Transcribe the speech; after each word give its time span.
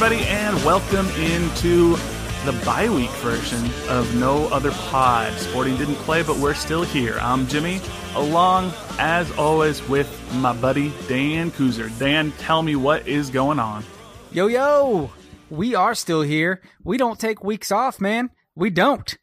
Everybody, 0.00 0.24
and 0.28 0.56
welcome 0.64 1.08
into 1.20 1.96
the 2.44 2.52
bye 2.64 2.88
week 2.88 3.10
version 3.16 3.58
of 3.88 4.14
No 4.14 4.46
Other 4.52 4.70
Pod. 4.70 5.32
Sporting 5.40 5.76
didn't 5.76 5.96
play, 5.96 6.22
but 6.22 6.36
we're 6.36 6.54
still 6.54 6.84
here. 6.84 7.18
I'm 7.20 7.48
Jimmy, 7.48 7.80
along 8.14 8.72
as 9.00 9.28
always 9.32 9.82
with 9.88 10.08
my 10.34 10.52
buddy 10.52 10.92
Dan 11.08 11.50
Kuzer. 11.50 11.90
Dan, 11.98 12.30
tell 12.38 12.62
me 12.62 12.76
what 12.76 13.08
is 13.08 13.28
going 13.28 13.58
on. 13.58 13.82
Yo, 14.30 14.46
yo, 14.46 15.10
we 15.50 15.74
are 15.74 15.96
still 15.96 16.22
here. 16.22 16.62
We 16.84 16.96
don't 16.96 17.18
take 17.18 17.42
weeks 17.42 17.72
off, 17.72 18.00
man. 18.00 18.30
We 18.54 18.70
don't. 18.70 19.18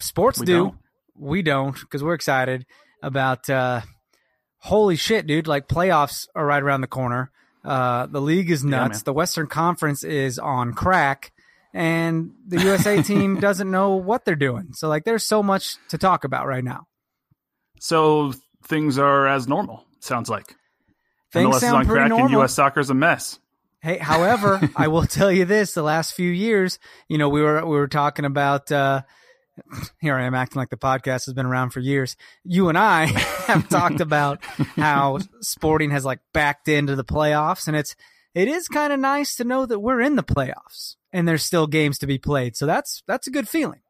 Sports 0.00 0.40
We 0.40 0.44
do. 0.44 0.52
don't? 0.52 0.74
We 1.16 1.40
don't 1.40 1.80
because 1.80 2.04
we're 2.04 2.12
excited 2.12 2.66
about, 3.02 3.48
uh, 3.48 3.80
holy 4.58 4.96
shit, 4.96 5.26
dude. 5.26 5.46
Like 5.46 5.66
playoffs 5.66 6.26
are 6.34 6.44
right 6.44 6.62
around 6.62 6.82
the 6.82 6.88
corner. 6.88 7.30
Uh, 7.64 8.06
the 8.06 8.20
league 8.20 8.50
is 8.50 8.64
nuts. 8.64 8.98
man. 8.98 9.02
the 9.04 9.12
Western 9.12 9.46
Conference 9.46 10.02
is 10.04 10.38
on 10.38 10.72
crack 10.72 11.32
and 11.72 12.32
the 12.46 12.60
USA 12.62 13.02
team 13.02 13.40
doesn't 13.40 13.70
know 13.70 13.96
what 13.96 14.24
they're 14.24 14.34
doing. 14.36 14.72
So 14.72 14.88
like 14.88 15.04
there's 15.04 15.24
so 15.24 15.42
much 15.42 15.76
to 15.88 15.98
talk 15.98 16.24
about 16.24 16.46
right 16.46 16.64
now. 16.64 16.86
So 17.80 18.32
things 18.64 18.98
are 18.98 19.26
as 19.26 19.48
normal, 19.48 19.84
sounds 20.00 20.28
like. 20.28 20.54
Things 21.32 21.54
MLS 21.54 21.56
is 21.58 21.64
on 21.64 21.86
pretty 21.86 21.98
crack 22.00 22.08
normal. 22.08 22.26
and 22.26 22.32
U.S. 22.34 22.54
soccer 22.54 22.80
is 22.80 22.90
a 22.90 22.94
mess. 22.94 23.38
Hey, 23.80 23.98
however, 23.98 24.60
I 24.76 24.88
will 24.88 25.06
tell 25.06 25.30
you 25.30 25.44
this: 25.44 25.74
the 25.74 25.82
last 25.82 26.14
few 26.14 26.30
years, 26.30 26.78
you 27.08 27.18
know, 27.18 27.28
we 27.28 27.40
were 27.40 27.64
we 27.64 27.76
were 27.76 27.88
talking 27.88 28.24
about. 28.24 28.70
Uh, 28.70 29.02
here 30.00 30.16
I 30.16 30.24
am 30.24 30.34
acting 30.34 30.58
like 30.60 30.70
the 30.70 30.76
podcast 30.76 31.26
has 31.26 31.34
been 31.34 31.46
around 31.46 31.70
for 31.70 31.80
years. 31.80 32.16
You 32.44 32.68
and 32.68 32.78
I 32.78 33.06
have 33.46 33.68
talked 33.68 34.00
about 34.00 34.42
how 34.76 35.18
sporting 35.40 35.90
has 35.90 36.04
like 36.04 36.20
backed 36.32 36.68
into 36.68 36.96
the 36.96 37.04
playoffs, 37.04 37.66
and 37.68 37.76
it's 37.76 37.94
it 38.34 38.48
is 38.48 38.68
kind 38.68 38.92
of 38.92 39.00
nice 39.00 39.34
to 39.36 39.44
know 39.44 39.66
that 39.66 39.80
we're 39.80 40.00
in 40.00 40.16
the 40.16 40.22
playoffs 40.22 40.96
and 41.12 41.26
there's 41.26 41.44
still 41.44 41.66
games 41.66 41.98
to 41.98 42.06
be 42.06 42.18
played. 42.18 42.56
So 42.56 42.64
that's 42.66 43.02
that's 43.06 43.26
a 43.26 43.30
good 43.30 43.48
feeling. 43.48 43.80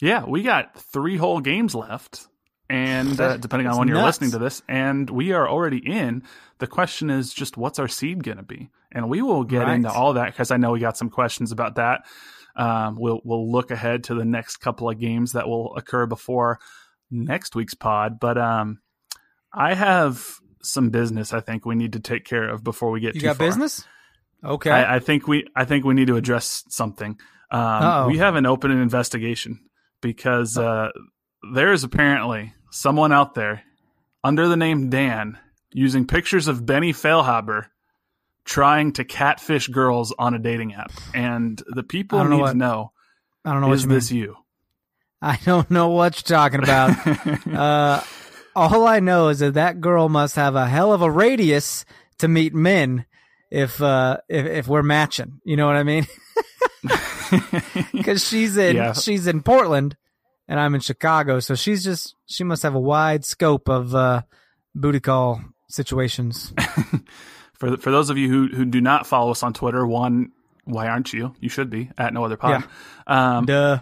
Yeah, 0.00 0.24
we 0.24 0.42
got 0.42 0.76
three 0.76 1.16
whole 1.16 1.40
games 1.40 1.74
left, 1.74 2.26
and 2.68 3.18
uh, 3.20 3.36
depending 3.36 3.68
on 3.68 3.78
when 3.78 3.88
you're 3.88 4.02
listening 4.02 4.32
to 4.32 4.38
this, 4.38 4.60
and 4.68 5.08
we 5.08 5.32
are 5.32 5.48
already 5.48 5.78
in. 5.78 6.24
The 6.58 6.66
question 6.66 7.10
is 7.10 7.32
just 7.32 7.56
what's 7.56 7.78
our 7.78 7.88
seed 7.88 8.22
going 8.24 8.36
to 8.38 8.42
be, 8.42 8.70
and 8.92 9.08
we 9.08 9.22
will 9.22 9.44
get 9.44 9.62
Right. 9.62 9.74
into 9.74 9.90
all 9.92 10.14
that 10.14 10.26
because 10.32 10.50
I 10.50 10.56
know 10.56 10.72
we 10.72 10.80
got 10.80 10.96
some 10.96 11.10
questions 11.10 11.52
about 11.52 11.76
that. 11.76 12.04
Um, 12.56 12.96
we'll 12.98 13.20
we'll 13.24 13.50
look 13.50 13.70
ahead 13.70 14.04
to 14.04 14.14
the 14.14 14.24
next 14.24 14.58
couple 14.58 14.88
of 14.88 14.98
games 14.98 15.32
that 15.32 15.48
will 15.48 15.74
occur 15.76 16.06
before 16.06 16.60
next 17.10 17.54
week's 17.54 17.74
pod, 17.74 18.18
but 18.20 18.38
um, 18.38 18.80
I 19.52 19.74
have 19.74 20.24
some 20.62 20.90
business 20.90 21.32
I 21.34 21.40
think 21.40 21.66
we 21.66 21.74
need 21.74 21.92
to 21.92 22.00
take 22.00 22.24
care 22.24 22.48
of 22.48 22.64
before 22.64 22.90
we 22.90 23.00
get 23.00 23.14
You 23.14 23.20
too 23.20 23.26
got 23.26 23.36
far. 23.36 23.46
business? 23.48 23.84
Okay. 24.42 24.70
I, 24.70 24.96
I 24.96 24.98
think 24.98 25.28
we 25.28 25.46
I 25.54 25.64
think 25.64 25.84
we 25.84 25.94
need 25.94 26.06
to 26.08 26.16
address 26.16 26.64
something. 26.68 27.18
Um, 27.50 28.08
we 28.08 28.18
have 28.18 28.34
an 28.36 28.46
open 28.46 28.70
investigation 28.70 29.60
because 30.00 30.56
uh, 30.58 30.88
there 31.54 31.72
is 31.72 31.84
apparently 31.84 32.54
someone 32.70 33.12
out 33.12 33.34
there 33.34 33.62
under 34.24 34.48
the 34.48 34.56
name 34.56 34.90
Dan 34.90 35.38
using 35.72 36.06
pictures 36.06 36.48
of 36.48 36.64
Benny 36.66 36.92
Feilhaber 36.92 37.66
trying 38.44 38.92
to 38.94 39.04
catfish 39.04 39.68
girls 39.68 40.12
on 40.18 40.34
a 40.34 40.38
dating 40.38 40.74
app, 40.74 40.92
and 41.14 41.60
the 41.66 41.82
people 41.82 42.18
I 42.18 42.22
don't 42.22 42.30
know 42.30 42.36
need 42.36 42.42
what- 42.42 42.52
to 42.52 42.58
know: 42.58 42.92
I 43.44 43.52
don't 43.52 43.60
know 43.60 43.68
what 43.68 43.74
is 43.76 43.82
you 43.84 43.88
mean. 43.88 43.96
this 43.98 44.12
you? 44.12 44.36
I 45.22 45.38
don't 45.44 45.70
know 45.70 45.88
what 45.88 46.16
you're 46.16 46.36
talking 46.38 46.62
about. 46.62 46.90
uh, 47.48 48.02
all 48.54 48.86
I 48.86 49.00
know 49.00 49.28
is 49.28 49.38
that 49.38 49.54
that 49.54 49.80
girl 49.80 50.08
must 50.08 50.36
have 50.36 50.54
a 50.54 50.66
hell 50.66 50.92
of 50.92 51.00
a 51.02 51.10
radius 51.10 51.84
to 52.18 52.28
meet 52.28 52.54
men 52.54 53.06
if 53.50 53.80
uh, 53.82 54.18
if, 54.28 54.44
if 54.46 54.68
we're 54.68 54.82
matching. 54.82 55.40
You 55.44 55.56
know 55.56 55.66
what 55.66 55.76
I 55.76 55.82
mean? 55.82 56.06
Because 57.92 58.24
she's 58.26 58.56
in 58.56 58.76
Yeah. 58.76 58.92
she's 58.92 59.26
in 59.26 59.42
Portland 59.42 59.96
and 60.46 60.60
I'm 60.60 60.74
in 60.74 60.80
Chicago, 60.80 61.40
so 61.40 61.54
she's 61.54 61.82
just 61.82 62.14
she 62.26 62.44
must 62.44 62.62
have 62.62 62.74
a 62.74 62.80
wide 62.80 63.24
scope 63.24 63.68
of 63.68 63.94
uh, 63.94 64.22
booty 64.74 65.00
call 65.00 65.40
situations. 65.68 66.52
for 67.64 67.76
for 67.78 67.90
those 67.90 68.10
of 68.10 68.18
you 68.18 68.28
who 68.28 68.48
who 68.48 68.64
do 68.64 68.80
not 68.80 69.06
follow 69.06 69.30
us 69.30 69.42
on 69.42 69.52
Twitter, 69.52 69.86
one, 69.86 70.32
why 70.64 70.88
aren't 70.88 71.12
you? 71.12 71.34
You 71.40 71.48
should 71.48 71.70
be 71.70 71.90
at 71.96 72.12
no 72.12 72.24
other 72.24 72.36
pod. 72.36 72.64
Um, 73.06 73.46
Duh. 73.46 73.80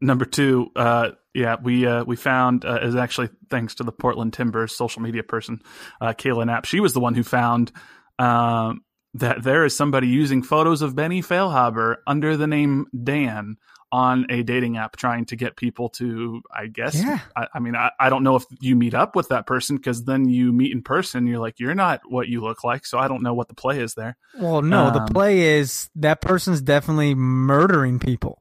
Number 0.00 0.24
two, 0.24 0.70
uh, 0.76 1.10
yeah, 1.34 1.56
we 1.62 1.86
uh, 1.86 2.04
we 2.04 2.16
found 2.16 2.64
uh, 2.64 2.80
is 2.82 2.96
actually 2.96 3.28
thanks 3.50 3.76
to 3.76 3.84
the 3.84 3.92
Portland 3.92 4.32
Timbers 4.32 4.74
social 4.74 5.02
media 5.02 5.22
person, 5.22 5.60
uh, 6.00 6.14
Kayla 6.14 6.46
Knapp. 6.46 6.64
She 6.64 6.80
was 6.80 6.94
the 6.94 7.00
one 7.00 7.14
who 7.14 7.22
found 7.22 7.70
um, 8.18 8.82
that 9.14 9.42
there 9.42 9.64
is 9.64 9.76
somebody 9.76 10.08
using 10.08 10.42
photos 10.42 10.82
of 10.82 10.96
Benny 10.96 11.22
Feilhaber 11.22 11.96
under 12.06 12.36
the 12.36 12.46
name 12.46 12.86
Dan 13.04 13.56
on 13.92 14.26
a 14.30 14.42
dating 14.42 14.76
app, 14.76 14.96
trying 14.96 15.24
to 15.26 15.36
get 15.36 15.56
people 15.56 15.88
to, 15.88 16.42
I 16.54 16.66
guess, 16.68 16.94
Yeah. 16.94 17.18
I, 17.34 17.48
I 17.54 17.58
mean, 17.58 17.74
I, 17.74 17.90
I 17.98 18.08
don't 18.08 18.22
know 18.22 18.36
if 18.36 18.44
you 18.60 18.76
meet 18.76 18.94
up 18.94 19.16
with 19.16 19.28
that 19.30 19.46
person 19.46 19.76
because 19.76 20.04
then 20.04 20.28
you 20.28 20.52
meet 20.52 20.70
in 20.72 20.82
person, 20.82 21.26
you're 21.26 21.40
like, 21.40 21.58
you're 21.58 21.74
not 21.74 22.00
what 22.08 22.28
you 22.28 22.40
look 22.40 22.62
like, 22.62 22.86
so 22.86 22.98
I 22.98 23.08
don't 23.08 23.22
know 23.22 23.34
what 23.34 23.48
the 23.48 23.54
play 23.54 23.80
is 23.80 23.94
there. 23.94 24.16
Well, 24.38 24.62
no, 24.62 24.90
the 24.92 25.00
Um, 25.00 25.08
play 25.08 25.58
is 25.58 25.90
that 25.96 26.20
person's 26.20 26.60
definitely 26.62 27.14
murdering 27.14 27.98
people. 27.98 28.40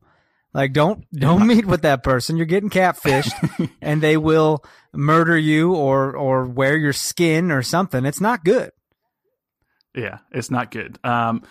Like 0.53 0.73
don't 0.73 1.05
don't 1.11 1.45
meet 1.45 1.65
with 1.67 1.83
that 1.83 2.01
person. 2.03 2.35
You're 2.35 2.47
getting 2.47 2.71
catfished 2.71 3.69
and 3.81 4.01
they 4.01 4.17
will 4.17 4.63
murder 4.93 5.37
you 5.37 5.75
or 5.75 6.15
or 6.15 6.45
wear 6.45 6.75
your 6.75 6.93
skin 6.93 7.51
or 7.51 7.61
something. 7.61 8.03
It's 8.03 8.19
not 8.19 8.43
good. 8.43 8.71
Yeah, 9.95 10.19
it's 10.31 10.49
not 10.51 10.71
good. 10.71 10.97
Um, 11.03 11.43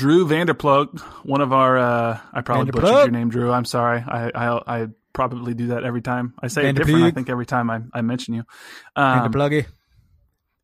Drew 0.00 0.26
Vanderplug, 0.26 0.98
one 1.26 1.42
of 1.42 1.52
our, 1.52 1.76
uh, 1.78 2.18
I 2.32 2.40
probably 2.40 2.70
butchered 2.72 2.88
your 2.90 3.10
name, 3.10 3.28
Drew. 3.28 3.52
I'm 3.52 3.66
sorry. 3.66 4.00
I, 4.00 4.30
I, 4.34 4.82
I 4.82 4.86
probably 5.12 5.52
do 5.52 5.68
that 5.68 5.84
every 5.84 6.00
time. 6.00 6.32
I 6.42 6.48
say 6.48 6.68
it 6.70 6.72
different. 6.72 7.04
I 7.04 7.10
think 7.10 7.28
every 7.28 7.44
time 7.44 7.68
I, 7.68 7.82
I 7.92 8.00
mention 8.00 8.32
you. 8.32 8.44
Um, 8.96 9.30
the 9.30 9.38
pluggy. 9.38 9.66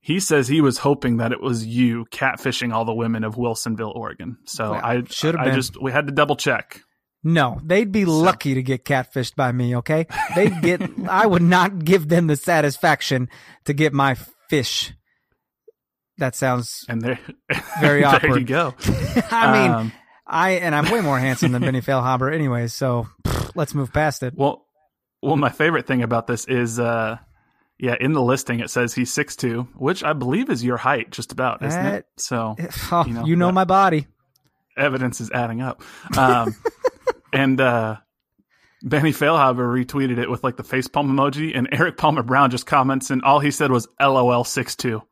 he 0.00 0.20
says 0.20 0.48
he 0.48 0.62
was 0.62 0.78
hoping 0.78 1.18
that 1.18 1.32
it 1.32 1.40
was 1.42 1.66
you 1.66 2.06
catfishing 2.06 2.72
all 2.72 2.86
the 2.86 2.94
women 2.94 3.24
of 3.24 3.34
Wilsonville, 3.34 3.94
Oregon. 3.94 4.38
So 4.44 4.70
Well, 4.72 4.80
I 4.82 5.02
should've 5.08 5.38
I 5.40 5.44
been. 5.46 5.54
just 5.54 5.80
we 5.82 5.92
had 5.92 6.06
to 6.06 6.12
double 6.12 6.36
check. 6.36 6.80
No, 7.22 7.60
they'd 7.62 7.92
be 7.92 8.04
lucky 8.06 8.54
to 8.54 8.62
get 8.62 8.84
catfished 8.84 9.34
by 9.36 9.52
me, 9.52 9.76
okay? 9.76 10.06
They'd 10.34 10.62
get 10.62 10.80
I 11.08 11.26
would 11.26 11.42
not 11.42 11.84
give 11.84 12.08
them 12.08 12.26
the 12.28 12.36
satisfaction 12.36 13.28
to 13.66 13.74
get 13.74 13.92
my 13.92 14.16
fish. 14.48 14.92
That 16.18 16.34
sounds 16.34 16.84
And 16.88 17.02
there, 17.02 17.18
Very 17.80 18.00
there 18.00 18.08
awkward. 18.14 18.38
you 18.40 18.46
go. 18.46 18.74
I 19.30 19.52
mean, 19.52 19.70
Um, 19.70 19.92
I 20.26 20.52
and 20.52 20.74
I'm 20.74 20.90
way 20.90 21.00
more 21.02 21.18
handsome 21.18 21.52
than 21.52 21.62
Benny 21.62 21.80
Feilhaber 21.82 22.32
anyways, 22.34 22.72
so 22.74 23.06
pfft, 23.24 23.52
let's 23.54 23.74
move 23.74 23.92
past 23.92 24.22
it. 24.22 24.34
Well, 24.36 24.66
well, 25.22 25.36
my 25.36 25.50
favorite 25.50 25.86
thing 25.86 26.02
about 26.02 26.26
this 26.26 26.44
is 26.46 26.78
uh, 26.80 27.18
Yeah, 27.78 27.96
in 28.00 28.12
the 28.12 28.22
listing 28.22 28.60
it 28.60 28.70
says 28.70 28.94
he's 28.94 29.12
six 29.12 29.36
two, 29.36 29.68
which 29.76 30.02
I 30.04 30.14
believe 30.14 30.48
is 30.50 30.64
your 30.64 30.76
height, 30.78 31.10
just 31.10 31.32
about, 31.32 31.62
isn't 31.62 31.82
That- 31.82 31.94
it? 31.94 32.06
So 32.16 32.56
Oh, 32.90 33.04
You 33.06 33.24
you 33.26 33.36
know, 33.36 33.46
know, 33.48 33.52
my 33.52 33.64
body. 33.64 34.06
evidence 34.76 35.20
is 35.20 35.30
adding 35.30 35.60
up. 35.62 35.82
Um, 36.16 36.54
and 37.32 37.60
uh, 37.60 37.96
Benny 38.82 39.12
Feilhaber 39.12 39.66
retweeted 39.84 40.18
it 40.18 40.30
with 40.30 40.42
like 40.44 40.56
the 40.56 40.64
face 40.64 40.88
palm 40.88 41.10
emoji, 41.14 41.52
and 41.56 41.68
Erik 41.72 41.96
Palmer 41.98 42.22
Brown 42.22 42.50
just 42.50 42.66
comments, 42.66 43.10
and 43.10 43.22
all 43.22 43.38
he 43.40 43.50
said 43.50 43.70
was 43.70 43.86
"LOL 44.00 44.44
62. 44.44 45.02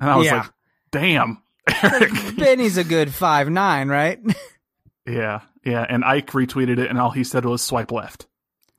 And 0.00 0.10
I 0.10 0.16
was 0.16 0.26
Yeah. 0.26 0.36
like, 0.38 0.50
"Damn, 0.90 1.42
Erik." 1.82 2.12
Benny's 2.36 2.76
a 2.76 2.84
good 2.84 3.12
five 3.12 3.48
nine, 3.50 3.88
right? 3.88 4.20
yeah, 5.06 5.40
yeah. 5.64 5.84
And 5.88 6.04
Ike 6.04 6.30
retweeted 6.32 6.78
it, 6.78 6.88
and 6.90 6.98
all 6.98 7.10
he 7.10 7.24
said 7.24 7.44
was 7.44 7.62
"swipe 7.62 7.92
left." 7.92 8.26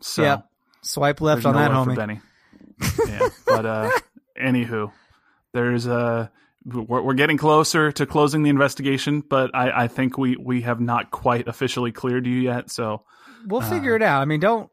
So 0.01 0.23
Yep. 0.23 0.45
Swipe 0.81 1.21
left 1.21 1.45
on 1.45 1.53
no 1.55 1.59
that, 1.59 1.71
homie. 1.71 1.95
Benny. 1.95 2.21
yeah, 3.07 3.27
but 3.45 3.65
uh, 3.65 3.91
anywho, 4.41 4.91
there's 5.53 5.85
uh 5.87 6.27
we're, 6.65 7.01
we're 7.01 7.13
getting 7.13 7.37
closer 7.37 7.91
to 7.91 8.05
closing 8.05 8.43
the 8.43 8.49
investigation, 8.49 9.21
but 9.21 9.53
I, 9.53 9.83
I 9.83 9.87
think 9.87 10.17
we 10.17 10.37
we 10.37 10.61
have 10.61 10.79
not 10.79 11.11
quite 11.11 11.47
officially 11.47 11.91
cleared 11.91 12.25
you 12.25 12.35
yet. 12.35 12.69
So 12.71 13.03
We'll 13.45 13.61
Uh, 13.61 13.69
figure 13.69 13.95
it 13.95 14.01
out. 14.01 14.21
I 14.21 14.25
mean, 14.25 14.39
don't 14.39 14.69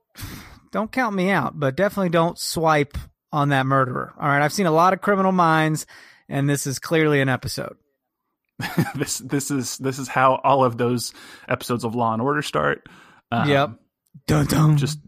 don't 0.72 0.90
count 0.92 1.14
me 1.16 1.30
out, 1.30 1.58
but 1.58 1.76
definitely 1.76 2.10
don't 2.10 2.38
swipe 2.38 2.96
on 3.32 3.48
that 3.50 3.66
murderer. 3.66 4.12
All 4.20 4.28
right, 4.28 4.42
I've 4.42 4.52
seen 4.52 4.66
a 4.66 4.70
lot 4.72 4.92
of 4.92 5.00
criminal 5.00 5.32
minds, 5.32 5.86
and 6.28 6.48
this 6.48 6.66
is 6.66 6.78
clearly 6.78 7.20
an 7.20 7.28
episode. 7.28 7.76
this 8.94 9.18
this 9.18 9.50
is 9.50 9.76
this 9.78 9.98
is 9.98 10.08
how 10.08 10.40
all 10.42 10.64
of 10.64 10.78
those 10.78 11.12
episodes 11.48 11.84
of 11.84 11.94
Law 11.94 12.12
and 12.12 12.22
Order 12.22 12.42
start. 12.42 12.88
Um, 13.30 13.48
Yep. 13.48 13.70
Dun 14.26 14.46
dun. 14.46 14.76
Just 14.78 14.98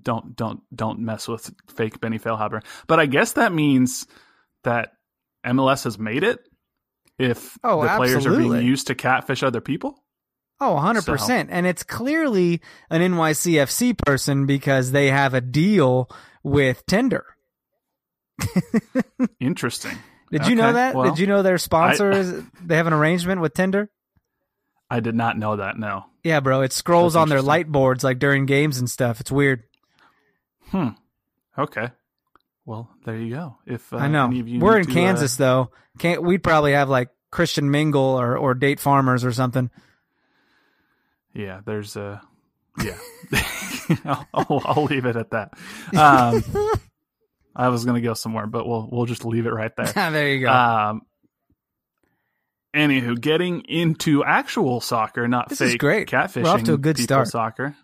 don't 0.00 0.36
don't 0.36 0.60
don't 0.74 1.00
mess 1.00 1.26
with 1.26 1.52
fake 1.68 2.00
Benny 2.00 2.18
Feilhaber. 2.18 2.62
But 2.86 3.00
I 3.00 3.06
guess 3.06 3.32
that 3.32 3.52
means 3.52 4.06
that 4.64 4.92
MLS 5.44 5.84
has 5.84 5.98
made 5.98 6.22
it. 6.22 6.40
If 7.18 7.58
Oh, 7.64 7.82
the 7.82 7.88
players 7.96 8.26
are 8.26 8.36
being 8.36 8.62
used 8.64 8.86
to 8.88 8.94
catfish 8.94 9.42
other 9.42 9.60
people. 9.60 10.04
Oh, 10.60 10.74
100%. 10.74 11.48
And 11.50 11.66
it's 11.66 11.84
clearly 11.84 12.60
an 12.90 13.00
NYCFC 13.00 13.96
person 13.98 14.46
because 14.46 14.90
they 14.90 15.08
have 15.08 15.34
a 15.34 15.40
deal 15.40 16.10
with 16.42 16.84
Tinder. 16.86 17.24
Interesting. 19.40 19.98
Did 20.30 20.46
you 20.46 20.54
know 20.54 20.72
that? 20.72 20.94
well, 20.94 21.10
Did 21.10 21.18
you 21.18 21.26
know 21.26 21.42
their 21.42 21.58
sponsors? 21.58 22.28
is 22.28 22.44
they 22.64 22.76
have 22.76 22.86
an 22.86 22.92
arrangement 22.92 23.40
with 23.40 23.54
Tinder? 23.54 23.90
I 24.90 25.00
did 25.00 25.14
not 25.14 25.38
know 25.38 25.56
that. 25.56 25.78
No. 25.78 26.06
Yeah, 26.22 26.40
bro. 26.40 26.62
It 26.62 26.72
scrolls 26.72 27.14
That's 27.14 27.22
on 27.22 27.28
their 27.28 27.42
light 27.42 27.70
boards 27.70 28.02
like 28.02 28.18
during 28.18 28.46
games 28.46 28.78
and 28.78 28.88
stuff. 28.88 29.20
It's 29.20 29.30
weird. 29.30 29.64
Hmm. 30.70 30.88
Okay. 31.56 31.90
Well, 32.64 32.90
there 33.04 33.16
you 33.16 33.34
go. 33.34 33.56
If 33.66 33.92
uh, 33.92 33.96
I 33.96 34.08
know. 34.08 34.26
any 34.26 34.40
of 34.40 34.48
you 34.48 34.60
We're 34.60 34.78
in 34.78 34.86
to, 34.86 34.92
Kansas 34.92 35.36
though. 35.36 35.70
Can't 35.98 36.22
we'd 36.22 36.42
probably 36.42 36.72
have 36.72 36.88
like 36.88 37.08
Christian 37.30 37.70
Mingle 37.70 38.02
or 38.02 38.36
or 38.36 38.54
Date 38.54 38.80
Farmers 38.80 39.24
or 39.24 39.32
something. 39.32 39.70
Uh, 39.74 39.80
yeah. 41.34 41.60
There's 41.64 41.96
a. 41.96 42.20
Yeah. 42.82 42.98
I'll, 44.04 44.26
I'll, 44.34 44.62
I'll 44.64 44.84
leave 44.84 45.06
it 45.06 45.16
at 45.16 45.30
that. 45.30 45.54
Um, 45.96 46.44
I 47.58 47.68
was 47.68 47.84
gonna 47.84 48.00
go 48.00 48.14
somewhere, 48.14 48.46
but 48.46 48.66
we'll 48.66 48.88
we'll 48.90 49.06
just 49.06 49.24
leave 49.24 49.46
it 49.46 49.52
right 49.52 49.72
there. 49.76 49.86
there 50.12 50.28
you 50.32 50.40
go. 50.46 50.52
Um. 50.52 51.02
Anywho, 52.76 53.20
getting 53.20 53.62
into 53.62 54.22
actual 54.24 54.80
soccer, 54.80 55.26
not 55.26 55.48
This 55.48 55.58
fake 55.58 55.80
great. 55.80 56.08
catfishing. 56.08 56.44
We're 56.44 56.50
off 56.50 56.62
to 56.64 56.74
a 56.74 56.78
good 56.78 56.98
start. 56.98 57.28
Soccer. 57.28 57.74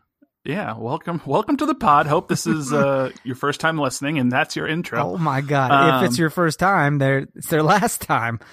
Yeah, 0.44 0.76
welcome, 0.76 1.22
welcome 1.24 1.56
to 1.56 1.64
the 1.66 1.74
pod. 1.74 2.06
Hope 2.06 2.28
this 2.28 2.46
is 2.46 2.70
uh, 2.70 3.10
your 3.24 3.34
first 3.34 3.60
time 3.60 3.78
listening, 3.78 4.18
and 4.18 4.30
that's 4.30 4.54
your 4.56 4.66
intro. 4.68 5.00
oh 5.02 5.16
my 5.16 5.40
god. 5.40 6.02
if 6.04 6.08
it's 6.10 6.18
um, 6.18 6.20
your 6.20 6.28
first 6.30 6.58
time, 6.58 6.98
there 6.98 7.26
it's 7.34 7.48
their 7.48 7.62
last 7.62 8.00
time. 8.02 8.40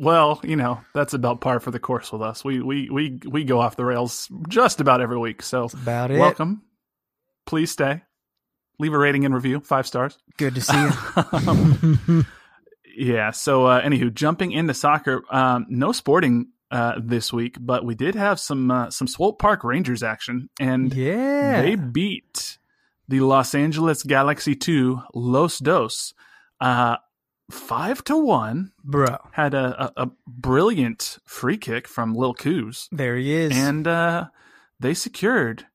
Well, 0.00 0.40
you 0.44 0.54
know 0.54 0.80
that's 0.94 1.12
about 1.12 1.40
par 1.40 1.58
for 1.58 1.72
the 1.72 1.80
course 1.80 2.12
with 2.12 2.22
us. 2.22 2.44
We 2.44 2.62
we 2.62 2.88
we 2.88 3.18
we 3.28 3.42
go 3.42 3.58
off 3.60 3.74
the 3.74 3.84
rails 3.84 4.28
just 4.48 4.80
about 4.80 5.00
every 5.00 5.18
week. 5.18 5.42
So 5.42 5.64
About 5.72 6.12
it. 6.12 6.20
welcome. 6.20 6.62
Please 7.46 7.72
stay. 7.72 8.02
Leave 8.78 8.92
a 8.94 8.98
rating 8.98 9.24
and 9.24 9.34
review, 9.34 9.60
five 9.60 9.86
stars. 9.86 10.16
Good 10.36 10.54
to 10.56 10.60
see 10.60 10.88
you. 12.08 12.24
Yeah. 12.96 13.30
So, 13.30 13.66
uh, 13.66 13.80
anywho, 13.80 14.12
jumping 14.12 14.50
into 14.50 14.74
soccer, 14.74 15.22
um, 15.30 15.66
no 15.68 15.92
sporting 15.92 16.48
uh, 16.72 16.94
this 17.00 17.32
week, 17.32 17.56
but 17.60 17.84
we 17.84 17.94
did 17.94 18.16
have 18.16 18.40
some 18.40 18.72
uh, 18.72 18.90
some 18.90 19.06
Swope 19.06 19.38
Park 19.38 19.62
Rangers 19.62 20.02
action, 20.02 20.50
and 20.58 20.92
yeah. 20.92 21.62
they 21.62 21.76
beat 21.76 22.58
the 23.06 23.20
Los 23.20 23.54
Angeles 23.54 24.02
Galaxy 24.02 24.56
two 24.56 25.00
Los 25.14 25.60
Dos 25.60 26.12
uh, 26.60 26.96
five 27.52 28.02
to 28.04 28.16
one. 28.16 28.72
Bro. 28.82 29.16
Had 29.30 29.54
a, 29.54 29.92
a, 29.96 30.04
a 30.06 30.10
brilliant 30.26 31.18
free 31.24 31.56
kick 31.56 31.86
from 31.86 32.14
Lil 32.14 32.34
Coos, 32.34 32.88
There 32.90 33.16
he 33.16 33.32
is. 33.32 33.56
and 33.56 33.86
uh, 33.86 34.26
they 34.80 34.92
secured 34.94 35.66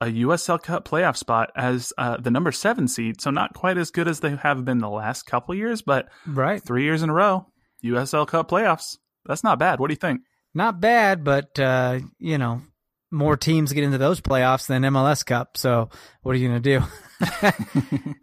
a 0.00 0.06
USL 0.06 0.62
Cup 0.62 0.86
playoff 0.86 1.16
spot 1.16 1.50
as 1.56 1.92
uh, 1.96 2.16
the 2.16 2.30
number 2.30 2.52
seven 2.52 2.88
seed. 2.88 3.20
So 3.20 3.30
not 3.30 3.54
quite 3.54 3.78
as 3.78 3.90
good 3.90 4.08
as 4.08 4.20
they 4.20 4.36
have 4.36 4.64
been 4.64 4.78
the 4.78 4.90
last 4.90 5.24
couple 5.24 5.54
years, 5.54 5.82
but 5.82 6.08
right. 6.26 6.62
three 6.62 6.84
years 6.84 7.02
in 7.02 7.10
a 7.10 7.14
row, 7.14 7.46
USL 7.84 8.26
Cup 8.26 8.50
playoffs. 8.50 8.98
That's 9.26 9.44
not 9.44 9.58
bad. 9.58 9.80
What 9.80 9.88
do 9.88 9.92
you 9.92 9.98
think? 9.98 10.22
Not 10.54 10.80
bad, 10.80 11.24
but 11.24 11.58
uh, 11.58 12.00
you 12.18 12.38
know, 12.38 12.62
more 13.10 13.36
teams 13.36 13.72
get 13.72 13.84
into 13.84 13.98
those 13.98 14.20
playoffs 14.20 14.66
than 14.66 14.82
MLS 14.82 15.24
Cup. 15.24 15.56
So 15.56 15.88
what 16.22 16.32
are 16.32 16.38
you 16.38 16.48
going 16.48 16.62
to 16.62 16.78
do? 16.78 16.84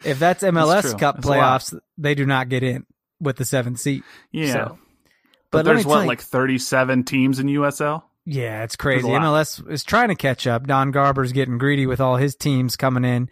if 0.05 0.19
that's 0.19 0.43
MLS 0.43 0.81
true. 0.81 0.93
Cup 0.97 1.15
That's 1.15 1.27
playoffs, 1.27 1.79
they 1.97 2.15
do 2.15 2.25
not 2.25 2.49
get 2.49 2.63
in 2.63 2.85
with 3.19 3.37
the 3.37 3.45
seventh 3.45 3.79
seat. 3.79 4.03
Yeah. 4.31 4.53
So- 4.53 4.79
but, 5.51 5.65
but 5.65 5.73
there's 5.73 5.85
what, 5.85 6.03
you- 6.03 6.07
like 6.07 6.21
37 6.21 7.03
teams 7.03 7.39
in 7.39 7.47
USL? 7.47 8.03
Yeah, 8.25 8.63
it's 8.63 8.75
crazy. 8.75 9.01
There's 9.01 9.11
a 9.11 9.19
lot. 9.19 9.21
MLS 9.21 9.71
is 9.71 9.83
trying 9.83 10.09
to 10.09 10.15
catch 10.15 10.45
up. 10.45 10.67
Don 10.67 10.91
Garber's 10.91 11.31
getting 11.31 11.57
greedy 11.57 11.87
with 11.87 11.99
all 11.99 12.17
his 12.17 12.35
teams 12.35 12.75
coming 12.75 13.03
in, 13.03 13.29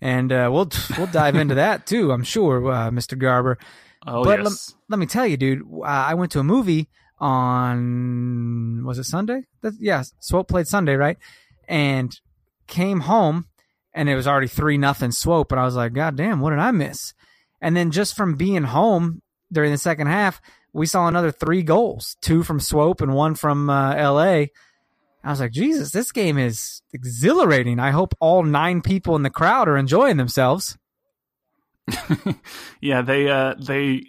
and 0.00 0.32
uh, 0.32 0.48
we'll 0.52 0.70
we'll 0.98 1.06
dive 1.06 1.36
into 1.36 1.54
that 1.56 1.86
too. 1.86 2.10
I'm 2.10 2.24
sure, 2.24 2.70
uh, 2.70 2.90
Mr. 2.90 3.16
Garber. 3.16 3.58
Oh, 4.04 4.24
but 4.24 4.42
yes. 4.42 4.74
let 4.88 4.98
me 4.98 5.06
tell 5.06 5.26
you, 5.26 5.36
dude. 5.36 5.62
Uh, 5.62 5.84
I 5.84 6.14
went 6.14 6.32
to 6.32 6.40
a 6.40 6.44
movie 6.44 6.88
on 7.18 8.84
was 8.84 8.98
it 8.98 9.04
Sunday? 9.04 9.42
That, 9.62 9.74
yeah, 9.78 10.02
Swope 10.18 10.48
played 10.48 10.66
Sunday, 10.66 10.96
right? 10.96 11.16
And 11.68 12.12
came 12.66 13.00
home, 13.00 13.46
and 13.94 14.08
it 14.08 14.16
was 14.16 14.26
already 14.26 14.48
three 14.48 14.76
nothing 14.76 15.12
Swope, 15.12 15.52
and 15.52 15.60
I 15.60 15.64
was 15.64 15.76
like, 15.76 15.92
God 15.92 16.16
damn, 16.16 16.40
what 16.40 16.50
did 16.50 16.58
I 16.58 16.72
miss? 16.72 17.14
And 17.60 17.76
then 17.76 17.92
just 17.92 18.16
from 18.16 18.34
being 18.34 18.64
home 18.64 19.22
during 19.52 19.70
the 19.70 19.78
second 19.78 20.08
half, 20.08 20.40
we 20.72 20.86
saw 20.86 21.06
another 21.08 21.30
three 21.30 21.62
goals, 21.62 22.16
two 22.20 22.42
from 22.42 22.60
Swope 22.60 23.00
and 23.00 23.14
one 23.14 23.34
from 23.34 23.68
uh, 23.68 23.94
L.A. 23.94 24.50
I 25.24 25.30
was 25.30 25.40
like, 25.40 25.52
Jesus, 25.52 25.92
this 25.92 26.10
game 26.12 26.38
is 26.38 26.82
exhilarating. 26.92 27.78
I 27.78 27.90
hope 27.90 28.14
all 28.20 28.42
nine 28.42 28.80
people 28.82 29.14
in 29.16 29.22
the 29.22 29.30
crowd 29.30 29.68
are 29.68 29.76
enjoying 29.76 30.16
themselves. 30.16 30.76
yeah, 32.80 33.02
they 33.02 33.28
uh, 33.28 33.54
they 33.54 34.04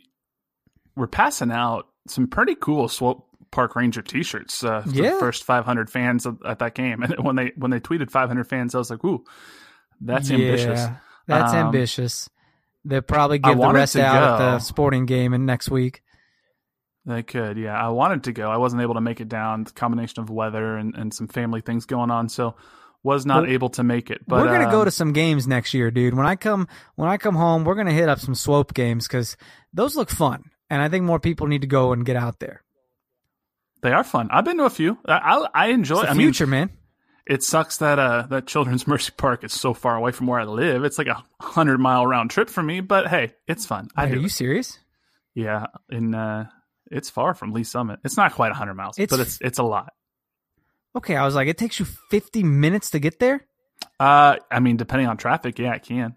were 0.96 1.08
passing 1.08 1.52
out 1.52 1.88
some 2.08 2.28
pretty 2.28 2.56
cool 2.56 2.88
Swope 2.88 3.26
Park 3.52 3.76
Ranger 3.76 4.02
T-shirts 4.02 4.64
uh, 4.64 4.82
for 4.82 4.90
Yeah. 4.90 5.14
the 5.14 5.20
first 5.20 5.44
500 5.44 5.90
fans 5.90 6.26
of, 6.26 6.40
at 6.46 6.60
that 6.60 6.76
game. 6.76 7.02
And 7.04 7.24
when 7.24 7.36
they 7.36 7.52
when 7.56 7.72
they 7.72 7.80
tweeted 7.80 8.12
500 8.12 8.48
fans, 8.48 8.76
I 8.76 8.78
was 8.78 8.90
like, 8.90 9.04
"Ooh, 9.04 9.24
that's 10.02 10.30
ambitious." 10.32 10.88
That's 11.28 11.54
Um, 11.54 11.68
ambitious. 11.68 12.30
They'll 12.86 13.02
probably 13.02 13.40
give 13.40 13.58
the 13.58 13.70
rest 13.70 13.96
out 13.96 14.24
at 14.24 14.38
the 14.38 14.60
sporting 14.60 15.06
game 15.06 15.34
in 15.34 15.46
next 15.46 15.70
week. 15.72 16.03
They 17.06 17.24
could, 17.24 17.58
yeah. 17.58 17.76
I 17.76 17.90
wanted 17.90 18.24
to 18.26 18.32
go. 18.32 18.50
I 18.50 18.58
wasn't 18.58 18.82
able 18.82 18.94
to 18.94 19.02
make 19.02 19.20
it 19.20 19.28
down. 19.28 19.66
The 19.66 19.72
combination 19.72 20.22
of 20.22 20.30
weather 20.30 20.78
and, 20.78 20.96
and 20.96 21.14
some 21.14 21.28
family 21.28 21.60
things 21.62 21.86
going 21.86 22.12
on, 22.12 22.30
so 22.30 22.56
was 23.04 23.26
not 23.26 23.48
able 23.50 23.70
to 23.72 23.84
make 23.84 24.10
it. 24.10 24.22
But 24.26 24.42
we're 24.42 24.58
gonna 24.58 24.72
go 24.72 24.80
um, 24.80 24.86
to 24.86 24.92
some 24.92 25.12
games 25.12 25.46
next 25.46 25.74
year, 25.74 25.92
dude. 25.92 26.14
When 26.14 26.26
I 26.26 26.36
come 26.38 26.68
when 26.96 27.10
I 27.10 27.18
come 27.18 27.36
home, 27.36 27.66
we're 27.66 27.76
gonna 27.76 27.92
hit 27.92 28.08
up 28.08 28.20
some 28.20 28.36
swope 28.36 28.74
games 28.74 29.08
because 29.08 29.36
those 29.74 29.96
look 29.96 30.10
fun, 30.10 30.46
and 30.70 30.82
I 30.82 30.88
think 30.88 31.04
more 31.04 31.20
people 31.20 31.48
need 31.48 31.62
to 31.62 31.68
go 31.68 31.92
and 31.92 32.06
get 32.06 32.16
out 32.16 32.40
there. 32.40 32.64
They 33.82 33.92
are 33.92 34.06
fun. 34.06 34.30
I've 34.32 34.46
been 34.46 34.58
to 34.58 34.64
a 34.64 34.70
few. 34.70 34.98
I 35.06 35.18
I, 35.18 35.48
I 35.54 35.68
enjoy. 35.68 35.98
It's 35.98 36.04
the 36.06 36.12
I 36.12 36.14
mean, 36.14 36.28
future, 36.28 36.48
man. 36.48 36.70
it 37.28 37.44
sucks 37.44 37.78
that 37.78 38.00
uh 38.00 38.28
that 38.30 38.48
Children's 38.48 38.88
Mercy 38.88 39.12
Park 39.18 39.44
is 39.44 39.52
so 39.52 39.74
far 39.74 39.98
away 39.98 40.12
from 40.14 40.28
where 40.28 40.40
I 40.40 40.46
live. 40.46 40.86
It's 40.86 40.98
like 40.98 41.08
a 41.08 41.22
hundred 41.42 41.80
mile 41.80 42.08
round 42.08 42.32
trip 42.32 42.50
for 42.50 42.64
me. 42.64 42.80
But 42.80 43.08
hey, 43.10 43.34
it's 43.46 43.66
fun. 43.66 43.90
I 43.98 44.06
Are 44.06 44.16
do. 44.16 44.22
you 44.22 44.30
serious? 44.30 44.80
Yeah, 45.36 45.66
in 45.90 46.16
uh, 46.16 46.48
it's 46.94 47.10
far 47.10 47.34
from 47.34 47.52
Lee 47.52 47.64
Summit. 47.64 48.00
It's 48.06 48.16
not 48.18 48.34
quite 48.34 48.52
hundred 48.54 48.76
miles, 48.76 48.98
It's- 48.98 49.10
but 49.16 49.26
it's 49.26 49.40
it's 49.42 49.60
a 49.60 49.64
lot. 49.64 49.94
Okay, 50.96 51.16
I 51.16 51.26
was 51.26 51.34
like, 51.36 51.48
it 51.48 51.58
takes 51.58 51.80
you 51.80 51.86
fifty 52.10 52.44
minutes 52.44 52.92
to 52.92 53.00
get 53.00 53.20
there. 53.20 53.42
Uh, 54.00 54.38
I 54.52 54.60
mean, 54.60 54.78
depending 54.78 55.08
on 55.08 55.18
traffic, 55.18 55.60
yeah, 55.60 55.74
it 55.74 55.84
can. 55.84 56.16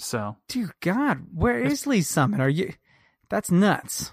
So 0.00 0.36
Dear 0.48 0.74
God, 0.80 1.26
where 1.34 1.58
is 1.60 1.86
Lee 1.86 2.02
Summit? 2.02 2.40
Are 2.40 2.48
you? 2.48 2.72
That's 3.28 3.50
nuts. 3.50 4.12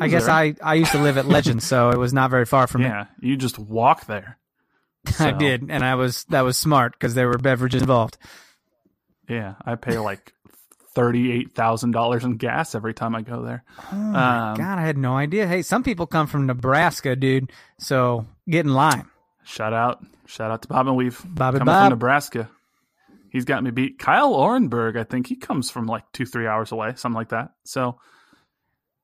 I 0.00 0.08
guess 0.08 0.28
I 0.28 0.54
I 0.62 0.74
used 0.74 0.92
to 0.92 0.98
live 1.02 1.18
at 1.18 1.26
Legend, 1.26 1.62
so 1.62 1.90
it 1.90 1.98
was 1.98 2.12
not 2.12 2.30
very 2.30 2.44
far 2.46 2.66
from 2.66 2.82
me. 2.82 2.88
yeah, 2.88 3.06
you 3.20 3.36
just 3.36 3.58
walk 3.58 4.06
there. 4.06 4.38
I 5.18 5.32
did, 5.32 5.66
and 5.70 5.84
I 5.84 5.94
was 5.96 6.24
that 6.30 6.42
was 6.42 6.56
smart 6.56 6.92
because 6.92 7.14
there 7.14 7.28
were 7.28 7.38
beverages 7.38 7.82
involved. 7.82 8.16
Yeah, 9.28 9.54
I 9.64 9.74
pay 9.76 9.98
like 9.98 10.32
thirty-eight 10.94 11.52
thousand 11.52 11.90
dollars 11.92 12.24
in 12.24 12.36
gas 12.36 12.74
every 12.74 12.94
time 12.94 13.14
I 13.14 13.22
go 13.22 13.42
there. 13.42 13.64
Oh 13.92 13.96
Um, 13.96 14.14
god, 14.56 14.78
I 14.78 14.82
had 14.82 14.96
no 14.98 15.16
idea. 15.16 15.46
Hey, 15.46 15.62
some 15.62 15.82
people 15.82 16.06
come 16.06 16.26
from 16.26 16.46
Nebraska, 16.46 17.16
dude. 17.16 17.52
So 17.78 18.26
get 18.48 18.64
in 18.66 18.72
line. 18.74 19.06
Shout 19.44 19.72
out, 19.72 20.04
shout 20.26 20.50
out 20.50 20.62
to 20.62 20.68
Bob 20.68 20.86
and 20.88 20.96
Weave 20.96 21.20
Bobby 21.24 21.58
coming 21.58 21.72
Bob. 21.72 21.82
from 21.84 21.90
Nebraska. 21.90 22.48
He's 23.30 23.44
got 23.44 23.64
me 23.64 23.70
beat. 23.72 23.98
Kyle 23.98 24.32
Orenberg, 24.32 24.96
I 24.98 25.02
think 25.04 25.26
he 25.26 25.34
comes 25.36 25.70
from 25.70 25.86
like 25.86 26.04
two, 26.12 26.24
three 26.24 26.46
hours 26.46 26.70
away, 26.72 26.92
something 26.96 27.16
like 27.16 27.30
that. 27.30 27.50
So 27.64 27.98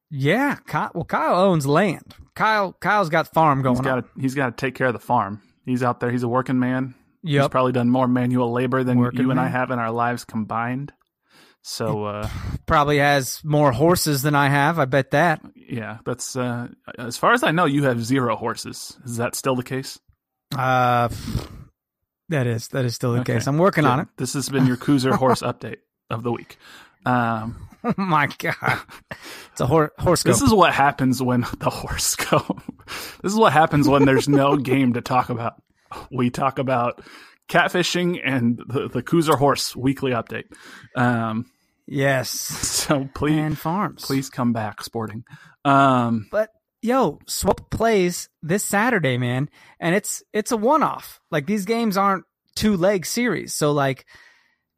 Yeah, 0.08 0.56
Kyle, 0.66 0.90
well, 0.94 1.04
Kyle 1.04 1.34
owns 1.40 1.66
land. 1.66 2.14
Kyle, 2.34 2.72
Kyle's 2.72 3.08
got 3.10 3.32
farm 3.34 3.62
going 3.62 3.76
he's 3.76 3.84
got 3.84 3.96
on. 3.98 4.02
to 4.04 4.08
he's 4.20 4.34
got 4.34 4.56
to 4.56 4.66
take 4.66 4.74
care 4.76 4.86
of 4.86 4.92
the 4.92 4.98
farm. 5.00 5.42
He's 5.66 5.82
out 5.82 6.00
there. 6.00 6.10
He's 6.10 6.22
a 6.22 6.28
working 6.28 6.58
man. 6.58 6.94
He's 7.22 7.46
probably 7.48 7.72
done 7.72 7.90
more 7.90 8.08
manual 8.08 8.50
labor 8.50 8.82
than 8.82 8.98
Working 8.98 9.20
you 9.22 9.30
and 9.30 9.38
I 9.38 9.48
have 9.48 9.70
in 9.70 9.78
our 9.78 9.90
lives 9.90 10.24
combined. 10.24 10.92
So 11.62 12.04
uh, 12.04 12.28
Probably 12.66 12.98
has 12.98 13.40
more 13.44 13.70
horses 13.72 14.22
than 14.22 14.34
I 14.34 14.48
have. 14.48 14.78
I 14.78 14.86
bet 14.86 15.10
that. 15.10 15.42
yeah, 15.54 15.98
that's 16.04 16.34
uh, 16.36 16.68
as 16.98 17.16
far 17.16 17.32
as 17.32 17.42
I 17.42 17.50
know, 17.50 17.66
you 17.66 17.84
have 17.84 18.02
zero 18.04 18.34
horses. 18.36 18.96
Is 19.04 19.18
that 19.18 19.34
still 19.34 19.56
the 19.56 19.62
case? 19.62 19.98
Uh, 20.56 21.08
that 22.28 22.46
is 22.46 22.68
that 22.68 22.84
is 22.84 22.94
still 22.94 23.12
the 23.12 23.20
Okay. 23.20 23.34
case. 23.34 23.46
I'm 23.46 23.58
working 23.58 23.84
on 23.84 24.00
it. 24.00 24.08
This 24.16 24.32
has 24.34 24.48
been 24.48 24.66
your 24.66 24.76
Cruiser 24.76 25.14
horse 25.14 25.42
update 25.42 25.78
of 26.08 26.22
the 26.22 26.32
week. 26.32 26.56
Um, 27.04 27.66
Oh 27.82 27.94
my 27.96 28.26
god, 28.38 28.80
it's 29.52 29.60
a 29.62 29.66
hor- 29.66 29.92
horse. 29.98 30.22
this 30.22 30.42
is 30.42 30.52
what 30.52 30.74
happens 30.74 31.22
when 31.22 31.40
the 31.60 31.70
horse 31.70 32.14
go. 32.14 32.58
this 33.22 33.32
is 33.32 33.38
what 33.38 33.54
happens 33.54 33.88
when 33.88 34.04
there's 34.04 34.28
no 34.28 34.56
game 34.58 34.92
to 34.94 35.00
talk 35.00 35.30
about. 35.30 35.54
We 36.10 36.28
talk 36.28 36.58
about 36.58 37.00
catfishing 37.50 38.20
and 38.24 38.58
the, 38.66 38.88
the 38.88 39.02
Cruiser 39.02 39.36
horse 39.36 39.74
weekly 39.76 40.12
update. 40.12 40.44
Um, 40.96 41.46
yes, 41.86 42.30
so 42.88 43.08
please, 43.14 43.38
and 43.38 43.58
farms. 43.58 44.04
please 44.04 44.30
come 44.30 44.52
back, 44.52 44.82
sporting. 44.82 45.24
Um, 45.64 46.28
But 46.30 46.50
yo, 46.80 47.18
Swope 47.26 47.68
plays 47.70 48.28
this 48.42 48.64
Saturday, 48.64 49.18
man, 49.18 49.50
and 49.78 49.94
it's 49.94 50.22
it's 50.32 50.52
a 50.52 50.56
one 50.56 50.82
off. 50.82 51.20
Like 51.30 51.46
these 51.46 51.64
games 51.66 51.96
aren't 51.96 52.24
two 52.54 52.76
leg 52.76 53.04
series, 53.04 53.54
so 53.54 53.72
like, 53.72 54.06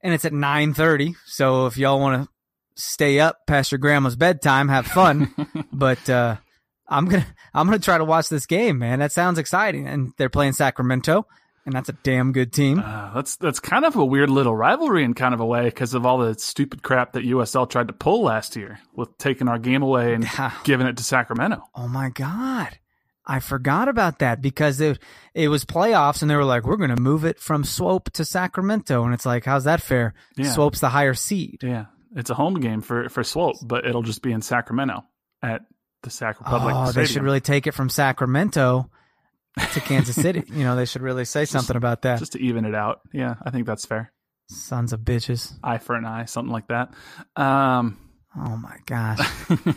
and 0.02 0.12
it's 0.12 0.24
at 0.24 0.32
nine 0.32 0.74
thirty. 0.74 1.14
So 1.26 1.66
if 1.66 1.76
y'all 1.78 2.00
want 2.00 2.24
to 2.24 2.28
stay 2.74 3.20
up 3.20 3.46
past 3.46 3.70
your 3.70 3.78
grandma's 3.78 4.16
bedtime, 4.16 4.68
have 4.68 4.86
fun. 4.86 5.32
but 5.72 6.08
uh, 6.10 6.36
I'm 6.88 7.06
gonna 7.06 7.26
I'm 7.54 7.66
gonna 7.66 7.78
try 7.78 7.98
to 7.98 8.04
watch 8.04 8.28
this 8.28 8.46
game, 8.46 8.78
man. 8.78 8.98
That 8.98 9.12
sounds 9.12 9.38
exciting, 9.38 9.86
and 9.86 10.12
they're 10.18 10.30
playing 10.30 10.54
Sacramento, 10.54 11.26
and 11.64 11.74
that's 11.74 11.88
a 11.88 11.92
damn 11.92 12.32
good 12.32 12.52
team. 12.52 12.80
Uh, 12.80 13.12
that's 13.14 13.36
that's 13.36 13.60
kind 13.60 13.84
of 13.84 13.96
a 13.96 14.04
weird 14.04 14.30
little 14.30 14.54
rivalry 14.54 15.04
in 15.04 15.14
kind 15.14 15.34
of 15.34 15.40
a 15.40 15.46
way 15.46 15.64
because 15.64 15.94
of 15.94 16.04
all 16.04 16.18
the 16.18 16.34
stupid 16.38 16.82
crap 16.82 17.12
that 17.12 17.24
USL 17.24 17.68
tried 17.68 17.88
to 17.88 17.92
pull 17.92 18.22
last 18.22 18.56
year 18.56 18.80
with 18.94 19.16
taking 19.18 19.48
our 19.48 19.58
game 19.58 19.82
away 19.82 20.14
and 20.14 20.26
giving 20.64 20.86
it 20.86 20.96
to 20.96 21.02
Sacramento. 21.04 21.62
Oh 21.74 21.88
my 21.88 22.10
god. 22.10 22.78
I 23.24 23.38
forgot 23.38 23.86
about 23.88 24.18
that 24.18 24.42
because 24.42 24.80
it 24.80 24.98
it 25.34 25.46
was 25.48 25.64
playoffs 25.64 26.22
and 26.22 26.30
they 26.30 26.34
were 26.34 26.44
like, 26.44 26.64
we're 26.66 26.76
going 26.76 26.94
to 26.94 27.00
move 27.00 27.24
it 27.24 27.38
from 27.38 27.62
Swope 27.62 28.10
to 28.14 28.24
Sacramento, 28.24 29.04
and 29.04 29.14
it's 29.14 29.24
like, 29.24 29.44
how's 29.44 29.64
that 29.64 29.80
fair? 29.80 30.14
Yeah. 30.36 30.50
Swope's 30.50 30.80
the 30.80 30.88
higher 30.88 31.14
seed. 31.14 31.60
Yeah, 31.62 31.86
it's 32.16 32.30
a 32.30 32.34
home 32.34 32.54
game 32.54 32.80
for 32.80 33.08
for 33.08 33.22
Swope, 33.22 33.56
but 33.62 33.86
it'll 33.86 34.02
just 34.02 34.22
be 34.22 34.32
in 34.32 34.42
Sacramento 34.42 35.04
at 35.40 35.62
the 36.02 36.10
Sac 36.10 36.40
Republic. 36.40 36.74
oh, 36.76 36.90
they 36.90 37.06
should 37.06 37.22
really 37.22 37.40
take 37.40 37.68
it 37.68 37.74
from 37.74 37.88
Sacramento 37.88 38.90
to 39.72 39.80
Kansas 39.80 40.16
City. 40.16 40.42
you 40.52 40.64
know, 40.64 40.76
they 40.76 40.84
should 40.84 41.02
really 41.02 41.24
say 41.24 41.44
something 41.44 41.76
about 41.76 42.02
that. 42.02 42.18
just 42.18 42.32
to 42.32 42.40
even 42.40 42.64
it 42.64 42.74
out. 42.74 43.00
Yeah, 43.12 43.34
I 43.44 43.50
think 43.50 43.66
that's 43.66 43.84
fair. 43.84 44.12
Sons 44.48 44.92
of 44.92 45.00
bitches. 45.00 45.52
Eye 45.62 45.78
for 45.78 45.94
an 45.94 46.04
eye, 46.04 46.24
something 46.26 46.52
like 46.52 46.68
that. 46.68 46.92
Um, 47.36 47.96
Oh 48.34 48.56
my 48.56 48.78
gosh. 48.86 49.18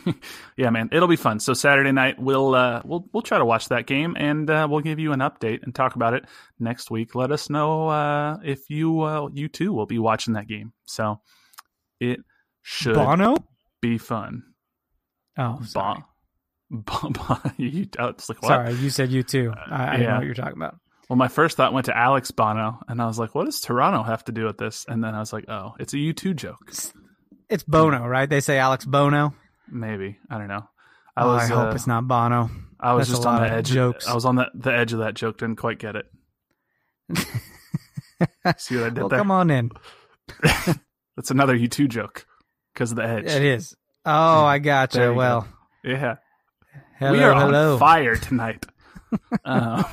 yeah, 0.58 0.70
man, 0.70 0.88
it'll 0.94 1.10
be 1.10 1.18
fun. 1.18 1.42
So 1.42 1.54
Saturday 1.54 1.92
night, 1.92 2.18
we'll 2.18 2.56
uh, 2.56 2.82
we'll 2.86 3.06
we'll 3.12 3.22
try 3.22 3.38
to 3.38 3.44
watch 3.44 3.68
that 3.68 3.86
game, 3.86 4.16
and 4.18 4.50
uh, 4.50 4.66
we'll 4.70 4.80
give 4.80 4.98
you 4.98 5.12
an 5.12 5.20
update 5.20 5.64
and 5.64 5.76
talk 5.76 5.96
about 5.96 6.14
it 6.14 6.24
next 6.58 6.90
week. 6.90 7.16
Let 7.16 7.32
us 7.32 7.50
know 7.50 7.90
uh, 7.90 8.38
if 8.46 8.70
you 8.70 9.02
uh, 9.02 9.28
you 9.34 9.50
too 9.50 9.74
will 9.74 9.86
be 9.86 10.00
watching 10.00 10.36
that 10.36 10.48
game. 10.48 10.72
So 10.86 11.20
it 12.00 12.20
should 12.62 12.96
Bono? 12.96 13.36
be 13.82 13.98
fun. 13.98 14.44
Oh, 15.38 15.60
sorry. 15.64 15.96
Bon, 15.96 15.96
bon, 15.96 15.96
bon, 15.96 16.04
you, 17.58 17.88
I 18.00 18.06
was 18.06 18.30
like, 18.30 18.42
what? 18.42 18.48
Sorry, 18.50 18.74
you 18.76 18.90
said 18.90 19.12
you 19.12 19.24
too. 19.24 19.54
I, 19.70 19.86
I 19.86 19.96
yeah. 19.98 20.08
know 20.10 20.16
what 20.18 20.26
you're 20.26 20.34
talking 20.34 20.58
about. 20.58 20.78
Well, 21.10 21.18
my 21.18 21.28
first 21.28 21.58
thought 21.58 21.72
went 21.74 21.86
to 21.86 21.96
Alex 21.96 22.32
Bono, 22.32 22.80
and 22.88 23.00
I 23.02 23.06
was 23.06 23.20
like, 23.20 23.36
what 23.36 23.46
does 23.46 23.62
Toronto 23.62 24.02
have 24.04 24.24
to 24.26 24.32
do 24.32 24.46
with 24.46 24.58
this? 24.58 24.86
And 24.88 25.04
then 25.04 25.14
I 25.14 25.20
was 25.20 25.32
like, 25.32 25.46
oh, 25.48 25.74
it's 25.80 25.94
a 25.94 25.98
U2 25.98 26.36
joke. 26.36 26.58
It's 27.48 27.64
Bono, 27.64 28.08
right? 28.08 28.28
They 28.28 28.40
say 28.42 28.58
Alex 28.58 28.86
Bono. 28.86 29.36
Maybe. 29.72 30.18
I 30.30 30.38
don't 30.40 30.48
know. 30.48 30.68
I 31.16 31.22
I, 31.22 31.24
oh, 31.24 31.34
was, 31.34 31.44
I 31.44 31.54
hope 31.54 31.68
uh, 31.72 31.76
it's 31.76 31.86
not 31.88 32.08
Bono. 32.08 32.50
I 32.80 32.94
was 32.94 33.08
That's 33.08 33.20
just 33.20 33.28
on 33.28 33.42
the 33.42 33.50
edge. 33.52 33.70
jokes. 33.70 34.08
I 34.08 34.16
was 34.16 34.26
on 34.26 34.36
the, 34.36 34.48
the 34.56 34.72
edge 34.76 34.94
of 34.94 35.00
that 35.00 35.14
joke. 35.14 35.38
Didn't 35.38 35.58
quite 35.58 35.78
get 35.80 35.96
it. 35.96 36.06
See 38.58 38.76
what 38.76 38.86
I 38.86 38.90
did 38.90 38.98
Well, 39.00 39.10
there? 39.10 39.20
come 39.20 39.32
on 39.32 39.50
in. 39.52 39.72
That's 41.16 41.30
another 41.32 41.58
U2 41.58 41.88
joke 41.88 42.26
because 42.74 42.92
of 42.92 42.98
the 42.98 43.06
edge. 43.06 43.26
It 43.26 43.44
is. 43.44 43.76
Oh, 44.06 44.44
I 44.46 44.60
gotcha. 44.60 45.00
You 45.00 45.06
go. 45.06 45.14
well, 45.14 45.48
Yeah. 45.84 46.16
Hello, 47.00 47.12
we 47.12 47.24
are 47.24 47.34
hello. 47.34 47.74
on 47.74 47.80
fire 47.80 48.16
tonight. 48.16 48.66
uh, 49.46 49.84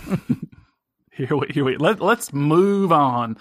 here, 1.12 1.36
wait, 1.36 1.52
here, 1.52 1.64
wait. 1.64 1.80
Let, 1.80 2.00
let's 2.00 2.32
move 2.32 2.92
on. 2.92 3.36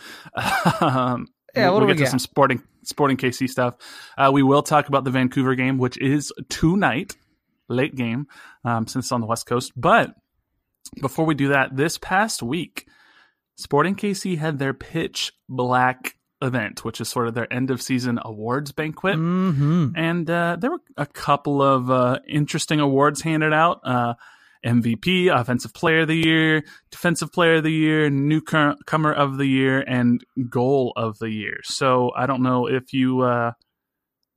Um, 0.79 1.27
Yeah, 1.55 1.69
we'll, 1.69 1.79
we'll 1.79 1.87
we 1.87 1.93
get 1.93 1.97
to 1.97 2.03
got? 2.03 2.09
some 2.11 2.19
sporting 2.19 2.61
sporting 2.83 3.17
KC 3.17 3.49
stuff. 3.49 3.75
Uh, 4.17 4.31
we 4.33 4.43
will 4.43 4.63
talk 4.63 4.87
about 4.87 5.03
the 5.03 5.11
Vancouver 5.11 5.55
game, 5.55 5.77
which 5.77 5.97
is 5.97 6.31
tonight, 6.49 7.15
late 7.67 7.95
game, 7.95 8.27
um, 8.65 8.87
since 8.87 9.05
it's 9.05 9.11
on 9.11 9.21
the 9.21 9.27
West 9.27 9.45
Coast. 9.45 9.71
But 9.75 10.15
before 11.01 11.25
we 11.25 11.35
do 11.35 11.49
that, 11.49 11.75
this 11.75 11.97
past 11.97 12.41
week, 12.41 12.87
Sporting 13.57 13.95
KC 13.95 14.37
had 14.37 14.57
their 14.59 14.73
Pitch 14.73 15.31
Black 15.47 16.15
event, 16.41 16.83
which 16.83 16.99
is 17.01 17.07
sort 17.09 17.27
of 17.27 17.33
their 17.33 17.51
end 17.53 17.69
of 17.71 17.81
season 17.81 18.19
awards 18.23 18.71
banquet 18.71 19.15
hmm 19.15 19.89
and 19.95 20.29
uh, 20.29 20.55
there 20.59 20.71
were 20.71 20.81
a 20.97 21.05
couple 21.05 21.61
of 21.61 21.89
uh, 21.91 22.19
interesting 22.27 22.79
awards 22.79 23.21
handed 23.21 23.53
out. 23.53 23.81
Uh, 23.83 24.13
MVP, 24.63 25.33
Offensive 25.35 25.73
Player 25.73 26.01
of 26.01 26.07
the 26.07 26.15
Year, 26.23 26.63
Defensive 26.91 27.31
Player 27.33 27.55
of 27.55 27.63
the 27.63 27.71
Year, 27.71 28.11
Newcomer 28.11 29.11
of 29.11 29.37
the 29.37 29.47
Year, 29.47 29.79
and 29.81 30.23
Goal 30.51 30.93
of 30.95 31.17
the 31.17 31.31
Year. 31.31 31.61
So 31.63 32.11
I 32.15 32.27
don't 32.27 32.43
know 32.43 32.67
if 32.67 32.93
you 32.93 33.21
uh, 33.21 33.53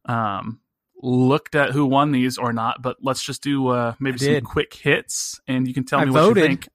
um, 0.06 0.60
looked 1.02 1.54
at 1.54 1.72
who 1.72 1.84
won 1.86 2.10
these 2.12 2.38
or 2.38 2.54
not, 2.54 2.80
but 2.80 2.96
let's 3.02 3.22
just 3.22 3.42
do 3.42 3.68
uh, 3.68 3.94
maybe 4.00 4.16
some 4.16 4.40
quick 4.40 4.72
hits, 4.72 5.40
and 5.46 5.68
you 5.68 5.74
can 5.74 5.84
tell 5.84 6.00
I 6.00 6.06
me 6.06 6.10
what 6.12 6.20
voted. 6.22 6.42
you 6.42 6.48
think. 6.48 6.68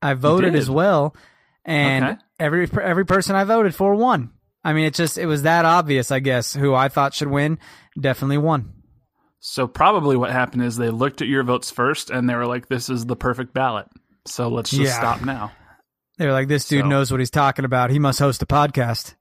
I 0.00 0.14
voted 0.14 0.54
as 0.54 0.70
well, 0.70 1.16
and 1.64 2.04
Okay. 2.04 2.16
every 2.38 2.68
every 2.80 3.04
person 3.04 3.34
I 3.34 3.42
voted 3.44 3.74
for 3.74 3.96
won. 3.96 4.30
I 4.66 4.72
mean, 4.72 4.84
it 4.84 4.94
just 4.94 5.16
it 5.16 5.26
was 5.26 5.42
that 5.42 5.64
obvious, 5.64 6.10
I 6.10 6.18
guess. 6.18 6.52
Who 6.52 6.74
I 6.74 6.88
thought 6.88 7.14
should 7.14 7.28
win 7.28 7.60
definitely 7.98 8.38
won. 8.38 8.72
So 9.38 9.68
probably 9.68 10.16
what 10.16 10.32
happened 10.32 10.64
is 10.64 10.76
they 10.76 10.90
looked 10.90 11.22
at 11.22 11.28
your 11.28 11.44
votes 11.44 11.70
first, 11.70 12.10
and 12.10 12.28
they 12.28 12.34
were 12.34 12.46
like, 12.46 12.68
"This 12.68 12.90
is 12.90 13.06
the 13.06 13.14
perfect 13.14 13.54
ballot." 13.54 13.86
So 14.26 14.48
let's 14.48 14.70
just 14.70 14.82
Yeah. 14.82 14.98
stop 14.98 15.22
now. 15.24 15.52
They 16.18 16.26
were 16.26 16.32
like, 16.32 16.48
"This 16.48 16.66
dude 16.66 16.82
So- 16.82 16.88
knows 16.88 17.12
what 17.12 17.20
he's 17.20 17.30
talking 17.30 17.64
about. 17.64 17.90
He 17.90 18.00
must 18.00 18.18
host 18.18 18.42
a 18.42 18.46
podcast." 18.46 19.14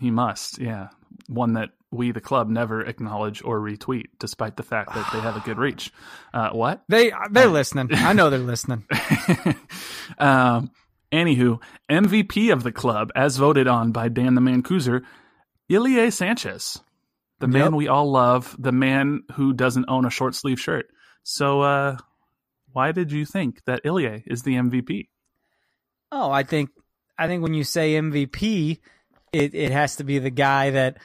He 0.00 0.10
must, 0.10 0.58
yeah. 0.58 0.88
One 1.28 1.52
that 1.52 1.70
we, 1.92 2.10
the 2.10 2.20
club, 2.20 2.48
never 2.48 2.80
acknowledge 2.82 3.40
or 3.44 3.60
retweet, 3.60 4.06
despite 4.18 4.56
the 4.56 4.62
fact 4.64 4.94
that 4.94 5.08
they 5.12 5.20
have 5.20 5.36
a 5.36 5.40
good 5.40 5.58
reach. 5.58 5.92
Uh, 6.34 6.50
what? 6.50 6.82
They 6.88 7.12
they're 7.30 7.46
listening. 7.46 7.90
I 7.94 8.14
know 8.14 8.30
they're 8.30 8.40
listening. 8.40 8.84
um, 10.18 10.70
anywho, 11.12 11.60
MVP 11.90 12.52
of 12.52 12.62
the 12.62 12.72
club, 12.72 13.10
as 13.14 13.36
voted 13.36 13.66
on 13.66 13.92
by 13.92 14.08
Dan 14.08 14.34
the 14.34 14.40
Man 14.40 14.62
Cruiser, 14.62 15.02
Ilie 15.70 16.10
Sanchez, 16.10 16.80
the 17.40 17.48
man 17.48 17.76
we 17.76 17.88
all 17.88 18.10
love, 18.10 18.56
the 18.58 18.72
man 18.72 19.22
who 19.34 19.52
doesn't 19.52 19.86
own 19.88 20.04
a 20.04 20.10
short 20.10 20.34
sleeve 20.34 20.60
shirt. 20.60 20.86
So, 21.22 21.60
uh, 21.60 21.98
why 22.72 22.92
did 22.92 23.12
you 23.12 23.24
think 23.24 23.64
that 23.64 23.82
Ilie 23.84 24.24
is 24.26 24.42
the 24.42 24.54
MVP? 24.54 25.08
Oh, 26.10 26.30
I 26.30 26.42
think 26.42 26.70
I 27.18 27.26
think 27.26 27.42
when 27.42 27.54
you 27.54 27.64
say 27.64 27.94
MVP, 27.94 28.78
it 29.32 29.54
it 29.54 29.72
has 29.72 29.96
to 29.96 30.04
be 30.04 30.18
the 30.18 30.30
guy 30.30 30.70
that. 30.70 30.98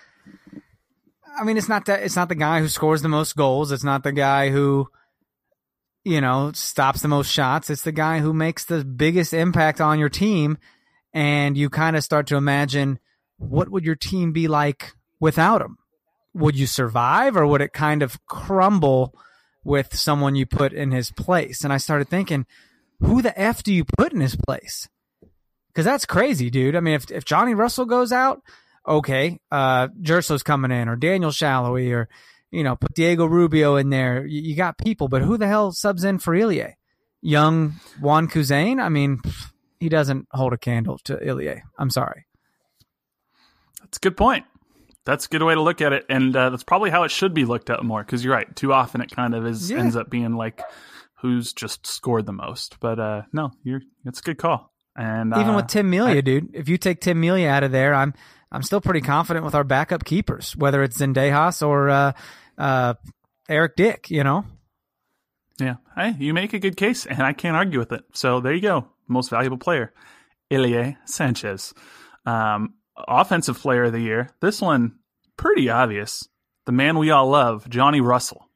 I 1.35 1.43
mean, 1.43 1.57
it's 1.57 1.69
not 1.69 1.85
that 1.85 2.03
it's 2.03 2.15
not 2.15 2.29
the 2.29 2.35
guy 2.35 2.59
who 2.59 2.67
scores 2.67 3.01
the 3.01 3.09
most 3.09 3.35
goals. 3.35 3.71
It's 3.71 3.83
not 3.83 4.03
the 4.03 4.11
guy 4.11 4.49
who, 4.49 4.87
you 6.03 6.21
know, 6.21 6.51
stops 6.53 7.01
the 7.01 7.07
most 7.07 7.31
shots. 7.31 7.69
It's 7.69 7.83
the 7.83 7.91
guy 7.91 8.19
who 8.19 8.33
makes 8.33 8.65
the 8.65 8.83
biggest 8.83 9.33
impact 9.33 9.81
on 9.81 9.99
your 9.99 10.09
team, 10.09 10.57
and 11.13 11.57
you 11.57 11.69
kind 11.69 11.95
of 11.95 12.03
start 12.03 12.27
to 12.27 12.35
imagine 12.35 12.99
what 13.37 13.69
would 13.69 13.85
your 13.85 13.95
team 13.95 14.31
be 14.31 14.47
like 14.47 14.93
without 15.19 15.61
him. 15.61 15.77
Would 16.33 16.55
you 16.55 16.67
survive, 16.67 17.37
or 17.37 17.45
would 17.45 17.61
it 17.61 17.73
kind 17.73 18.01
of 18.01 18.25
crumble 18.25 19.13
with 19.63 19.95
someone 19.95 20.35
you 20.35 20.45
put 20.45 20.73
in 20.73 20.91
his 20.91 21.11
place? 21.11 21.63
And 21.63 21.71
I 21.71 21.77
started 21.77 22.09
thinking, 22.09 22.45
who 22.99 23.21
the 23.21 23.37
f 23.39 23.63
do 23.63 23.73
you 23.73 23.85
put 23.85 24.13
in 24.13 24.21
his 24.21 24.35
place? 24.35 24.87
because 25.73 25.85
that's 25.85 26.05
crazy, 26.05 26.49
dude. 26.49 26.75
I 26.75 26.79
mean, 26.79 26.93
if 26.93 27.09
if 27.11 27.25
Johnny 27.25 27.55
Russell 27.55 27.85
goes 27.85 28.11
out, 28.11 28.41
okay, 28.87 29.39
uh, 29.51 29.87
Gerso's 30.01 30.43
coming 30.43 30.71
in, 30.71 30.87
or 30.87 30.95
Daniel 30.95 31.31
Salloi, 31.31 31.91
or 31.91 32.09
you 32.53 32.63
know, 32.63 32.75
put 32.75 32.93
Diego 32.93 33.25
Rubio 33.25 33.75
in 33.77 33.89
there. 33.89 34.25
You, 34.25 34.41
you 34.41 34.55
got 34.55 34.77
people, 34.77 35.07
but 35.07 35.21
who 35.21 35.37
the 35.37 35.47
hell 35.47 35.71
subs 35.71 36.03
in 36.03 36.19
for 36.19 36.35
Ilie? 36.35 36.77
Young 37.21 37.73
Wan 38.01 38.27
Kuzain? 38.27 38.81
I 38.81 38.89
mean, 38.89 39.19
he 39.79 39.89
doesn't 39.89 40.27
hold 40.31 40.53
a 40.53 40.57
candle 40.57 40.99
to 41.05 41.17
Ilie. 41.17 41.63
I'm 41.79 41.89
sorry. 41.89 42.25
That's 43.81 43.97
a 43.97 44.01
good 44.01 44.17
point. 44.17 44.45
That's 45.05 45.25
a 45.25 45.29
good 45.29 45.43
way 45.43 45.53
to 45.53 45.61
look 45.61 45.81
at 45.81 45.91
it, 45.93 46.05
and 46.09 46.35
uh, 46.35 46.49
that's 46.49 46.63
probably 46.63 46.89
how 46.89 47.03
it 47.03 47.11
should 47.11 47.33
be 47.33 47.43
looked 47.45 47.69
at 47.69 47.83
more. 47.83 48.01
Because 48.03 48.23
you're 48.23 48.33
right. 48.33 48.53
Too 48.55 48.71
often 48.71 49.01
it 49.01 49.11
kind 49.11 49.35
of 49.35 49.45
is 49.45 49.69
Yeah. 49.69 49.79
ends 49.79 49.95
up 49.95 50.09
being 50.09 50.35
like 50.35 50.61
who's 51.21 51.51
just 51.53 51.85
scored 51.87 52.25
the 52.25 52.31
most. 52.33 52.77
But 52.79 52.99
uh, 52.99 53.21
no, 53.33 53.51
you're 53.63 53.81
it's 54.05 54.19
a 54.19 54.23
good 54.23 54.37
call. 54.37 54.71
And 54.95 55.33
Even 55.33 55.49
uh, 55.49 55.55
with 55.57 55.67
Tim 55.67 55.89
Melia, 55.89 56.17
I- 56.17 56.21
dude, 56.21 56.51
if 56.53 56.69
you 56.69 56.77
take 56.77 57.01
Tim 57.01 57.19
Melia 57.19 57.49
out 57.49 57.63
of 57.63 57.71
there, 57.71 57.93
I'm 57.93 58.13
I'm 58.51 58.63
still 58.63 58.79
pretty 58.79 59.01
confident 59.01 59.43
with 59.43 59.55
our 59.55 59.63
backup 59.63 60.05
keepers, 60.05 60.55
whether 60.55 60.83
it's 60.83 60.97
Zendejas 60.99 61.65
or 61.67 61.89
uh, 62.57 62.93
Eric 63.49 63.75
Dick. 63.75 64.09
You 64.11 64.23
know, 64.23 64.45
Yeah. 65.59 65.75
Hey, 65.95 66.15
you 66.19 66.33
make 66.33 66.53
a 66.53 66.59
good 66.59 66.77
case, 66.77 67.05
and 67.05 67.21
I 67.21 67.33
can't 67.33 67.55
argue 67.55 67.79
with 67.79 67.91
it. 67.91 68.03
So 68.13 68.39
there 68.39 68.53
you 68.53 68.61
go. 68.61 68.87
Most 69.07 69.29
valuable 69.29 69.57
player, 69.57 69.93
Ilie 70.51 70.97
Sanchez. 71.05 71.73
Um, 72.25 72.75
offensive 72.95 73.59
player 73.59 73.83
of 73.85 73.91
the 73.91 73.99
year. 73.99 74.29
This 74.41 74.61
one, 74.61 74.99
pretty 75.37 75.69
obvious. 75.69 76.27
The 76.65 76.71
man 76.71 76.97
we 76.97 77.11
all 77.11 77.27
love, 77.29 77.69
Johnny 77.69 77.99
Russell. 78.01 78.47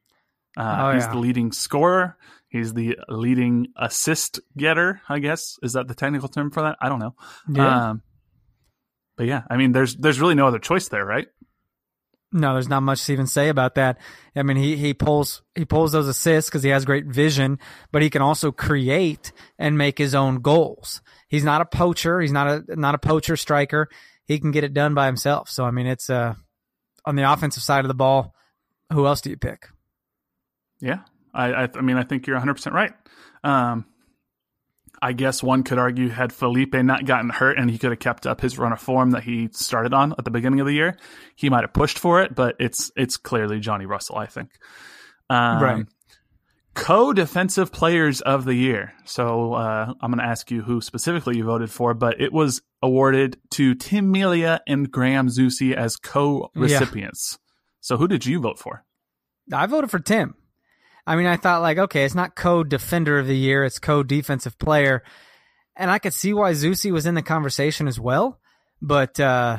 Uh, 0.56 0.76
Oh, 0.88 0.92
he's 0.94 1.04
yeah. 1.04 1.12
the 1.12 1.18
leading 1.18 1.52
scorer. 1.52 2.16
He's 2.48 2.72
the 2.72 2.98
leading 3.10 3.68
assist 3.76 4.40
getter, 4.56 5.02
I 5.06 5.18
guess. 5.18 5.58
Is 5.62 5.74
that 5.74 5.86
the 5.86 5.94
technical 5.94 6.28
term 6.30 6.50
for 6.50 6.62
that? 6.62 6.76
I 6.80 6.88
don't 6.88 6.98
know. 6.98 7.14
Yeah. 7.52 7.90
Um, 7.90 8.02
but 9.18 9.26
yeah, 9.26 9.42
I 9.50 9.58
mean, 9.58 9.72
there's 9.72 9.94
there's 9.96 10.18
really 10.20 10.34
no 10.34 10.46
other 10.46 10.58
choice 10.58 10.88
there, 10.88 11.04
right? 11.04 11.26
No, 12.30 12.52
there's 12.52 12.68
not 12.68 12.82
much 12.82 13.04
to 13.06 13.12
even 13.12 13.26
say 13.26 13.48
about 13.48 13.76
that. 13.76 13.98
I 14.36 14.42
mean, 14.42 14.58
he 14.58 14.76
he 14.76 14.92
pulls 14.92 15.42
he 15.54 15.64
pulls 15.64 15.92
those 15.92 16.08
assists 16.08 16.50
because 16.50 16.62
he 16.62 16.68
has 16.70 16.84
great 16.84 17.06
vision, 17.06 17.58
but 17.90 18.02
he 18.02 18.10
can 18.10 18.20
also 18.20 18.52
create 18.52 19.32
and 19.58 19.78
make 19.78 19.96
his 19.96 20.14
own 20.14 20.40
goals. 20.40 21.00
He's 21.28 21.44
not 21.44 21.62
a 21.62 21.64
poacher. 21.64 22.20
He's 22.20 22.32
not 22.32 22.46
a 22.46 22.76
not 22.76 22.94
a 22.94 22.98
poacher 22.98 23.36
striker. 23.36 23.88
He 24.26 24.38
can 24.38 24.50
get 24.50 24.62
it 24.62 24.74
done 24.74 24.92
by 24.92 25.06
himself. 25.06 25.48
So 25.48 25.64
I 25.64 25.70
mean, 25.70 25.86
it's 25.86 26.10
uh 26.10 26.34
on 27.06 27.16
the 27.16 27.30
offensive 27.30 27.62
side 27.62 27.84
of 27.84 27.88
the 27.88 27.94
ball. 27.94 28.34
Who 28.92 29.06
else 29.06 29.22
do 29.22 29.30
you 29.30 29.36
pick? 29.38 29.68
Yeah, 30.80 31.00
I, 31.34 31.52
I, 31.52 31.68
I 31.74 31.80
mean, 31.80 31.96
I 31.96 32.02
think 32.02 32.26
you're 32.26 32.36
100 32.36 32.54
percent 32.54 32.74
right. 32.74 32.92
Um, 33.42 33.86
I 35.00 35.12
guess 35.12 35.42
one 35.42 35.62
could 35.62 35.78
argue 35.78 36.08
had 36.08 36.32
Felipe 36.32 36.74
not 36.74 37.04
gotten 37.04 37.30
hurt 37.30 37.58
and 37.58 37.70
he 37.70 37.78
could 37.78 37.90
have 37.90 37.98
kept 37.98 38.26
up 38.26 38.40
his 38.40 38.58
run 38.58 38.72
of 38.72 38.80
form 38.80 39.12
that 39.12 39.22
he 39.22 39.48
started 39.52 39.94
on 39.94 40.14
at 40.18 40.24
the 40.24 40.30
beginning 40.30 40.60
of 40.60 40.66
the 40.66 40.72
year, 40.72 40.96
he 41.36 41.50
might 41.50 41.62
have 41.62 41.72
pushed 41.72 41.98
for 41.98 42.22
it. 42.22 42.34
But 42.34 42.56
it's 42.58 42.90
it's 42.96 43.16
clearly 43.16 43.60
Johnny 43.60 43.86
Russell, 43.86 44.16
I 44.16 44.26
think. 44.26 44.50
Um, 45.30 45.62
Right. 45.62 45.86
Co-defensive 46.74 47.72
players 47.72 48.20
of 48.20 48.44
the 48.44 48.54
year. 48.54 48.92
So 49.04 49.54
uh, 49.54 49.92
I'm 50.00 50.12
going 50.12 50.24
to 50.24 50.30
ask 50.30 50.48
you 50.50 50.62
who 50.62 50.80
specifically 50.80 51.36
you 51.36 51.44
voted 51.44 51.72
for, 51.72 51.92
but 51.92 52.20
it 52.20 52.32
was 52.32 52.62
awarded 52.82 53.36
to 53.52 53.74
Tim 53.74 54.12
Melia 54.12 54.60
and 54.64 54.88
Graham 54.88 55.26
Zusi 55.26 55.74
as 55.74 55.96
co-recipients. 55.96 57.38
So 57.80 57.96
who 57.96 58.06
did 58.06 58.26
you 58.26 58.38
vote 58.38 58.60
for? 58.60 58.84
I 59.52 59.66
voted 59.66 59.90
for 59.90 59.98
Tim. 59.98 60.34
I 61.08 61.16
mean, 61.16 61.24
I 61.24 61.38
thought 61.38 61.62
like, 61.62 61.78
okay, 61.78 62.04
it's 62.04 62.14
not 62.14 62.36
co-defender 62.36 63.18
of 63.18 63.26
the 63.26 63.36
year; 63.36 63.64
it's 63.64 63.78
co-defensive 63.78 64.58
player, 64.58 65.02
and 65.74 65.90
I 65.90 65.98
could 65.98 66.12
see 66.12 66.34
why 66.34 66.52
Zusi 66.52 66.92
was 66.92 67.06
in 67.06 67.14
the 67.14 67.22
conversation 67.22 67.88
as 67.88 67.98
well. 67.98 68.38
But 68.82 69.18
uh, 69.18 69.56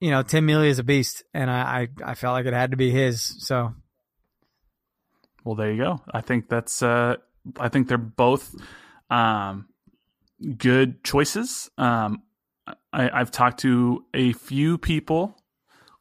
you 0.00 0.10
know, 0.10 0.22
Tim 0.22 0.46
Melia 0.46 0.70
is 0.70 0.78
a 0.78 0.82
beast, 0.82 1.24
and 1.34 1.50
I, 1.50 1.88
I 2.06 2.12
I 2.12 2.14
felt 2.14 2.32
like 2.32 2.46
it 2.46 2.54
had 2.54 2.70
to 2.70 2.78
be 2.78 2.90
his. 2.90 3.20
So 3.44 3.74
Well, 5.44 5.56
there 5.56 5.70
you 5.70 5.82
go. 5.82 6.00
I 6.10 6.22
think 6.22 6.48
that's. 6.48 6.82
Uh, 6.82 7.16
I 7.60 7.68
think 7.68 7.88
they're 7.88 7.98
both 7.98 8.54
um, 9.10 9.68
good 10.56 11.04
choices. 11.04 11.70
Um, 11.76 12.22
I, 12.94 13.10
I've 13.10 13.30
talked 13.30 13.60
to 13.60 14.06
a 14.14 14.32
few 14.32 14.78
people 14.78 15.36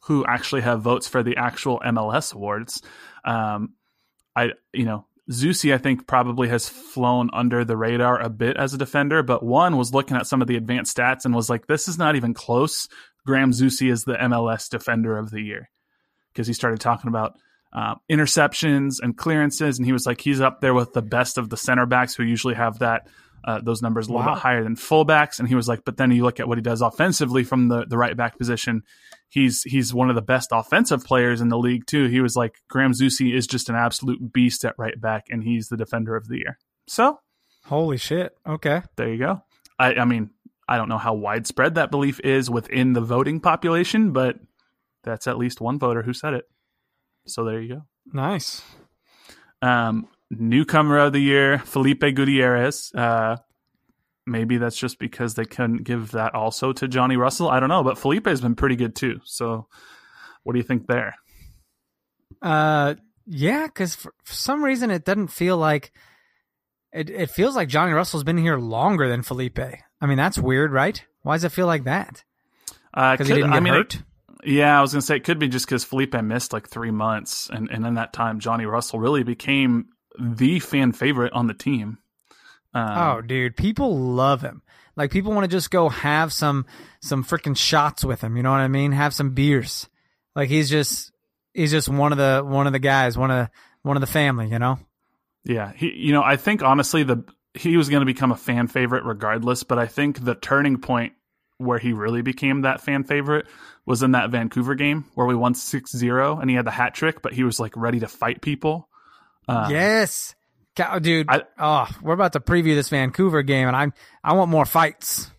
who 0.04 0.26
actually 0.26 0.62
have 0.62 0.82
votes 0.82 1.10
for 1.10 1.24
the 1.24 1.36
actual 1.36 1.82
MLS 1.86 2.34
awards. 2.34 2.82
Um, 3.26 3.74
I, 4.38 4.50
you 4.72 4.86
know, 4.86 5.06
Zusi, 5.32 5.74
I 5.74 5.78
think 5.78 6.08
probably 6.08 6.48
has 6.50 6.70
flown 6.70 7.30
under 7.34 7.66
the 7.66 7.76
radar 7.76 8.22
a 8.22 8.30
bit 8.30 8.56
as 8.56 8.74
a 8.74 8.78
defender, 8.78 9.24
but 9.24 9.44
one 9.44 9.76
was 9.76 9.94
looking 9.94 10.16
at 10.16 10.28
some 10.28 10.42
of 10.42 10.48
the 10.48 10.56
advanced 10.56 10.96
stats 10.96 11.26
and 11.26 11.36
was 11.36 11.50
like, 11.50 11.68
"This 11.68 11.88
is 11.88 11.98
not 11.98 12.16
even 12.16 12.34
close." 12.34 12.88
Graham 13.26 13.52
Zusi 13.52 13.92
is 13.92 14.06
the 14.06 14.14
MLS 14.14 14.70
Defender 14.70 15.18
of 15.18 15.32
the 15.32 15.42
Year 15.42 15.70
because 16.32 16.48
he 16.48 16.54
started 16.54 16.80
talking 16.80 17.10
about 17.10 17.34
uh, 17.74 17.96
interceptions 18.10 19.00
and 19.02 19.18
clearances, 19.18 19.78
and 19.78 19.86
he 19.86 19.92
was 19.92 20.06
like, 20.06 20.22
he's 20.22 20.40
up 20.40 20.62
there 20.62 20.74
with 20.74 20.94
the 20.94 21.02
best 21.02 21.38
of 21.38 21.50
the 21.50 21.58
center 21.58 21.86
backs 21.86 22.16
who 22.16 22.24
usually 22.24 22.56
have 22.56 22.80
that 22.80 23.08
uh, 23.48 23.62
those 23.64 23.82
numbers 23.82 24.08
a 24.08 24.12
little 24.12 24.26
Wow. 24.28 24.34
bit 24.36 24.42
higher 24.44 24.64
than 24.64 24.76
fullbacks. 24.76 25.40
And 25.40 25.48
he 25.48 25.56
was 25.56 25.68
like, 25.68 25.84
but 25.86 25.98
then 25.98 26.12
you 26.12 26.22
look 26.24 26.40
at 26.40 26.48
what 26.48 26.58
he 26.60 26.62
does 26.62 26.82
offensively 26.82 27.44
from 27.44 27.70
the, 27.70 27.86
the 27.88 27.98
right 27.98 28.16
back 28.16 28.38
position. 28.38 28.84
He's 29.30 29.64
he's 29.64 29.94
one 29.94 30.10
of 30.10 30.16
the 30.16 30.22
best 30.22 30.50
offensive 30.52 31.04
players 31.04 31.42
in 31.42 31.50
the 31.50 31.58
league 31.58 31.86
too. 31.88 32.06
He 32.08 32.20
was 32.22 32.36
like, 32.36 32.58
Graham 32.70 32.92
Zusi 32.92 33.34
is 33.34 33.48
just 33.48 33.70
an 33.70 33.76
absolute 33.76 34.32
beast 34.34 34.64
at 34.66 34.76
right 34.78 35.00
back, 35.02 35.28
and 35.32 35.44
he's 35.44 35.70
the 35.70 35.78
defender 35.78 36.16
of 36.16 36.28
the 36.28 36.38
year. 36.38 36.58
So 36.88 37.20
holy 37.66 37.98
shit. 37.98 38.38
Okay, 38.48 38.82
there 38.98 39.10
you 39.10 39.18
go. 39.18 39.42
I, 39.80 39.96
I 39.96 40.06
mean, 40.06 40.30
I 40.68 40.76
don't 40.78 40.90
know 40.90 40.98
how 40.98 41.14
widespread 41.14 41.76
that 41.76 41.90
belief 41.92 42.20
is 42.22 42.50
within 42.50 42.94
the 42.94 43.02
voting 43.02 43.40
population, 43.40 44.12
but 44.12 44.38
that's 45.04 45.26
at 45.28 45.38
least 45.38 45.62
one 45.62 45.80
voter 45.80 46.04
who 46.04 46.14
said 46.14 46.34
it. 46.34 46.46
So 47.28 47.44
there 47.46 47.62
you 47.62 47.76
go. 47.76 47.82
nice. 48.12 48.62
Um, 49.62 50.08
newcomer 50.30 50.98
of 51.00 51.14
the 51.14 51.20
year, 51.20 51.60
Felipe 51.60 52.02
Gutierrez. 52.02 52.92
Uh, 52.94 53.38
maybe 54.26 54.58
that's 54.58 54.78
just 54.78 55.00
because 55.00 55.36
they 55.36 55.46
couldn't 55.46 55.84
give 55.84 56.12
that 56.12 56.36
also 56.36 56.74
to 56.74 56.88
Johnny 56.88 57.18
Russell. 57.18 57.50
I 57.50 57.60
don't 57.60 57.70
know, 57.70 57.84
but 57.84 57.98
Felipe 57.98 58.28
has 58.28 58.42
been 58.42 58.56
pretty 58.56 58.76
good 58.76 58.96
too. 58.96 59.20
So, 59.26 59.68
what 60.44 60.54
do 60.54 60.60
you 60.60 60.64
think 60.64 60.88
there? 60.88 61.16
Uh, 62.42 62.96
yeah, 63.26 63.66
because 63.68 63.96
for, 63.96 64.14
for 64.24 64.34
some 64.34 64.64
reason 64.64 64.92
it 64.92 65.06
doesn't 65.06 65.28
feel 65.28 65.58
like 65.58 65.92
it. 66.92 67.10
It 67.10 67.30
feels 67.30 67.56
like 67.56 67.68
Johnny 67.68 67.94
Russell's 67.94 68.24
been 68.24 68.38
here 68.38 68.58
longer 68.58 69.10
than 69.10 69.24
Felipe. 69.24 69.60
I 69.60 70.06
mean, 70.06 70.18
that's 70.18 70.38
weird, 70.38 70.72
right? 70.72 71.04
Why 71.24 71.36
does 71.36 71.44
it 71.44 71.52
feel 71.52 71.68
like 71.68 71.86
that? 71.86 72.24
Uh, 72.94 73.14
Because 73.14 73.28
he 73.28 73.34
didn't 73.36 73.52
get 73.52 73.58
I 73.58 73.60
mean, 73.60 73.74
hurt. 73.74 73.96
it- 73.96 74.04
yeah, 74.44 74.78
I 74.78 74.82
was 74.82 74.94
gonna 74.94 75.02
say 75.02 75.16
it 75.16 75.24
could 75.24 75.40
be 75.40 75.48
just 75.48 75.66
because 75.66 75.84
Felipe 75.84 76.14
missed 76.22 76.54
like 76.54 76.70
three 76.70 76.92
months, 76.92 77.50
and 77.52 77.70
and 77.72 77.86
in 77.86 77.96
that 77.96 78.14
time, 78.14 78.40
Johnny 78.40 78.66
Russell 78.66 79.00
really 79.00 79.24
became 79.24 79.88
the 80.20 80.60
fan 80.60 80.92
favorite 80.92 81.34
on 81.34 81.48
the 81.48 81.54
team. 81.54 81.98
Um, 82.74 82.98
Oh, 82.98 83.22
dude, 83.22 83.56
people 83.58 83.98
love 83.98 84.42
him. 84.42 84.62
Like 84.96 85.12
people 85.12 85.32
want 85.32 85.44
to 85.44 85.56
just 85.56 85.70
go 85.72 85.90
have 85.90 86.34
some 86.34 86.66
some 87.02 87.24
freaking 87.24 87.56
shots 87.56 88.04
with 88.04 88.22
him. 88.22 88.36
You 88.36 88.44
know 88.44 88.52
what 88.52 88.60
I 88.60 88.68
mean? 88.68 88.92
Have 88.92 89.14
some 89.14 89.32
beers. 89.32 89.88
Like 90.36 90.50
he's 90.50 90.70
just 90.70 91.12
he's 91.54 91.72
just 91.72 91.88
one 91.88 92.12
of 92.12 92.18
the 92.18 92.44
one 92.44 92.68
of 92.68 92.74
the 92.74 92.80
guys, 92.80 93.18
one 93.18 93.32
of 93.32 93.50
one 93.84 93.96
of 93.96 94.02
the 94.02 94.08
family. 94.08 94.50
You 94.50 94.60
know? 94.60 94.80
Yeah, 95.44 95.72
he. 95.76 95.94
You 95.94 96.14
know, 96.14 96.24
I 96.24 96.36
think 96.36 96.64
honestly, 96.64 97.04
the 97.04 97.24
he 97.54 97.78
was 97.78 97.90
going 97.90 98.02
to 98.02 98.06
become 98.06 98.32
a 98.32 98.36
fan 98.38 98.68
favorite 98.68 99.04
regardless. 99.04 99.64
But 99.64 99.78
I 99.78 99.86
think 99.86 100.24
the 100.24 100.36
turning 100.36 100.80
point 100.80 101.14
where 101.58 101.80
he 101.80 101.94
really 101.94 102.22
became 102.22 102.62
that 102.62 102.82
fan 102.82 103.04
favorite 103.04 103.48
was 103.86 104.04
in 104.04 104.12
that 104.12 104.30
Vancouver 104.30 104.76
game 104.76 105.06
where 105.16 105.26
we 105.26 105.34
won 105.34 105.54
6-0 105.54 106.40
and 106.40 106.50
he 106.50 106.56
had 106.56 106.66
the 106.66 106.72
hat 106.72 106.94
trick, 106.94 107.22
but 107.24 107.34
he 107.34 107.44
was 107.44 107.60
like 107.60 107.76
ready 107.76 108.00
to 108.00 108.08
fight 108.08 108.42
people. 108.42 108.90
Uh, 109.48 109.68
yes, 109.72 110.36
dude. 111.02 111.28
I- 111.30 111.44
oh, 111.58 111.88
we're 112.02 112.14
about 112.14 112.34
to 112.34 112.40
preview 112.40 112.76
this 112.76 112.90
Vancouver 112.90 113.44
game, 113.44 113.68
and 113.68 113.76
I 113.76 113.88
I 114.24 114.34
want 114.34 114.52
more 114.52 114.66
fights. 114.66 115.32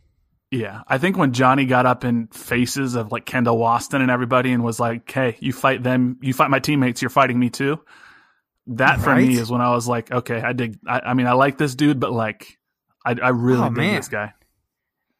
Yeah, 0.51 0.81
I 0.89 0.97
think 0.97 1.19
when 1.19 1.35
Johnny 1.35 1.67
got 1.67 1.85
up 1.85 2.05
in 2.05 2.29
faces 2.29 2.95
of 2.95 3.13
like 3.13 3.27
Kendall 3.27 3.59
Waston 3.59 4.01
and 4.01 4.11
everybody 4.11 4.51
and 4.53 4.65
was 4.65 4.81
like, 4.81 5.11
"Hey, 5.11 5.37
you 5.41 5.53
fight 5.53 5.83
them, 5.83 6.17
you 6.23 6.33
fight 6.33 6.49
my 6.51 6.59
teammates, 6.59 7.03
you're 7.03 7.11
fighting 7.11 7.39
me 7.39 7.51
too." 7.51 7.79
That 8.69 9.01
for 9.01 9.15
me 9.15 9.37
is 9.39 9.51
when 9.51 9.61
I 9.61 9.71
was 9.71 9.87
like, 9.87 10.11
"Okay, 10.11 10.41
I 10.41 10.53
dig." 10.55 10.79
I, 10.87 11.01
I 11.01 11.15
mean, 11.15 11.27
I 11.27 11.33
like 11.33 11.59
this 11.59 11.75
dude, 11.75 12.01
but 12.01 12.13
like, 12.13 12.59
I, 13.05 13.15
I 13.23 13.29
really 13.29 13.61
Oh, 13.63 13.69
dig 13.69 13.77
man. 13.77 13.97
this 13.97 14.09
guy. 14.09 14.33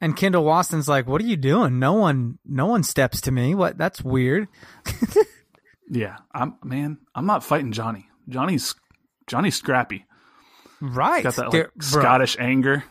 And 0.01 0.17
Kendall 0.17 0.45
Waston's 0.45 0.89
like, 0.89 1.07
"What 1.07 1.21
are 1.21 1.27
you 1.27 1.37
doing? 1.37 1.79
No 1.79 1.93
one, 1.95 2.39
no 2.47 2.67
one 2.67 2.83
steps 2.83 3.21
to 3.23 3.31
me. 3.33 3.55
What? 3.55 3.77
That's 3.77 4.03
weird." 4.03 4.49
Yeah, 5.91 6.17
I'm 6.35 6.57
man. 6.63 6.99
I'm 7.15 7.25
not 7.25 7.43
fighting 7.43 7.73
Johnny. 7.73 8.09
Johnny's 8.29 8.75
Johnny's 9.27 9.57
scrappy. 9.57 10.05
Right? 10.81 11.25
Got 11.25 11.37
that 11.37 11.53
like. 11.53 11.71
Scottish 11.81 12.37
anger. 12.39 12.85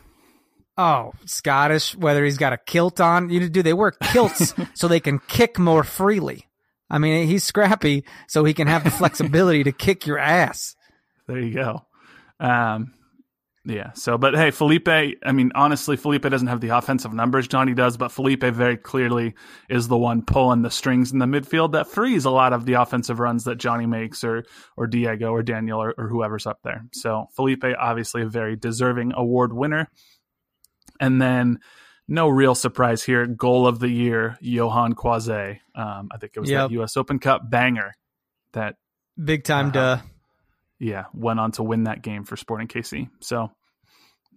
Oh, 0.76 1.12
Scottish. 1.24 1.96
Whether 1.96 2.24
he's 2.24 2.38
got 2.38 2.52
a 2.52 2.58
kilt 2.58 3.00
on, 3.00 3.30
you 3.30 3.48
do 3.48 3.62
they 3.62 3.72
wear 3.72 3.90
kilts 3.90 4.54
so 4.74 4.88
they 4.88 5.00
can 5.00 5.18
kick 5.20 5.58
more 5.58 5.84
freely. 5.84 6.46
I 6.90 6.98
mean, 6.98 7.26
he's 7.26 7.44
scrappy, 7.44 8.04
so 8.28 8.44
he 8.44 8.54
can 8.54 8.66
have 8.66 8.84
the 8.84 8.90
flexibility 9.02 9.64
to 9.64 9.72
kick 9.72 10.06
your 10.06 10.18
ass. 10.18 10.74
There 11.26 11.38
you 11.38 11.52
go. 11.52 11.84
Um, 12.40 12.94
Yeah. 13.68 13.92
So, 13.92 14.16
but 14.16 14.34
hey, 14.34 14.50
Felipe, 14.50 14.88
I 14.88 15.32
mean, 15.32 15.52
honestly, 15.54 15.98
Felipe 15.98 16.22
doesn't 16.22 16.48
have 16.48 16.62
the 16.62 16.70
offensive 16.70 17.12
numbers 17.12 17.46
Johnny 17.48 17.74
does, 17.74 17.98
but 17.98 18.10
Felipe 18.10 18.42
very 18.42 18.78
clearly 18.78 19.34
is 19.68 19.88
the 19.88 19.96
one 19.98 20.22
pulling 20.22 20.62
the 20.62 20.70
strings 20.70 21.12
in 21.12 21.18
the 21.18 21.26
midfield 21.26 21.72
that 21.72 21.86
frees 21.86 22.24
a 22.24 22.30
lot 22.30 22.54
of 22.54 22.64
the 22.64 22.74
offensive 22.74 23.20
runs 23.20 23.44
that 23.44 23.58
Johnny 23.58 23.84
makes 23.84 24.24
or, 24.24 24.44
or 24.78 24.86
Diego 24.86 25.32
or 25.32 25.42
Daniel 25.42 25.82
or, 25.82 25.94
or 25.98 26.08
whoever's 26.08 26.46
up 26.46 26.60
there. 26.64 26.86
So, 26.94 27.26
Felipe, 27.36 27.64
obviously 27.78 28.22
a 28.22 28.26
very 28.26 28.56
deserving 28.56 29.12
award 29.14 29.52
winner. 29.52 29.90
And 30.98 31.20
then, 31.20 31.58
no 32.08 32.28
real 32.28 32.54
surprise 32.54 33.04
here. 33.04 33.26
Goal 33.26 33.66
of 33.66 33.80
the 33.80 33.90
year, 33.90 34.38
Yohan 34.42 34.94
Croizet. 34.94 35.58
Um, 35.74 36.08
I 36.10 36.16
think 36.16 36.32
it 36.34 36.40
was 36.40 36.48
yep. 36.48 36.70
that 36.70 36.72
U.S. 36.72 36.96
Open 36.96 37.18
Cup 37.18 37.50
banger 37.50 37.92
that 38.54 38.76
big 39.22 39.44
time. 39.44 39.68
Uh, 39.68 39.70
duh. 39.72 39.98
Yeah, 40.80 41.04
went 41.12 41.38
on 41.38 41.52
to 41.52 41.62
win 41.62 41.84
that 41.84 42.02
game 42.02 42.24
for 42.24 42.36
Sporting 42.36 42.68
KC. 42.68 43.10
So 43.20 43.50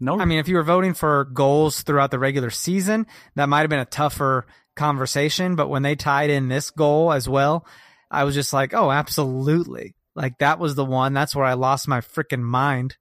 no, 0.01 0.19
I 0.19 0.25
mean, 0.25 0.39
if 0.39 0.47
you 0.47 0.55
were 0.55 0.63
voting 0.63 0.95
for 0.95 1.25
goals 1.25 1.83
throughout 1.83 2.11
the 2.11 2.19
regular 2.19 2.49
season, 2.49 3.05
that 3.35 3.47
might 3.47 3.61
have 3.61 3.69
been 3.69 3.79
a 3.79 3.85
tougher 3.85 4.47
conversation. 4.75 5.55
But 5.55 5.69
when 5.69 5.83
they 5.83 5.95
tied 5.95 6.31
in 6.31 6.47
this 6.47 6.71
goal 6.71 7.13
as 7.13 7.29
well, 7.29 7.65
I 8.09 8.23
was 8.23 8.35
just 8.35 8.51
like, 8.51 8.73
oh, 8.73 8.91
absolutely. 8.91 9.95
Like 10.15 10.39
that 10.39 10.59
was 10.59 10.75
the 10.75 10.83
one. 10.83 11.13
That's 11.13 11.35
where 11.35 11.45
I 11.45 11.53
lost 11.53 11.87
my 11.87 12.01
freaking 12.01 12.41
mind. 12.41 12.97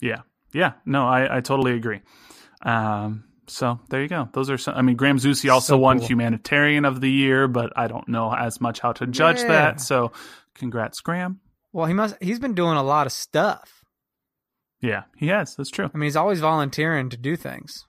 Yeah. 0.00 0.22
Yeah. 0.52 0.72
No, 0.86 1.06
I, 1.06 1.36
I 1.36 1.40
totally 1.40 1.74
agree. 1.74 2.00
Um, 2.62 3.24
so 3.46 3.78
there 3.88 4.02
you 4.02 4.08
go. 4.08 4.28
Those 4.32 4.50
are 4.50 4.58
some, 4.58 4.74
I 4.74 4.82
mean, 4.82 4.96
Graham 4.96 5.18
Zusi 5.18 5.52
also 5.52 5.74
so 5.74 5.78
won 5.78 6.00
humanitarian 6.00 6.84
of 6.84 7.00
the 7.00 7.10
year, 7.10 7.48
but 7.48 7.72
I 7.76 7.86
don't 7.86 8.08
know 8.08 8.34
as 8.34 8.60
much 8.60 8.80
how 8.80 8.92
to 8.92 9.06
judge 9.06 9.40
yeah. 9.40 9.48
that. 9.48 9.80
So 9.80 10.12
congrats, 10.54 11.00
Graham. 11.00 11.40
Well, 11.72 11.86
he 11.86 11.94
must, 11.94 12.16
he's 12.20 12.38
been 12.38 12.54
doing 12.54 12.76
a 12.76 12.82
lot 12.82 13.06
of 13.06 13.12
stuff. 13.12 13.77
Yeah, 14.80 15.04
he 15.16 15.28
has. 15.28 15.56
That's 15.56 15.70
true. 15.70 15.90
I 15.92 15.96
mean, 15.96 16.06
he's 16.06 16.16
always 16.16 16.40
volunteering 16.40 17.08
to 17.10 17.16
do 17.16 17.36
things. 17.36 17.86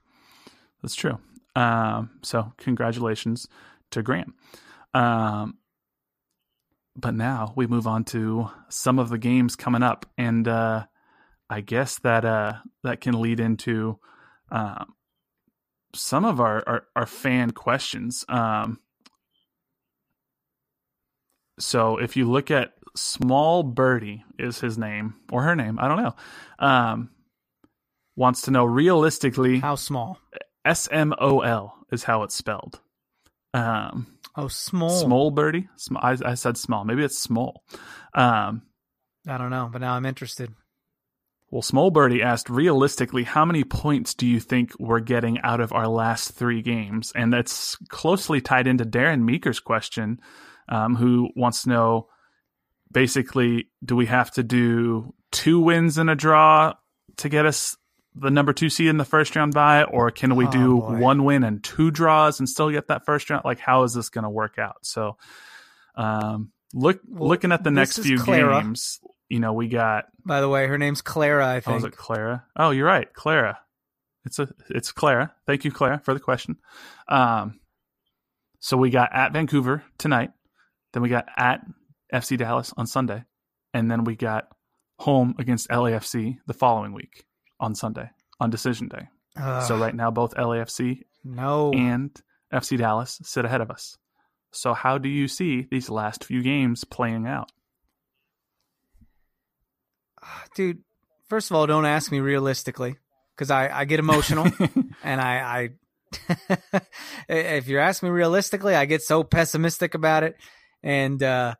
That's 0.81 0.95
true. 0.95 1.19
Um, 1.55 2.11
so 2.21 2.53
congratulations 2.57 3.47
to 3.91 4.01
Graham. 4.01 4.33
Um, 4.93 5.57
but 6.95 7.13
now 7.13 7.53
we 7.55 7.67
move 7.67 7.87
on 7.87 8.03
to 8.05 8.49
some 8.69 8.99
of 8.99 9.09
the 9.09 9.17
games 9.17 9.55
coming 9.55 9.83
up, 9.83 10.05
and 10.17 10.47
uh, 10.47 10.85
I 11.49 11.61
guess 11.61 11.99
that 11.99 12.25
uh, 12.25 12.53
that 12.83 13.01
can 13.01 13.21
lead 13.21 13.39
into 13.39 13.99
um, 14.51 14.93
some 15.93 16.25
of 16.25 16.39
our, 16.39 16.63
our, 16.67 16.83
our 16.95 17.05
fan 17.05 17.51
questions. 17.51 18.25
Um, 18.27 18.79
so 21.59 21.97
if 21.97 22.15
you 22.15 22.29
look 22.29 22.51
at 22.51 22.73
Small 22.99 23.63
Birdie 23.63 24.23
is 24.37 24.59
his 24.59 24.77
name 24.77 25.15
or 25.31 25.43
her 25.43 25.55
name. 25.55 25.79
I 25.79 25.87
don't 25.87 26.03
know. 26.03 26.15
Um, 26.59 27.09
wants 28.15 28.41
to 28.43 28.51
know 28.51 28.65
realistically 28.65 29.59
how 29.59 29.75
small. 29.75 30.19
S 30.65 30.87
M 30.91 31.13
O 31.19 31.39
L 31.39 31.75
is 31.91 32.03
how 32.03 32.23
it's 32.23 32.35
spelled. 32.35 32.79
Um, 33.53 34.19
oh, 34.35 34.47
small. 34.47 34.89
Small 34.89 35.31
birdie. 35.31 35.67
I, 35.95 36.17
I 36.23 36.33
said 36.35 36.57
small. 36.57 36.83
Maybe 36.83 37.03
it's 37.03 37.17
small. 37.17 37.63
Um, 38.13 38.63
I 39.27 39.37
don't 39.37 39.49
know, 39.49 39.69
but 39.71 39.81
now 39.81 39.93
I'm 39.93 40.05
interested. 40.05 40.53
Well, 41.51 41.63
Small 41.63 41.89
Birdie 41.89 42.21
asked, 42.21 42.47
realistically, 42.47 43.23
how 43.23 43.43
many 43.43 43.63
points 43.63 44.13
do 44.13 44.27
you 44.27 44.39
think 44.39 44.71
we're 44.79 44.99
getting 44.99 45.39
out 45.41 45.61
of 45.61 45.73
our 45.73 45.87
last 45.87 46.33
three 46.33 46.61
games? 46.61 47.11
And 47.15 47.33
that's 47.33 47.75
closely 47.87 48.39
tied 48.39 48.67
into 48.67 48.85
Darren 48.85 49.23
Meeker's 49.23 49.59
question, 49.59 50.19
um, 50.67 50.95
who 50.95 51.29
wants 51.35 51.63
to 51.63 51.69
know 51.69 52.07
basically, 52.91 53.69
do 53.83 53.95
we 53.95 54.07
have 54.07 54.31
to 54.31 54.43
do 54.43 55.13
two 55.31 55.59
wins 55.59 55.97
and 55.97 56.09
a 56.09 56.15
draw 56.15 56.73
to 57.17 57.29
get 57.29 57.45
us 57.45 57.77
the 58.15 58.31
number 58.31 58.53
two 58.53 58.69
seed 58.69 58.87
in 58.87 58.97
the 58.97 59.05
first 59.05 59.35
round 59.35 59.53
by, 59.53 59.83
or 59.83 60.11
can 60.11 60.35
we 60.35 60.45
oh, 60.45 60.51
do 60.51 60.75
one 60.75 61.23
win 61.23 61.43
and 61.43 61.63
two 61.63 61.91
draws 61.91 62.39
and 62.39 62.49
still 62.49 62.69
get 62.71 62.87
that 62.87 63.05
first 63.05 63.29
round? 63.29 63.45
Like, 63.45 63.59
how 63.59 63.83
is 63.83 63.93
this 63.93 64.09
going 64.09 64.23
to 64.23 64.29
work 64.29 64.57
out? 64.57 64.77
So, 64.81 65.17
um, 65.95 66.51
look, 66.73 66.99
well, 67.07 67.29
looking 67.29 67.51
at 67.51 67.63
the 67.63 67.71
next 67.71 67.99
few 67.99 68.17
Clara. 68.17 68.61
games, 68.61 68.99
you 69.29 69.39
know, 69.39 69.53
we 69.53 69.67
got. 69.67 70.05
By 70.25 70.41
the 70.41 70.49
way, 70.49 70.67
her 70.67 70.77
name's 70.77 71.01
Clara. 71.01 71.47
I 71.47 71.59
think. 71.59 71.75
Oh, 71.75 71.77
is 71.77 71.83
it 71.83 71.95
Clara? 71.95 72.45
Oh, 72.55 72.71
you're 72.71 72.87
right, 72.87 73.11
Clara. 73.13 73.59
It's 74.25 74.39
a, 74.39 74.49
it's 74.69 74.91
Clara. 74.91 75.33
Thank 75.45 75.63
you, 75.63 75.71
Clara, 75.71 75.99
for 76.03 76.13
the 76.13 76.19
question. 76.19 76.57
Um, 77.07 77.59
so 78.59 78.75
we 78.75 78.89
got 78.89 79.11
at 79.13 79.31
Vancouver 79.33 79.83
tonight. 79.97 80.31
Then 80.93 81.03
we 81.03 81.09
got 81.09 81.27
at 81.37 81.61
FC 82.13 82.37
Dallas 82.37 82.73
on 82.77 82.87
Sunday, 82.87 83.23
and 83.73 83.89
then 83.89 84.03
we 84.03 84.15
got 84.15 84.47
home 84.99 85.35
against 85.39 85.69
LAFC 85.69 86.37
the 86.45 86.53
following 86.53 86.93
week 86.93 87.25
on 87.59 87.75
Sunday 87.75 88.09
on 88.39 88.49
decision 88.49 88.87
day. 88.87 89.07
Uh, 89.39 89.61
so 89.61 89.77
right 89.77 89.95
now, 89.95 90.11
both 90.11 90.33
LAFC 90.35 91.03
no 91.23 91.71
and 91.73 92.11
FC 92.53 92.77
Dallas 92.77 93.19
sit 93.23 93.45
ahead 93.45 93.61
of 93.61 93.71
us. 93.71 93.97
So 94.51 94.73
how 94.73 94.97
do 94.97 95.09
you 95.09 95.27
see 95.27 95.67
these 95.69 95.89
last 95.89 96.23
few 96.23 96.41
games 96.41 96.83
playing 96.83 97.27
out? 97.27 97.51
Dude, 100.55 100.83
first 101.27 101.51
of 101.51 101.55
all, 101.55 101.67
don't 101.67 101.85
ask 101.85 102.11
me 102.11 102.19
realistically 102.19 102.97
because 103.35 103.51
I, 103.51 103.69
I 103.69 103.85
get 103.85 103.99
emotional 103.99 104.51
and 105.03 105.21
I, 105.21 105.39
I 105.39 105.69
if 107.29 107.67
you're 107.67 107.79
asking 107.79 108.09
me 108.09 108.13
realistically, 108.13 108.75
I 108.75 108.85
get 108.85 109.01
so 109.01 109.23
pessimistic 109.23 109.93
about 109.93 110.23
it. 110.23 110.35
And 110.81 111.21
uh, 111.21 111.55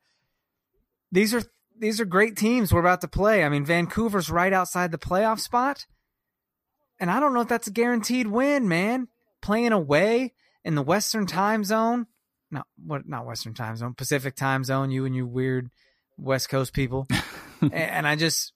these 1.11 1.33
are 1.33 1.43
these 1.77 2.01
are 2.01 2.05
great 2.05 2.35
teams 2.35 2.73
we're 2.73 2.79
about 2.81 3.01
to 3.01 3.07
play. 3.07 3.43
I 3.43 3.49
mean, 3.49 3.65
Vancouver's 3.65 4.29
right 4.29 4.51
outside 4.51 4.91
the 4.91 4.97
playoff 4.97 5.39
spot. 5.39 5.85
And 6.99 7.09
I 7.09 7.19
don't 7.19 7.33
know 7.33 7.41
if 7.41 7.47
that's 7.47 7.67
a 7.67 7.71
guaranteed 7.71 8.27
win, 8.27 8.67
man. 8.67 9.07
Playing 9.41 9.71
away 9.71 10.33
in 10.65 10.75
the 10.75 10.81
Western 10.81 11.25
time 11.25 11.63
zone. 11.63 12.07
Not 12.51 12.67
what 12.83 13.07
not 13.07 13.25
Western 13.25 13.53
time 13.53 13.77
zone, 13.77 13.93
Pacific 13.93 14.35
time 14.35 14.63
zone, 14.63 14.91
you 14.91 15.05
and 15.05 15.15
you 15.15 15.25
weird 15.25 15.69
West 16.17 16.49
Coast 16.49 16.73
people. 16.73 17.07
and 17.71 18.07
I 18.07 18.15
just 18.15 18.53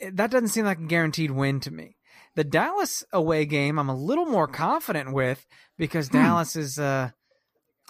that 0.00 0.30
doesn't 0.30 0.48
seem 0.48 0.64
like 0.64 0.78
a 0.78 0.86
guaranteed 0.86 1.30
win 1.30 1.60
to 1.60 1.70
me. 1.70 1.96
The 2.36 2.44
Dallas 2.44 3.04
away 3.12 3.44
game 3.44 3.78
I'm 3.78 3.88
a 3.88 3.96
little 3.96 4.26
more 4.26 4.46
confident 4.46 5.12
with 5.12 5.46
because 5.76 6.08
hmm. 6.08 6.18
Dallas 6.18 6.56
is 6.56 6.78
uh 6.78 7.10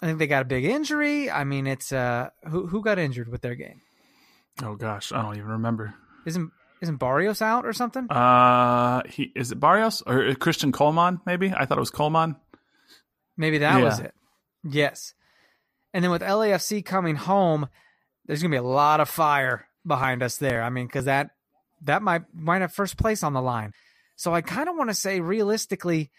I 0.02 0.06
think 0.06 0.18
they 0.18 0.26
got 0.26 0.42
a 0.42 0.46
big 0.46 0.64
injury. 0.64 1.30
I 1.30 1.44
mean, 1.44 1.66
it's 1.66 1.92
uh, 1.92 2.30
who 2.48 2.66
who 2.66 2.82
got 2.82 2.98
injured 2.98 3.28
with 3.28 3.40
their 3.40 3.54
game? 3.54 3.80
Oh 4.62 4.74
gosh, 4.74 5.12
I 5.12 5.22
don't 5.22 5.36
even 5.36 5.48
remember. 5.48 5.94
Isn't 6.26 6.50
isn't 6.82 6.96
Barrios 6.96 7.40
out 7.40 7.64
or 7.64 7.72
something? 7.72 8.10
Uh, 8.10 9.02
he 9.08 9.32
is 9.34 9.52
it 9.52 9.60
Barrios 9.60 10.02
or 10.06 10.34
Christian 10.34 10.72
Coleman? 10.72 11.20
Maybe 11.24 11.52
I 11.52 11.64
thought 11.64 11.78
it 11.78 11.80
was 11.80 11.90
Coleman. 11.90 12.36
Maybe 13.36 13.58
that 13.58 13.78
yeah. 13.78 13.84
was 13.84 14.00
it. 14.00 14.14
Yes, 14.64 15.14
and 15.94 16.04
then 16.04 16.10
with 16.10 16.22
LAFC 16.22 16.84
coming 16.84 17.16
home, 17.16 17.68
there's 18.26 18.42
gonna 18.42 18.52
be 18.52 18.58
a 18.58 18.62
lot 18.62 19.00
of 19.00 19.08
fire 19.08 19.68
behind 19.86 20.22
us 20.22 20.36
there. 20.36 20.62
I 20.62 20.68
mean, 20.68 20.86
because 20.86 21.06
that 21.06 21.30
that 21.82 22.02
might 22.02 22.22
might 22.34 22.60
have 22.60 22.72
first 22.72 22.98
place 22.98 23.22
on 23.22 23.32
the 23.32 23.42
line. 23.42 23.72
So 24.16 24.34
I 24.34 24.40
kind 24.40 24.68
of 24.68 24.76
want 24.76 24.90
to 24.90 24.94
say 24.94 25.20
realistically, 25.20 26.10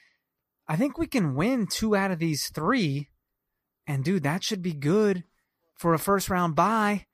I 0.68 0.76
think 0.76 0.98
we 0.98 1.08
can 1.08 1.36
win 1.36 1.68
two 1.68 1.96
out 1.96 2.12
of 2.12 2.20
these 2.20 2.50
three 2.50 3.10
and 3.88 4.04
dude, 4.04 4.24
that 4.24 4.44
should 4.44 4.62
be 4.62 4.74
good 4.74 5.24
for 5.76 5.94
a 5.94 6.00
first 6.00 6.30
round 6.30 6.56
bye. 6.56 7.06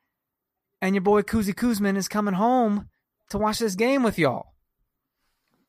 And 0.81 0.95
your 0.95 1.01
boy 1.01 1.21
Kuzi 1.21 1.53
Kuzman 1.53 1.95
is 1.95 2.09
coming 2.09 2.33
home 2.33 2.89
to 3.29 3.38
watch 3.38 3.59
this 3.59 3.75
game 3.75 4.03
with 4.03 4.19
y'all. 4.19 4.47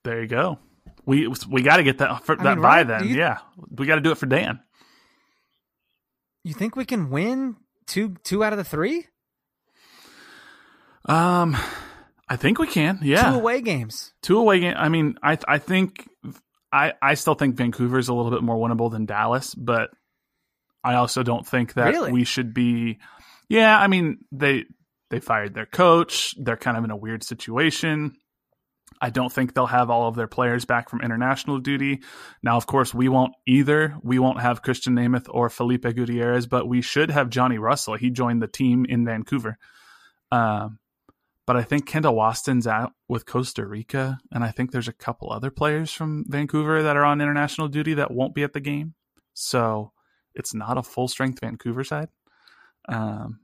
There 0.02 0.20
you 0.20 0.28
go. 0.28 0.58
We 1.06 1.28
we 1.48 1.62
got 1.62 1.76
to 1.76 1.82
get 1.82 1.98
that 1.98 2.24
for, 2.24 2.36
that 2.36 2.46
I 2.46 2.54
mean, 2.54 2.62
bye 2.62 2.82
then. 2.82 3.08
You, 3.08 3.16
yeah, 3.16 3.38
we 3.70 3.86
got 3.86 3.96
to 3.96 4.00
do 4.00 4.10
it 4.10 4.18
for 4.18 4.26
Dan. 4.26 4.60
You 6.42 6.54
think 6.54 6.76
we 6.76 6.84
can 6.84 7.10
win 7.10 7.56
two 7.86 8.16
two 8.24 8.42
out 8.42 8.52
of 8.52 8.58
the 8.58 8.64
three? 8.64 9.06
Um, 11.06 11.56
I 12.28 12.36
think 12.36 12.58
we 12.58 12.66
can. 12.66 13.00
Yeah, 13.02 13.30
two 13.30 13.36
away 13.36 13.60
games. 13.60 14.12
Two 14.22 14.38
away 14.38 14.60
game. 14.60 14.74
I 14.76 14.88
mean, 14.88 15.16
I 15.22 15.38
I 15.46 15.58
think 15.58 16.08
I 16.72 16.94
I 17.00 17.14
still 17.14 17.34
think 17.34 17.56
Vancouver 17.56 17.98
is 17.98 18.08
a 18.08 18.14
little 18.14 18.30
bit 18.30 18.42
more 18.42 18.56
winnable 18.56 18.90
than 18.90 19.06
Dallas, 19.06 19.54
but 19.54 19.90
I 20.85 20.94
also 20.94 21.23
don't 21.23 21.47
think 21.47 21.75
that 21.75 21.92
really? 21.92 22.12
we 22.12 22.25
should 22.25 22.53
be. 22.55 22.99
Yeah, 23.49 23.79
I 23.79 23.88
mean 23.88 24.18
they 24.31 24.64
they 25.11 25.20
fired 25.20 25.55
their 25.55 25.66
coach. 25.66 26.35
They're 26.38 26.57
kind 26.57 26.77
of 26.77 26.85
in 26.85 26.90
a 26.90 26.97
weird 26.97 27.25
situation. 27.25 28.16
I 29.01 29.11
don't 29.11 29.33
think 29.33 29.55
they'll 29.55 29.66
have 29.66 29.90
all 29.90 30.09
of 30.09 30.14
their 30.14 30.29
players 30.29 30.64
back 30.64 30.88
from 30.88 31.03
international 31.03 31.59
duty. 31.59 32.03
Now, 32.42 32.57
of 32.57 32.66
course, 32.66 32.94
we 32.94 33.09
won't 33.09 33.35
either. 33.47 33.97
We 34.03 34.18
won't 34.18 34.40
have 34.40 34.62
Christian 34.62 34.94
Nemeth 34.94 35.27
or 35.29 35.51
Felipe 35.51 35.83
Gutierrez, 35.83 36.47
but 36.47 36.68
we 36.68 36.81
should 36.81 37.11
have 37.11 37.29
Johnny 37.29 37.59
Russell. 37.59 37.94
He 37.94 38.11
joined 38.11 38.40
the 38.40 38.47
team 38.47 38.87
in 38.88 39.05
Vancouver. 39.05 39.59
Um, 40.31 40.79
but 41.47 41.57
I 41.57 41.62
think 41.62 41.87
Kendall 41.87 42.14
Waston's 42.14 42.66
out 42.66 42.92
with 43.09 43.27
Costa 43.27 43.66
Rica, 43.66 44.18
and 44.33 44.42
I 44.42 44.51
think 44.51 44.70
there's 44.70 44.88
a 44.88 44.92
couple 44.92 45.31
other 45.31 45.51
players 45.51 45.92
from 45.92 46.25
Vancouver 46.27 46.83
that 46.83 46.97
are 46.97 47.05
on 47.05 47.20
international 47.20 47.68
duty 47.68 47.94
that 47.94 48.11
won't 48.11 48.35
be 48.35 48.42
at 48.42 48.55
the 48.55 48.61
game. 48.61 48.94
So 49.35 49.92
it's 50.35 50.55
not 50.55 50.79
a 50.79 50.83
full 50.83 51.09
strength 51.09 51.40
Vancouver 51.40 51.85
side. 51.85 52.09
Um, 52.88 53.40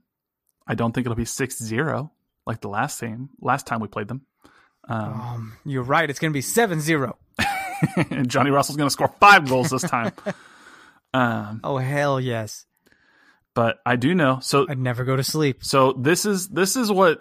I 0.67 0.75
don't 0.75 0.93
think 0.93 1.05
it'll 1.05 1.15
be 1.15 1.23
6-0 1.23 2.09
like 2.45 2.61
the 2.61 2.69
last 2.69 2.99
game, 3.01 3.29
last 3.39 3.67
time 3.67 3.79
we 3.79 3.87
played 3.87 4.07
them. 4.07 4.25
Um, 4.87 5.21
Um, 5.21 5.57
you're 5.65 5.83
right. 5.83 6.09
It's 6.09 6.19
going 6.19 6.31
to 6.31 6.37
be 6.37 6.41
7-0. 6.41 7.13
and 8.11 8.29
Johnny 8.29 8.49
Russell's 8.51 8.77
going 8.77 8.87
to 8.87 8.91
score 8.91 9.13
five 9.19 9.47
goals 9.47 9.69
this 9.69 9.83
time. 9.83 10.11
um, 11.13 11.59
Oh 11.63 11.77
hell 11.77 12.19
yes. 12.19 12.65
but 13.53 13.79
I 13.85 13.95
do 13.95 14.15
know. 14.15 14.39
So 14.41 14.65
I'd 14.69 14.77
never 14.79 15.03
go 15.03 15.15
to 15.15 15.23
sleep. 15.23 15.63
So 15.63 15.93
this 15.93 16.25
is 16.25 16.47
this 16.49 16.75
is 16.75 16.91
what 16.91 17.19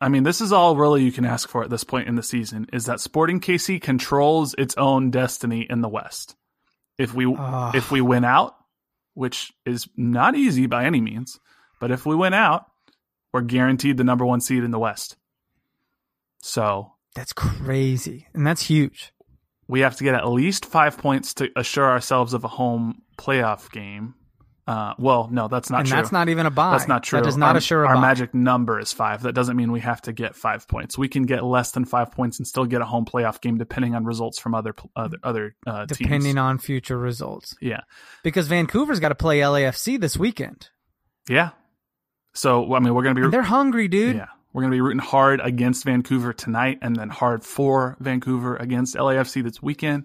I 0.00 0.08
mean, 0.08 0.22
this 0.22 0.40
is 0.40 0.52
all 0.52 0.76
really 0.76 1.02
you 1.02 1.10
can 1.12 1.24
ask 1.24 1.48
for 1.48 1.64
at 1.64 1.70
this 1.70 1.82
point 1.84 2.08
in 2.08 2.14
the 2.14 2.22
season 2.22 2.66
is 2.72 2.86
that 2.86 3.00
Sporting 3.00 3.40
KC 3.40 3.80
controls 3.82 4.54
its 4.56 4.76
own 4.76 5.10
destiny 5.10 5.66
in 5.68 5.80
the 5.80 5.88
West. 5.88 6.36
If 6.98 7.14
we 7.14 7.32
Ah. 7.38 7.70
if 7.74 7.90
we 7.90 8.00
win 8.00 8.24
out, 8.24 8.54
which 9.14 9.52
is 9.64 9.88
not 9.96 10.34
easy 10.34 10.66
by 10.66 10.84
any 10.84 11.00
means, 11.00 11.38
but 11.80 11.90
if 11.90 12.04
we 12.04 12.14
win 12.14 12.34
out, 12.34 12.66
we're 13.32 13.40
guaranteed 13.42 13.96
the 13.96 14.04
number 14.04 14.24
1 14.26 14.40
seed 14.40 14.64
in 14.64 14.70
the 14.70 14.78
West. 14.78 15.16
So, 16.40 16.92
That's 17.14 17.32
crazy. 17.32 18.26
And 18.34 18.46
that's 18.46 18.62
huge. 18.66 19.12
we 19.66 19.80
have 19.80 19.96
to 19.96 20.04
get 20.04 20.14
at 20.14 20.26
least 20.28 20.64
5 20.64 20.96
points 20.98 21.34
to 21.34 21.50
assure 21.56 21.90
ourselves 21.90 22.32
of 22.32 22.42
a 22.44 22.48
home 22.48 23.02
playoff 23.18 23.70
game. 23.70 24.14
Uh, 24.68 24.92
well, 24.98 25.28
no, 25.32 25.48
that's 25.48 25.70
not 25.70 25.78
and 25.80 25.88
true. 25.88 25.96
that's 25.96 26.12
not 26.12 26.28
even 26.28 26.44
a 26.44 26.50
buy. 26.50 26.72
That's 26.72 26.86
not 26.88 27.02
true. 27.02 27.18
That 27.18 27.24
does 27.24 27.38
not 27.38 27.52
our, 27.52 27.56
assure 27.56 27.84
a 27.84 27.88
our 27.88 27.94
buy. 27.94 28.00
magic 28.02 28.34
number 28.34 28.78
is 28.78 28.92
five. 28.92 29.22
That 29.22 29.32
doesn't 29.32 29.56
mean 29.56 29.72
we 29.72 29.80
have 29.80 30.02
to 30.02 30.12
get 30.12 30.36
five 30.36 30.68
points. 30.68 30.98
We 30.98 31.08
can 31.08 31.22
get 31.22 31.42
less 31.42 31.70
than 31.72 31.86
five 31.86 32.12
points 32.12 32.38
and 32.38 32.46
still 32.46 32.66
get 32.66 32.82
a 32.82 32.84
home 32.84 33.06
playoff 33.06 33.40
game, 33.40 33.56
depending 33.56 33.94
on 33.94 34.04
results 34.04 34.38
from 34.38 34.54
other 34.54 34.74
other 34.94 35.16
other 35.24 35.56
uh, 35.66 35.86
depending 35.86 36.20
teams. 36.22 36.36
on 36.36 36.58
future 36.58 36.98
results. 36.98 37.56
yeah, 37.62 37.80
Because 38.22 38.46
Vancouver's 38.46 39.00
got 39.00 39.08
to 39.08 39.14
play 39.14 39.38
LAFC 39.40 39.98
this 39.98 40.18
weekend. 40.18 40.68
yeah. 41.30 41.50
So 42.34 42.74
I 42.74 42.78
mean, 42.80 42.94
we're 42.94 43.02
gonna 43.04 43.14
be 43.14 43.22
And 43.22 43.32
they're 43.32 43.42
hungry, 43.42 43.88
dude. 43.88 44.16
yeah, 44.16 44.26
we're 44.52 44.62
gonna 44.62 44.72
be 44.76 44.80
rooting 44.82 44.98
hard 45.00 45.40
against 45.42 45.84
Vancouver 45.84 46.32
tonight, 46.34 46.78
and 46.82 46.94
then 46.94 47.08
hard 47.08 47.42
for 47.42 47.96
Vancouver 48.00 48.54
against 48.56 48.94
LAFC 48.96 49.42
this 49.42 49.62
weekend. 49.62 50.04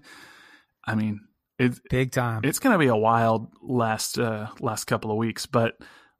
I 0.88 0.96
mean, 0.96 1.20
it, 1.60 1.80
Big 1.90 2.12
time. 2.12 2.42
it's 2.44 2.60
going 2.60 2.74
to 2.74 2.80
be 2.80 2.88
a 2.88 2.96
wild 2.96 3.48
last 3.62 4.18
uh, 4.18 4.48
last 4.60 4.86
couple 4.86 5.12
of 5.12 5.18
weeks, 5.18 5.46
but 5.46 5.76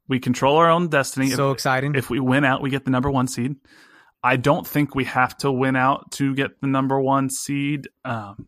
we 0.08 0.20
control 0.20 0.56
our 0.56 0.70
own 0.70 0.88
destiny. 0.88 1.30
so 1.30 1.50
if, 1.50 1.54
exciting. 1.54 1.94
if 1.94 2.10
we 2.10 2.20
win 2.20 2.44
out, 2.44 2.62
we 2.62 2.70
get 2.70 2.84
the 2.84 2.90
number 2.90 3.10
one 3.10 3.26
seed. 3.26 3.56
I 4.22 4.36
don't 4.36 4.66
think 4.66 4.94
we 4.94 5.04
have 5.04 5.36
to 5.38 5.52
win 5.52 5.76
out 5.76 6.12
to 6.12 6.34
get 6.34 6.60
the 6.60 6.66
number 6.66 7.00
one 7.00 7.28
seed. 7.28 7.88
Um, 8.04 8.46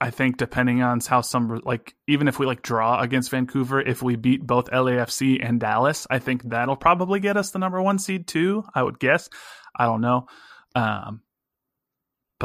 I 0.00 0.10
think 0.10 0.36
depending 0.36 0.82
on 0.82 1.00
how 1.00 1.20
some 1.22 1.60
like 1.64 1.94
even 2.06 2.28
if 2.28 2.38
we 2.38 2.46
like 2.46 2.62
draw 2.62 3.00
against 3.00 3.30
Vancouver, 3.30 3.80
if 3.80 4.02
we 4.02 4.16
beat 4.16 4.46
both 4.46 4.70
LAFC 4.70 5.38
and 5.42 5.60
Dallas, 5.60 6.06
I 6.10 6.18
think 6.18 6.42
that'll 6.44 6.76
probably 6.76 7.20
get 7.20 7.36
us 7.36 7.50
the 7.50 7.58
number 7.58 7.80
one 7.80 7.98
seed 7.98 8.26
too. 8.26 8.64
I 8.74 8.82
would 8.82 8.98
guess. 8.98 9.28
I 9.74 9.86
don't 9.86 10.00
know. 10.00 10.26
Um, 10.74 11.22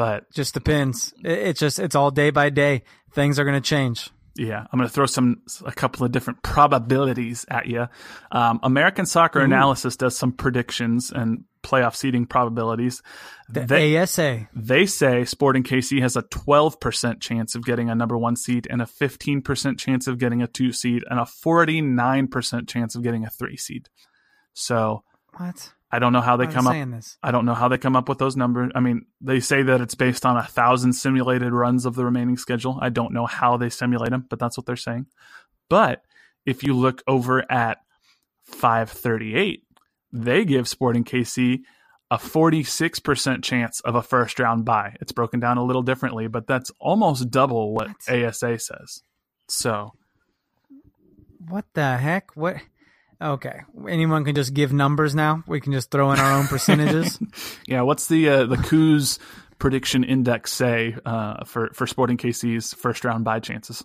but 0.00 0.32
just 0.32 0.54
depends. 0.54 1.12
It, 1.22 1.38
it's 1.48 1.60
just 1.60 1.78
it's 1.78 1.94
all 1.94 2.10
day 2.10 2.30
by 2.30 2.48
day. 2.48 2.84
Things 3.12 3.38
are 3.38 3.44
going 3.44 3.60
to 3.60 3.68
change. 3.68 4.08
Yeah, 4.34 4.60
I'm 4.72 4.78
going 4.78 4.88
to 4.88 4.94
throw 4.94 5.04
some 5.04 5.42
a 5.66 5.72
couple 5.72 6.06
of 6.06 6.10
different 6.12 6.42
probabilities 6.42 7.44
at 7.50 7.66
you. 7.66 7.86
Um, 8.32 8.60
American 8.62 9.04
Soccer 9.04 9.40
Analysis 9.40 9.98
does 9.98 10.16
some 10.16 10.32
predictions 10.32 11.10
and 11.10 11.44
playoff 11.62 11.94
seeding 11.94 12.24
probabilities. 12.24 13.02
The 13.50 13.66
They, 13.66 13.98
ASA. 13.98 14.48
they 14.54 14.86
say 14.86 15.26
Sporting 15.26 15.64
KC 15.64 16.00
has 16.00 16.16
a 16.16 16.22
12% 16.22 17.20
chance 17.20 17.54
of 17.54 17.62
getting 17.66 17.90
a 17.90 17.94
number 17.94 18.16
one 18.16 18.36
seed 18.36 18.66
and 18.70 18.80
a 18.80 18.86
15% 18.86 19.78
chance 19.78 20.06
of 20.06 20.16
getting 20.16 20.40
a 20.40 20.46
two 20.46 20.72
seed 20.72 21.04
and 21.10 21.20
a 21.20 21.24
49% 21.24 22.66
chance 22.66 22.94
of 22.94 23.02
getting 23.02 23.26
a 23.26 23.30
three 23.30 23.58
seed. 23.58 23.90
So 24.54 25.02
What? 25.36 25.74
I 25.92 25.98
don't 25.98 26.12
know 26.12 26.20
how 26.20 26.36
they 26.36 26.44
are 26.44 26.52
come 26.52 26.66
up. 26.66 26.90
this? 26.90 27.18
I 27.22 27.30
don't 27.32 27.44
know 27.44 27.54
how 27.54 27.68
they 27.68 27.78
come 27.78 27.96
up 27.96 28.08
with 28.08 28.18
those 28.18 28.36
numbers. 28.36 28.70
I 28.74 28.80
mean, 28.80 29.06
they 29.20 29.40
say 29.40 29.62
that 29.62 29.80
it's 29.80 29.94
based 29.96 30.24
on 30.24 30.36
a 30.36 30.44
thousand 30.44 30.92
simulated 30.92 31.52
runs 31.52 31.84
of 31.84 31.96
the 31.96 32.04
remaining 32.04 32.36
schedule. 32.36 32.78
I 32.80 32.90
don't 32.90 33.12
know 33.12 33.26
how 33.26 33.56
they 33.56 33.70
simulate 33.70 34.10
them, 34.10 34.26
but 34.28 34.38
that's 34.38 34.56
what 34.56 34.66
they're 34.66 34.76
saying. 34.76 35.06
But 35.68 36.04
if 36.46 36.62
you 36.62 36.74
look 36.74 37.02
over 37.06 37.50
at 37.50 37.78
538, 38.44 39.64
they 40.12 40.44
give 40.44 40.68
Sporting 40.68 41.04
KC 41.04 41.60
a 42.10 42.18
46% 42.18 43.42
chance 43.42 43.80
of 43.80 43.94
a 43.94 44.02
first 44.02 44.38
round 44.38 44.64
buy. 44.64 44.96
It's 45.00 45.12
broken 45.12 45.38
down 45.38 45.58
a 45.58 45.64
little 45.64 45.82
differently, 45.82 46.26
but 46.26 46.46
that's 46.46 46.70
almost 46.80 47.30
double 47.30 47.72
what, 47.72 47.88
What? 48.06 48.24
ASA 48.24 48.58
says. 48.58 49.02
So, 49.48 49.92
What 51.48 51.64
the 51.74 51.96
heck? 51.96 52.36
What? 52.36 52.56
Okay. 53.22 53.60
Anyone 53.88 54.24
can 54.24 54.34
just 54.34 54.54
give 54.54 54.72
numbers 54.72 55.14
now. 55.14 55.44
We 55.46 55.60
can 55.60 55.72
just 55.72 55.90
throw 55.90 56.10
in 56.12 56.18
our 56.18 56.38
own 56.38 56.46
percentages. 56.46 57.18
yeah, 57.66 57.82
what's 57.82 58.08
the 58.08 58.28
uh, 58.28 58.46
the 58.46 58.56
Coos 58.56 59.18
prediction 59.58 60.04
index 60.04 60.52
say 60.52 60.96
uh, 61.04 61.44
for 61.44 61.70
for 61.74 61.86
Sporting 61.86 62.16
KC's 62.16 62.72
first 62.74 63.04
round 63.04 63.24
bye 63.24 63.40
chances? 63.40 63.84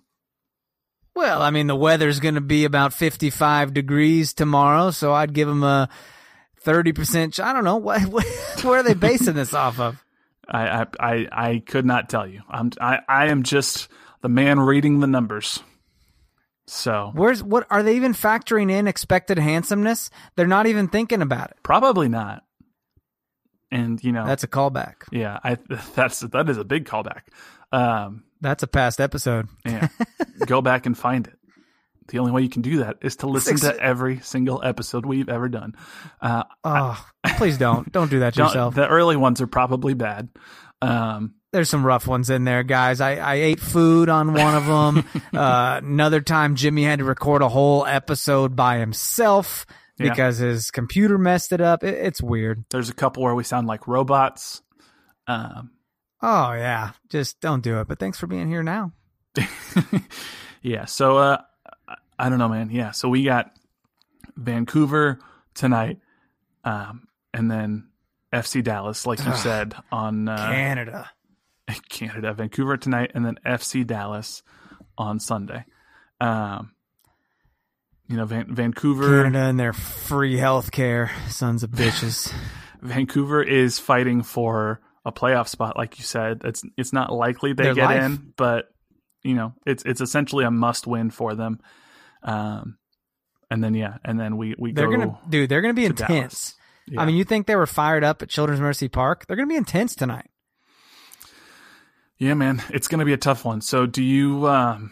well, 1.16 1.42
I 1.42 1.50
mean, 1.50 1.68
the 1.68 1.76
weather's 1.76 2.20
going 2.20 2.36
to 2.36 2.42
be 2.42 2.66
about 2.66 2.94
55 2.94 3.74
degrees 3.74 4.34
tomorrow, 4.34 4.92
so 4.92 5.14
I'd 5.14 5.34
give 5.34 5.48
them 5.48 5.64
a 5.64 5.88
30%. 6.66 7.34
ch- 7.34 7.40
I 7.40 7.54
don't 7.54 7.64
know. 7.64 7.78
What, 7.78 8.02
what, 8.08 8.26
where 8.64 8.80
are 8.80 8.84
they 8.84 8.94
basing 8.94 9.34
this 9.36 9.54
off 9.54 9.80
of? 9.80 10.04
I, 10.48 10.68
I 10.68 10.86
I 11.00 11.28
I 11.32 11.64
could 11.66 11.86
not 11.86 12.10
tell 12.10 12.28
you. 12.28 12.42
I'm 12.48 12.72
I, 12.80 13.00
I 13.08 13.28
am 13.28 13.42
just 13.44 13.88
the 14.22 14.30
man 14.30 14.60
reading 14.60 15.00
the 15.00 15.08
numbers. 15.08 15.60
So 16.68 17.12
Where's 17.14 17.44
what 17.44 17.68
are 17.70 17.84
they 17.84 17.96
even 17.96 18.14
factoring 18.14 18.72
in 18.72 18.88
expected 18.88 19.38
handsomeness? 19.38 20.10
They're 20.36 20.48
not 20.48 20.66
even 20.68 20.88
thinking 20.88 21.22
about 21.22 21.52
it. 21.52 21.58
probably 21.64 22.10
not. 22.10 22.44
And 23.72 24.02
you 24.04 24.12
know 24.12 24.26
That's 24.26 24.44
a 24.44 24.48
callback. 24.48 24.96
yeah, 25.12 25.40
I 25.44 25.58
that's 25.96 26.20
that 26.22 26.50
is 26.50 26.58
a 26.58 26.64
big 26.64 26.86
callback. 26.86 27.22
Um, 27.72 28.24
That's 28.42 28.64
a 28.64 28.68
past 28.68 29.02
episode. 29.02 29.48
yeah, 29.66 29.88
go 30.46 30.62
back 30.62 30.86
and 30.86 30.98
find 30.98 31.28
it. 31.28 31.38
The 32.08 32.20
only 32.20 32.32
way 32.32 32.44
you 32.44 32.50
can 32.50 32.62
do 32.62 32.78
that 32.80 32.98
is 33.02 33.16
to 33.18 33.28
listen 33.28 33.58
Six- 33.58 33.76
to 33.76 33.84
every 33.84 34.20
single 34.20 34.62
episode 34.64 35.06
we've 35.06 35.28
ever 35.30 35.50
done. 35.50 35.74
Uh, 36.22 36.44
Oh, 36.64 37.04
please 37.38 37.58
don't. 37.58 37.92
Don't 37.92 38.12
do 38.12 38.20
that 38.20 38.36
to 38.36 38.44
yourself. 38.44 38.76
the 38.76 38.88
early 38.88 39.16
ones 39.18 39.42
are 39.42 39.48
probably 39.48 39.96
bad. 39.96 40.30
Um, 40.84 41.34
There's 41.56 41.70
some 41.70 41.86
rough 41.86 42.06
ones 42.06 42.30
in 42.30 42.44
there, 42.44 42.64
guys. 42.64 43.00
I, 43.00 43.16
I 43.16 43.36
ate 43.36 43.62
food 43.62 44.10
on 44.10 44.34
one 44.34 44.56
of 44.56 44.66
them. 44.66 45.06
uh, 45.34 45.80
another 45.82 46.20
time, 46.20 46.56
Jimmy 46.56 46.84
had 46.84 47.00
to 47.00 47.06
record 47.06 47.42
a 47.42 47.48
whole 47.48 47.86
episode 47.86 48.58
by 48.58 48.78
himself 48.80 49.66
Yeah. 49.98 50.10
because 50.10 50.40
his 50.40 50.70
computer 50.70 51.18
messed 51.18 51.54
it 51.54 51.62
up. 51.62 51.84
It, 51.84 51.94
it's 51.94 52.22
weird. 52.22 52.66
there's 52.72 52.90
a 52.90 52.94
couple 52.94 53.24
where 53.24 53.34
we 53.34 53.46
sound 53.46 53.68
like 53.68 53.88
robots. 53.88 54.62
Um, 55.28 55.72
Oh 56.22 56.54
yeah, 56.54 56.92
just 57.10 57.40
don't 57.40 57.62
do 57.64 57.80
it. 57.80 57.88
But 57.88 58.00
thanks 58.00 58.18
for 58.20 58.28
being 58.28 58.48
here 58.48 58.64
now. 58.64 58.92
yeah. 60.62 60.86
So 60.86 61.18
uh, 61.18 61.38
I- 61.88 61.96
I 62.18 62.30
don't 62.30 62.40
know, 62.40 62.48
man. 62.50 62.70
Yeah. 62.72 62.92
So 62.92 63.10
we 63.10 63.24
got 63.26 63.52
Vancouver 64.38 65.20
tonight, 65.54 66.00
um, 66.64 67.08
and 67.34 67.52
then 67.52 67.90
FC 68.34 68.64
Dallas, 68.64 69.06
like 69.06 69.20
you 69.26 69.34
said 69.36 69.76
on 69.92 70.28
uh, 70.30 70.38
Canada. 70.38 71.10
Canada. 71.90 72.34
Vancouver 72.34 72.78
tonight, 72.78 73.12
and 73.16 73.26
then 73.26 73.38
FC 73.46 73.86
Dallas 73.86 74.44
on 74.98 75.20
Sunday. 75.20 75.66
Um, 76.22 76.72
you 78.08 78.18
know, 78.18 78.26
Van- 78.26 78.54
Vancouver. 78.54 79.24
Canada 79.24 79.46
and 79.46 79.60
their 79.60 79.74
free 79.74 80.38
health 80.38 80.72
care, 80.72 81.12
sons 81.30 81.64
of 81.64 81.70
bitches. 81.72 82.32
Vancouver 82.82 83.42
is 83.42 83.80
fighting 83.80 84.22
for 84.22 84.80
a 85.04 85.12
playoff 85.12 85.48
spot, 85.48 85.76
like 85.78 85.98
you 85.98 86.04
said. 86.04 86.42
It's 86.44 86.62
it's 86.78 86.94
not 86.94 87.12
likely 87.12 87.54
they 87.54 87.64
Their 87.64 87.74
get 87.76 87.86
life. 87.86 88.04
in, 88.04 88.34
but 88.38 88.66
you 89.24 89.34
know, 89.34 89.54
it's 89.66 89.84
it's 89.86 90.02
essentially 90.02 90.46
a 90.46 90.52
must 90.52 90.86
win 90.88 91.10
for 91.10 91.34
them. 91.36 91.60
Um, 92.24 92.78
and 93.50 93.64
then 93.64 93.74
yeah, 93.74 93.98
and 94.04 94.20
then 94.20 94.38
we 94.38 94.56
we 94.58 94.72
They're 94.72 94.90
go. 94.90 94.98
gonna, 94.98 95.20
dude. 95.30 95.50
They're 95.50 95.62
gonna 95.62 95.74
be 95.74 95.86
intense. 95.86 96.56
Yeah. 96.88 97.02
I 97.02 97.06
mean, 97.06 97.16
you 97.16 97.24
think 97.24 97.48
they 97.48 97.56
were 97.56 97.66
fired 97.66 98.04
up 98.04 98.22
at 98.22 98.30
Children's 98.30 98.62
Mercy 98.62 98.88
Park? 98.88 99.26
They're 99.26 99.38
gonna 99.38 99.48
be 99.48 99.56
intense 99.56 99.96
tonight. 99.96 100.30
Yeah, 102.18 102.34
man, 102.34 102.62
it's 102.70 102.88
gonna 102.88 103.06
be 103.06 103.14
a 103.14 103.18
tough 103.18 103.46
one. 103.46 103.62
So 103.62 103.86
do 103.86 104.04
you 104.04 104.48
um, 104.48 104.92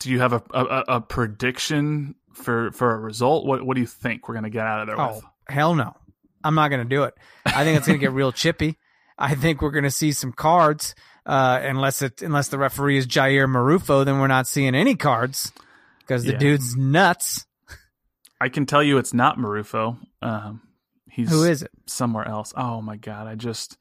do 0.00 0.10
you 0.10 0.20
have 0.20 0.32
a, 0.32 0.42
a 0.52 0.84
a 0.96 1.00
prediction 1.00 2.14
for 2.32 2.70
for 2.72 2.92
a 2.94 2.98
result? 2.98 3.46
What 3.46 3.64
what 3.64 3.74
do 3.74 3.80
you 3.80 3.86
think 3.86 4.28
we're 4.28 4.34
gonna 4.34 4.50
get 4.50 4.66
out 4.66 4.80
of 4.80 4.86
there 4.88 5.00
Oh 5.00 5.14
with? 5.16 5.24
hell 5.48 5.74
no! 5.74 5.94
I'm 6.44 6.54
not 6.54 6.68
gonna 6.68 6.84
do 6.84 7.04
it. 7.04 7.14
I 7.44 7.64
think 7.64 7.78
it's 7.78 7.86
gonna 7.86 7.98
get 7.98 8.12
real 8.12 8.32
chippy. 8.32 8.76
I 9.18 9.34
think 9.34 9.62
we're 9.62 9.70
gonna 9.70 9.90
see 9.90 10.12
some 10.12 10.32
cards. 10.32 10.94
Uh, 11.24 11.58
unless 11.62 12.02
it 12.02 12.22
unless 12.22 12.48
the 12.48 12.58
referee 12.58 12.98
is 12.98 13.06
Jair 13.06 13.46
Marufo, 13.48 14.04
then 14.04 14.20
we're 14.20 14.28
not 14.28 14.46
seeing 14.46 14.76
any 14.76 14.94
cards 14.94 15.50
because 16.00 16.22
the 16.24 16.32
Yeah. 16.32 16.38
dude's 16.38 16.76
nuts. 16.76 17.46
I 18.40 18.48
can 18.48 18.64
tell 18.66 18.82
you 18.82 18.98
it's 18.98 19.12
not 19.14 19.36
Marufo. 19.38 19.98
Um, 20.22 20.60
he's 21.10 21.30
Who 21.30 21.42
is 21.44 21.62
it? 21.62 21.70
somewhere 21.86 22.28
else. 22.28 22.52
Oh 22.56 22.80
my 22.80 22.96
god, 22.96 23.26
I 23.26 23.34
just 23.34 23.76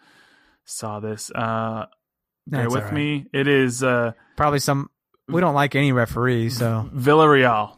saw 0.63 0.99
this. 0.99 1.29
Uh, 1.29 1.85
bear 2.47 2.69
with 2.69 2.83
right. 2.85 2.93
me. 2.93 3.25
It 3.33 3.47
is 3.47 3.83
uh, 3.83 4.11
Probably 4.37 4.59
some. 4.59 4.89
We 5.27 5.41
don't 5.41 5.55
like 5.55 5.75
any 5.75 5.91
referee, 5.91 6.49
so 6.51 6.89
Villarreal. 6.93 7.77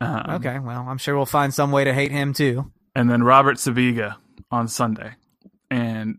Um, 0.00 0.24
okay. 0.30 0.58
Well, 0.58 0.86
I'm 0.88 0.98
sure 0.98 1.16
we'll 1.16 1.26
find 1.26 1.52
some 1.54 1.70
way 1.72 1.84
to 1.84 1.94
hate 1.94 2.10
him 2.10 2.32
too. 2.34 2.70
and 2.94 3.10
then 3.10 3.22
Robert 3.22 3.56
Sibiga 3.56 4.16
on 4.50 4.68
Sunday. 4.68 5.14
And 5.70 6.16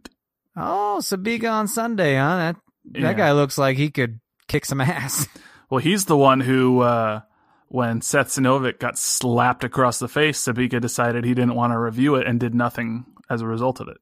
Oh, 0.58 0.98
Sibiga 1.02 1.52
on 1.52 1.68
Sunday, 1.68 2.16
huh? 2.16 2.38
That 2.38 2.56
that 2.94 3.00
Yeah. 3.02 3.14
guy 3.14 3.32
looks 3.34 3.58
like 3.58 3.78
he 3.78 3.90
could 3.92 4.20
kick 4.48 4.66
some 4.66 4.82
ass. 4.82 5.28
well, 5.70 5.80
he's 5.80 6.06
the 6.06 6.18
one 6.18 6.40
who, 6.40 6.80
uh, 6.82 7.22
when 7.68 8.02
Seth 8.02 8.28
Sinovic 8.30 8.80
got 8.80 8.98
slapped 8.98 9.64
across 9.64 10.00
the 10.00 10.08
face, 10.08 10.42
Sabiga 10.44 10.80
decided 10.80 11.26
he 11.26 11.34
didn't 11.34 11.56
want 11.56 11.74
to 11.74 11.80
review 11.80 12.16
it 12.16 12.26
and 12.28 12.40
did 12.40 12.54
nothing 12.56 13.06
as 13.30 13.42
a 13.42 13.48
result 13.48 13.80
of 13.80 13.88
it. 13.88 13.98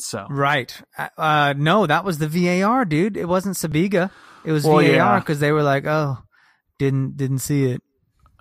So, 0.00 0.26
right. 0.30 0.80
Uh, 1.16 1.54
no, 1.56 1.86
that 1.86 2.04
was 2.04 2.18
the 2.18 2.28
VAR, 2.28 2.84
dude. 2.84 3.16
It 3.16 3.26
wasn't 3.28 3.56
Sibiga. 3.56 4.10
It 4.44 4.52
was 4.52 4.64
Well, 4.64 4.76
VAR 4.78 4.86
yeah. 4.86 5.18
because 5.18 5.40
they 5.40 5.50
were 5.52 5.62
like, 5.64 5.86
"Oh, 5.86 6.18
didn't 6.78 7.16
didn't 7.16 7.40
see 7.40 7.64
it." 7.64 7.82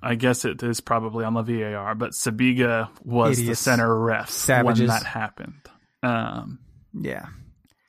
I 0.01 0.13
guess 0.15 0.45
it 0.45 0.61
is 0.61 0.79
probably 0.79 1.25
on 1.25 1.33
the 1.33 1.41
VAR, 1.41 1.95
but 1.95 2.11
Sibiga 2.11 2.89
was 3.03 3.37
the 3.43 3.55
center 3.55 3.99
ref 3.99 4.29
Savages. 4.29 4.81
when 4.81 4.87
that 4.89 5.03
happened. 5.03 5.55
Um, 6.03 6.59
Yeah. 6.93 7.25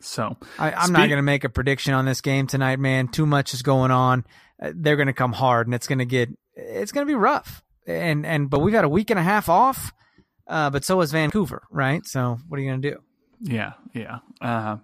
so 0.00 0.36
I, 0.58 0.72
I'm 0.72 0.92
not 0.92 1.08
going 1.08 1.18
to 1.18 1.22
make 1.22 1.44
a 1.44 1.50
prediction 1.50 1.92
on 1.92 2.06
this 2.06 2.22
game 2.22 2.46
tonight, 2.46 2.78
man. 2.78 3.08
Too 3.08 3.26
much 3.26 3.52
is 3.52 3.60
going 3.60 3.90
on. 3.90 4.24
Uh, 4.60 4.72
They're 4.74 4.96
going 4.96 5.08
to 5.08 5.12
come 5.12 5.34
hard, 5.34 5.66
and 5.66 5.74
it's 5.74 5.86
going 5.86 5.98
to 5.98 6.06
get 6.06 6.30
it's 6.54 6.92
going 6.92 7.06
to 7.06 7.10
be 7.10 7.14
rough. 7.14 7.62
And 7.86 8.24
and 8.24 8.48
but 8.48 8.60
we've 8.60 8.74
had 8.74 8.84
a 8.84 8.88
week 8.88 9.10
and 9.10 9.18
a 9.18 9.22
half 9.22 9.50
off, 9.50 9.92
uh, 10.46 10.70
but 10.70 10.84
so 10.84 11.00
is 11.02 11.12
Vancouver, 11.12 11.62
right? 11.70 12.04
So 12.06 12.38
what 12.48 12.58
are 12.58 12.62
you 12.62 12.70
going 12.70 12.82
to 12.82 12.90
do? 12.92 12.98
Yeah, 13.40 13.74
yeah. 13.92 14.18
Um, 14.40 14.82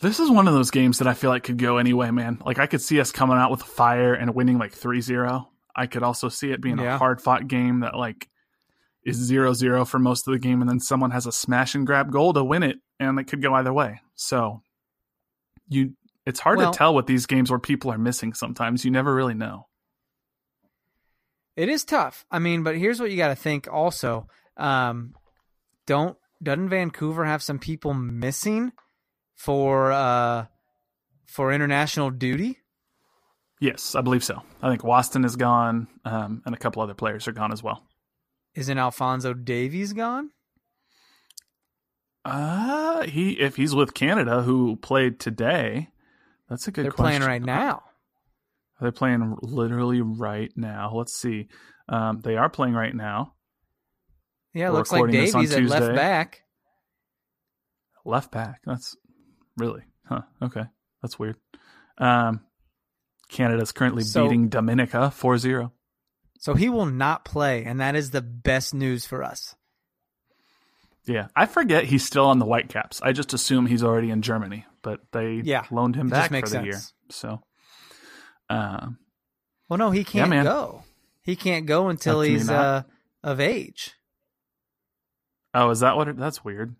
this 0.00 0.18
is 0.20 0.30
one 0.30 0.48
of 0.48 0.54
those 0.54 0.70
games 0.70 0.98
that 0.98 1.06
I 1.08 1.14
feel 1.14 1.30
like 1.30 1.44
could 1.44 1.58
go 1.58 1.78
anyway, 1.78 2.10
man. 2.10 2.40
Like 2.44 2.58
I 2.58 2.66
could 2.66 2.82
see 2.82 3.00
us 3.00 3.12
coming 3.12 3.36
out 3.36 3.50
with 3.50 3.62
a 3.62 3.66
fire 3.66 4.12
and 4.14 4.34
winning 4.34 4.58
like 4.58 4.74
3-0. 4.74 5.46
I 5.76 5.86
could 5.86 6.02
also 6.02 6.28
see 6.28 6.50
it 6.50 6.60
being 6.60 6.78
Yeah. 6.78 6.96
a 6.96 6.98
hard 6.98 7.20
fought 7.20 7.48
game 7.48 7.80
that 7.80 7.96
like 7.96 8.28
is 9.04 9.30
0-0 9.30 9.86
for 9.86 9.98
most 9.98 10.26
of 10.26 10.32
the 10.32 10.38
game 10.38 10.60
and 10.60 10.68
then 10.68 10.80
someone 10.80 11.10
has 11.12 11.26
a 11.26 11.32
smash 11.32 11.74
and 11.74 11.86
grab 11.86 12.10
goal 12.10 12.32
to 12.32 12.42
win 12.44 12.62
it 12.62 12.76
and 12.98 13.18
it 13.18 13.24
could 13.24 13.42
go 13.42 13.54
either 13.54 13.72
way. 13.72 14.00
So 14.14 14.62
you 15.68 15.92
it's 16.26 16.40
hard 16.40 16.58
Well- 16.58 16.72
to 16.72 16.78
tell 16.78 16.94
with 16.94 17.06
these 17.06 17.26
games 17.26 17.50
where 17.50 17.60
people 17.60 17.92
are 17.92 17.98
missing 17.98 18.32
sometimes. 18.34 18.84
You 18.84 18.90
never 18.90 19.14
really 19.14 19.34
know. 19.34 19.66
It 21.56 21.68
is 21.68 21.84
tough. 21.84 22.24
I 22.30 22.38
mean, 22.40 22.62
but 22.64 22.76
here's 22.76 22.98
what 23.00 23.10
you 23.10 23.16
got 23.16 23.28
to 23.28 23.36
think. 23.36 23.68
Also, 23.70 24.26
um, 24.56 25.14
don't 25.86 26.16
doesn't 26.44 26.68
Vancouver 26.68 27.24
have 27.24 27.42
some 27.42 27.58
people 27.58 27.94
missing 27.94 28.72
for 29.34 29.90
uh 29.92 30.46
for 31.26 31.52
international 31.52 32.10
duty? 32.10 32.58
Yes, 33.60 33.94
I 33.94 34.02
believe 34.02 34.22
so. 34.22 34.42
I 34.62 34.68
think 34.68 34.82
Waston 34.82 35.24
is 35.24 35.36
gone 35.36 35.88
um, 36.04 36.42
and 36.44 36.54
a 36.54 36.58
couple 36.58 36.82
other 36.82 36.94
players 36.94 37.26
are 37.26 37.32
gone 37.32 37.52
as 37.52 37.62
well. 37.62 37.82
Isn't 38.54 38.78
Alfonso 38.78 39.32
Davies 39.32 39.92
gone? 39.92 40.30
Uh 42.24 43.02
he 43.04 43.32
if 43.32 43.56
he's 43.56 43.74
with 43.74 43.94
Canada, 43.94 44.42
who 44.42 44.76
played 44.76 45.20
today, 45.20 45.88
that's 46.48 46.68
a 46.68 46.70
good. 46.70 46.84
They're 46.84 46.92
question. 46.92 47.20
playing 47.20 47.28
right 47.28 47.42
now. 47.42 47.82
Are 48.80 48.90
they 48.90 48.96
playing 48.96 49.36
literally 49.42 50.00
right 50.00 50.50
now? 50.56 50.92
Let's 50.94 51.14
see. 51.14 51.48
Um, 51.88 52.20
they 52.20 52.36
are 52.36 52.48
playing 52.48 52.74
right 52.74 52.94
now. 52.94 53.34
Yeah, 54.54 54.68
it 54.68 54.72
looks 54.72 54.92
like 54.92 55.10
Davies 55.10 55.52
at 55.52 55.62
left 55.64 55.94
back. 55.94 56.42
Left 58.04 58.30
back. 58.30 58.60
That's 58.64 58.96
really 59.56 59.82
huh. 60.06 60.22
Okay, 60.42 60.64
that's 61.02 61.18
weird. 61.18 61.36
Um, 61.98 62.40
Canada's 63.28 63.72
currently 63.72 64.04
So- 64.04 64.24
beating 64.24 64.48
Dominica 64.48 65.12
4-0. 65.14 65.70
So 66.38 66.54
he 66.54 66.68
will 66.68 66.86
not 66.86 67.24
play, 67.24 67.64
and 67.64 67.80
that 67.80 67.94
is 67.96 68.10
the 68.10 68.20
best 68.20 68.74
news 68.74 69.06
for 69.06 69.22
us. 69.24 69.54
Yeah, 71.06 71.28
I 71.34 71.46
forget 71.46 71.84
he's 71.84 72.04
still 72.04 72.26
on 72.26 72.38
the 72.38 72.44
Whitecaps. 72.46 73.00
I 73.02 73.12
just 73.12 73.32
assume 73.32 73.66
he's 73.66 73.82
already 73.82 74.10
in 74.10 74.20
Germany, 74.22 74.66
but 74.82 75.00
they 75.12 75.40
Yeah, 75.44 75.64
loaned 75.70 75.96
him 75.96 76.08
back 76.08 76.30
for 76.30 76.40
the 76.40 76.46
sense. 76.46 76.66
year. 76.66 76.80
So, 77.10 77.42
um, 78.50 78.98
Well, 79.68 79.78
no, 79.78 79.90
he 79.90 80.04
can't 80.04 80.28
man. 80.30 80.44
go. 80.44 80.82
He 81.22 81.34
can't 81.36 81.64
go 81.66 81.88
until 81.88 82.18
How 82.18 82.22
can 82.24 82.30
he 82.32 82.36
he's 82.38 82.50
uh, 82.50 82.82
of 83.22 83.40
age. 83.40 83.94
Oh, 85.54 85.70
is 85.70 85.80
that 85.80 85.96
what? 85.96 86.08
It, 86.08 86.16
that's 86.16 86.44
weird. 86.44 86.74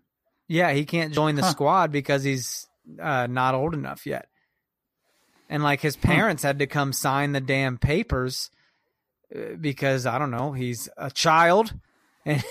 Yeah, 0.47 0.71
he 0.73 0.85
can't 0.85 1.13
join 1.13 1.35
the 1.35 1.41
Huh. 1.41 1.51
squad 1.51 1.91
because 1.91 2.23
he's 2.23 2.67
uh, 3.01 3.27
not 3.27 3.55
old 3.55 3.73
enough 3.73 4.05
yet. 4.05 4.27
And 5.49 5.63
like 5.63 5.81
his 5.81 5.95
parents 5.95 6.43
had 6.43 6.59
to 6.59 6.67
come 6.67 6.93
sign 6.93 7.31
the 7.31 7.41
damn 7.41 7.77
papers 7.77 8.49
uh, 9.35 9.55
because 9.59 10.05
I 10.05 10.19
don't 10.19 10.31
know, 10.31 10.51
he's 10.53 10.89
a 10.97 11.09
child 11.09 11.73
and, 12.25 12.43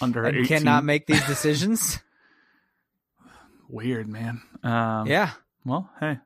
Under 0.00 0.24
and 0.24 0.36
18. 0.36 0.46
cannot 0.46 0.84
make 0.84 1.06
these 1.06 1.24
decisions. 1.26 1.98
Weird, 3.68 4.08
man. 4.08 4.42
Um, 4.62 5.06
yeah. 5.06 5.30
Well, 5.64 5.90
hey, 6.00 6.18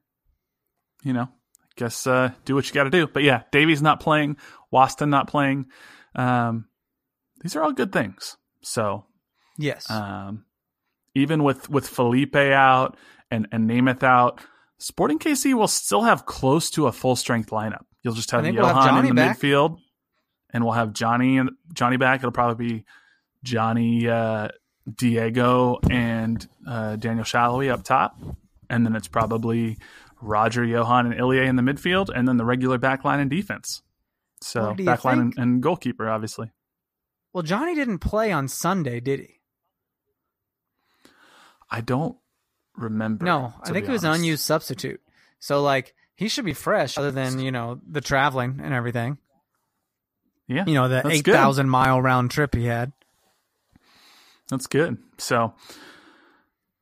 you 1.02 1.12
know, 1.12 1.28
I 1.30 1.72
guess 1.76 2.06
uh, 2.06 2.30
do 2.44 2.54
what 2.54 2.66
you 2.66 2.74
got 2.74 2.84
to 2.84 2.90
do. 2.90 3.06
But 3.06 3.22
yeah, 3.22 3.42
Davies 3.52 3.82
not 3.82 4.00
playing, 4.00 4.36
Waston 4.72 5.08
not 5.08 5.28
playing. 5.28 5.66
Um, 6.14 6.66
these 7.42 7.54
are 7.56 7.62
all 7.62 7.72
good 7.72 7.92
things. 7.92 8.36
So 8.62 9.04
Yes. 9.58 9.90
um, 9.90 10.44
even 11.14 11.42
with 11.42 11.68
with 11.70 11.88
Felipe 11.88 12.36
out 12.36 12.96
and 13.30 13.48
and 13.52 13.68
Nemeth 13.68 14.02
out, 14.02 14.40
Sporting 14.78 15.18
KC 15.18 15.54
will 15.54 15.68
still 15.68 16.02
have 16.02 16.26
close 16.26 16.70
to 16.70 16.86
a 16.86 16.92
full 16.92 17.16
strength 17.16 17.50
lineup. 17.50 17.84
You'll 18.02 18.14
just 18.14 18.30
have 18.30 18.42
we'll 18.44 18.52
Yohan 18.52 18.82
have 18.86 19.04
in 19.04 19.08
the 19.10 19.14
back. 19.14 19.38
midfield, 19.38 19.78
and 20.50 20.64
we'll 20.64 20.74
have 20.74 20.92
Johnny 20.92 21.38
and 21.38 21.50
Johnny 21.72 21.96
back. 21.96 22.20
It'll 22.20 22.30
probably 22.32 22.68
be 22.68 22.84
Johnny, 23.42 24.06
uh, 24.08 24.48
Diego, 24.94 25.78
and 25.90 26.46
uh, 26.68 26.96
Daniel 26.96 27.24
Salloi 27.24 27.70
up 27.70 27.82
top, 27.84 28.18
and 28.68 28.84
then 28.84 28.94
it's 28.94 29.08
probably 29.08 29.78
Roger, 30.20 30.62
Yohan, 30.62 31.06
and 31.06 31.14
Ilie 31.14 31.46
in 31.46 31.56
the 31.56 31.62
midfield, 31.62 32.10
and 32.14 32.28
then 32.28 32.36
the 32.36 32.44
regular 32.44 32.78
back 32.78 33.04
line 33.04 33.20
and 33.20 33.30
defense. 33.30 33.82
So 34.42 34.60
Well, 34.60 34.74
back 34.74 35.04
line 35.04 35.18
and, 35.18 35.34
and 35.38 35.62
goalkeeper, 35.62 36.08
obviously. 36.08 36.52
well, 37.32 37.42
Johnny 37.42 37.74
didn't 37.74 37.98
play 38.00 38.30
on 38.32 38.48
Sunday, 38.48 39.00
did 39.00 39.20
he? 39.20 39.40
I 41.70 41.80
don't 41.80 42.16
remember. 42.76 43.24
No, 43.24 43.52
I 43.62 43.70
think 43.72 43.88
it 43.88 43.90
was 43.92 44.04
an 44.04 44.10
honest. 44.10 44.20
unused 44.22 44.42
substitute. 44.44 45.00
So 45.38 45.62
like 45.62 45.94
he 46.14 46.28
should 46.28 46.44
be 46.44 46.54
fresh 46.54 46.96
other 46.98 47.10
than, 47.10 47.38
you 47.40 47.50
know, 47.52 47.80
the 47.88 48.00
traveling 48.00 48.60
and 48.62 48.72
everything. 48.72 49.18
Yeah, 50.48 50.64
You 50.66 50.74
know, 50.74 50.88
the 50.88 51.06
eight 51.08 51.24
thousand 51.26 51.68
mile 51.68 52.00
round 52.00 52.30
trip 52.30 52.54
he 52.54 52.66
had. 52.66 52.92
That's 54.48 54.66
good. 54.68 54.98
So 55.18 55.54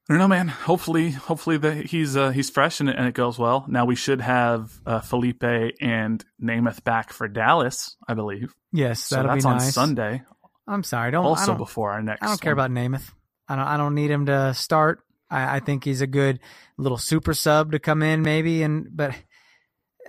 I 0.06 0.12
don't 0.12 0.18
know, 0.18 0.28
man. 0.28 0.48
Hopefully, 0.48 1.10
hopefully 1.12 1.56
that 1.56 1.86
he's 1.86 2.14
uh, 2.14 2.28
he's 2.30 2.50
fresh 2.50 2.80
and, 2.80 2.90
it- 2.90 2.96
and 2.96 3.06
it 3.08 3.14
goes 3.14 3.38
well. 3.38 3.64
Now 3.66 3.86
we 3.86 3.96
should 3.96 4.20
have 4.20 4.70
uh, 4.84 5.00
Felipe 5.00 5.42
and 5.80 6.22
Nemeth 6.42 6.84
back 6.84 7.10
for 7.12 7.26
Dallas, 7.26 7.96
I 8.06 8.12
believe. 8.12 8.54
Yes, 8.70 9.00
So 9.00 9.16
that'll 9.16 9.30
that's 9.32 9.44
be 9.46 9.50
on 9.50 9.56
nice. 9.56 9.72
Sunday, 9.74 10.22
I'm 10.68 10.82
sorry, 10.82 11.10
don't 11.10 11.24
I 11.24 11.28
also 11.28 11.46
don't, 11.52 11.56
before 11.58 11.92
our 11.92 12.02
next. 12.02 12.22
I 12.22 12.26
don't 12.26 12.40
care 12.40 12.54
one. 12.54 12.70
about 12.70 12.78
Nemeth. 12.78 13.10
I 13.48 13.56
don't. 13.56 13.66
I 13.66 13.76
don't 13.76 13.94
need 13.94 14.10
him 14.10 14.26
to 14.26 14.54
start. 14.54 15.00
I, 15.30 15.56
I 15.56 15.60
think 15.60 15.84
he's 15.84 16.00
a 16.00 16.06
good 16.06 16.40
little 16.76 16.98
super 16.98 17.34
sub 17.34 17.72
to 17.72 17.78
come 17.78 18.02
in, 18.02 18.22
maybe. 18.22 18.62
And 18.62 18.88
but 18.94 19.14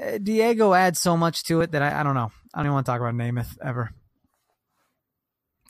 uh, 0.01 0.17
Diego 0.21 0.73
adds 0.73 0.99
so 0.99 1.17
much 1.17 1.43
to 1.45 1.61
it 1.61 1.71
that 1.71 1.81
I, 1.81 1.99
I 1.99 2.03
don't 2.03 2.15
know. 2.15 2.31
I 2.53 2.59
don't 2.59 2.67
even 2.67 2.73
want 2.73 2.85
to 2.85 2.91
talk 2.91 3.01
about 3.01 3.13
Nemeth 3.13 3.57
ever. 3.63 3.91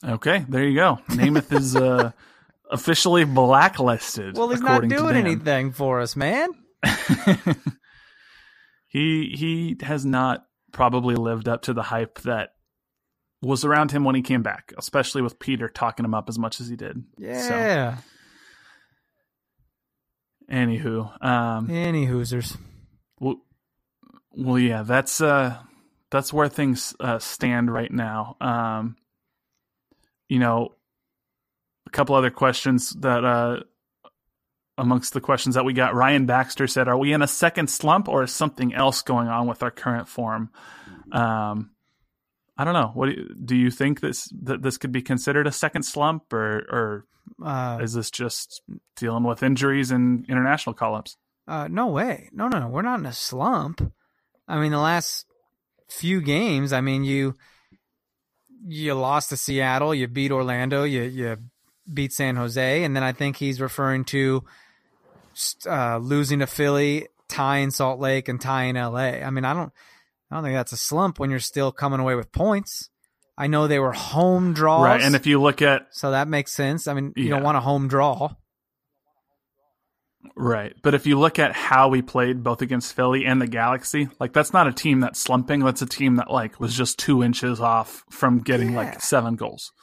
Okay, 0.04 0.46
there 0.48 0.64
you 0.68 0.76
go. 0.76 1.00
Nemeth 1.10 1.52
is 1.52 1.76
uh, 1.76 2.12
officially 2.72 3.24
blacklisted. 3.24 4.38
Well, 4.38 4.50
he's 4.50 4.62
not 4.62 4.88
doing 4.88 5.16
anything 5.16 5.72
for 5.72 6.02
us, 6.02 6.16
man. 6.16 6.50
he 8.88 9.34
he 9.36 9.78
has 9.82 10.06
not 10.06 10.46
probably 10.72 11.16
lived 11.16 11.48
up 11.48 11.64
to 11.64 11.74
the 11.74 11.82
hype 11.82 12.20
that 12.22 12.50
was 13.46 13.64
around 13.66 13.92
him 13.92 14.04
when 14.04 14.16
he 14.16 14.22
came 14.22 14.42
back, 14.42 14.74
especially 14.78 15.22
with 15.22 15.40
Peter 15.40 15.68
talking 15.70 16.04
him 16.06 16.14
up 16.14 16.28
as 16.30 16.38
much 16.40 16.60
as 16.60 16.68
he 16.68 16.76
did. 16.76 17.04
So, 17.20 17.24
Yeah. 17.26 17.98
anywho, 20.50 21.24
um, 21.24 21.70
Any 21.70 22.08
Hoosers. 22.08 22.58
Well, 23.20 23.38
well, 24.32 24.60
yeah, 24.60 24.84
that's 24.84 25.22
uh, 25.22 25.58
that's 26.12 26.34
where 26.34 26.50
things 26.50 26.96
uh, 27.00 27.20
stand 27.20 27.72
right 27.72 27.92
now. 27.92 28.36
Um, 28.42 28.96
you 30.28 30.40
know, 30.40 30.74
a 31.88 31.90
couple 31.92 32.16
other 32.16 32.32
questions 32.32 32.92
that 33.02 33.24
uh, 33.24 33.60
amongst 34.78 35.14
the 35.14 35.22
questions 35.22 35.56
that 35.56 35.64
we 35.66 35.74
got, 35.74 35.96
Ryan 35.96 36.26
Baxter 36.26 36.68
said, 36.68 36.88
"Are 36.88 36.98
we 36.98 37.14
in 37.14 37.22
a 37.22 37.28
second 37.28 37.70
slump, 37.70 38.10
or 38.10 38.24
is 38.24 38.34
something 38.34 38.74
else 38.74 39.02
going 39.02 39.28
on 39.28 39.48
with 39.48 39.64
our 39.64 39.72
current 39.72 40.10
form?" 40.10 40.50
Um, 41.12 41.72
I 42.58 42.64
don't 42.64 42.74
know. 42.74 42.92
What 42.94 43.08
do 43.08 43.12
you, 43.14 43.36
do 43.44 43.56
you 43.56 43.72
think 43.72 44.00
this 44.00 44.30
that 44.44 44.62
this 44.62 44.78
could 44.78 44.92
be 44.92 45.02
considered 45.02 45.48
a 45.48 45.52
second 45.52 45.84
slump, 45.84 46.32
or 46.32 47.06
Uh, 47.44 47.78
or 47.80 47.84
is 47.84 47.94
this 47.94 48.12
just 48.12 48.62
dealing 48.96 49.24
with 49.24 49.44
injuries 49.44 49.92
and 49.92 50.26
international 50.30 50.74
call-ups? 50.74 51.18
Uh, 51.48 51.68
no 51.68 51.88
way. 51.88 52.30
No, 52.32 52.48
no, 52.48 52.60
no. 52.60 52.68
We're 52.68 52.82
not 52.82 53.00
in 53.00 53.06
a 53.06 53.14
slump. 53.14 53.82
I 54.48 54.60
mean, 54.60 54.72
the 54.72 54.80
last 54.80 55.26
few 55.90 56.22
games, 56.22 56.72
I 56.72 56.82
mean, 56.82 57.04
you 57.04 57.36
you 58.68 58.94
lost 58.94 59.30
to 59.30 59.38
Seattle, 59.38 59.94
you 59.94 60.08
beat 60.08 60.32
Orlando, 60.32 60.84
you 60.84 61.04
you 61.04 61.38
beat 61.92 62.14
San 62.14 62.36
Jose, 62.36 62.84
and 62.84 62.96
then 62.96 63.04
I 63.04 63.12
think 63.12 63.36
he's 63.38 63.62
referring 63.62 64.06
to 64.06 64.44
uh, 65.68 65.98
losing 65.98 66.40
to 66.40 66.48
Philly, 66.48 67.08
tying 67.28 67.70
Salt 67.72 68.00
Lake, 68.00 68.28
and 68.28 68.40
tying 68.40 68.76
LA. 68.76 69.22
I 69.22 69.30
mean, 69.30 69.46
I 69.46 69.54
don't, 69.54 69.72
I 70.32 70.36
don't 70.36 70.44
think 70.44 70.56
that's 70.56 70.72
a 70.72 70.78
slump 70.78 71.20
when 71.20 71.30
you're 71.30 71.40
still 71.40 71.72
coming 71.72 72.00
away 72.00 72.16
with 72.16 72.32
points. 72.32 72.90
I 73.38 73.48
know 73.48 73.68
they 73.68 73.80
were 73.80 73.92
home 73.94 74.54
draws, 74.54 74.84
right? 74.86 75.02
And 75.02 75.16
if 75.16 75.28
you 75.28 75.42
look 75.42 75.62
at, 75.62 75.88
so 75.92 76.12
that 76.12 76.28
makes 76.28 76.54
sense. 76.54 76.88
I 76.88 76.94
mean, 76.94 77.14
you 77.16 77.26
Yeah. 77.26 77.30
don't 77.32 77.44
want 77.44 77.58
a 77.58 77.62
home 77.62 77.88
draw. 77.88 78.34
right, 80.36 80.74
but 80.82 80.94
if 80.94 81.06
you 81.06 81.20
look 81.20 81.38
at 81.40 81.54
how 81.54 81.88
we 81.88 82.02
played 82.02 82.44
both 82.44 82.62
against 82.62 82.94
Philly 82.94 83.26
and 83.26 83.42
the 83.42 83.48
Galaxy, 83.48 84.10
like 84.20 84.34
that's 84.34 84.54
not 84.54 84.68
a 84.68 84.74
team 84.74 85.00
that's 85.00 85.20
slumping. 85.20 85.60
That's 85.62 85.82
a 85.82 85.86
team 85.86 86.16
that 86.16 86.32
like 86.32 86.60
was 86.60 86.76
just 86.76 86.98
two 86.98 87.24
inches 87.24 87.60
off 87.62 88.04
from 88.10 88.40
getting 88.40 88.72
Yeah. 88.72 88.78
like 88.78 89.02
seven 89.02 89.36
goals. 89.36 89.72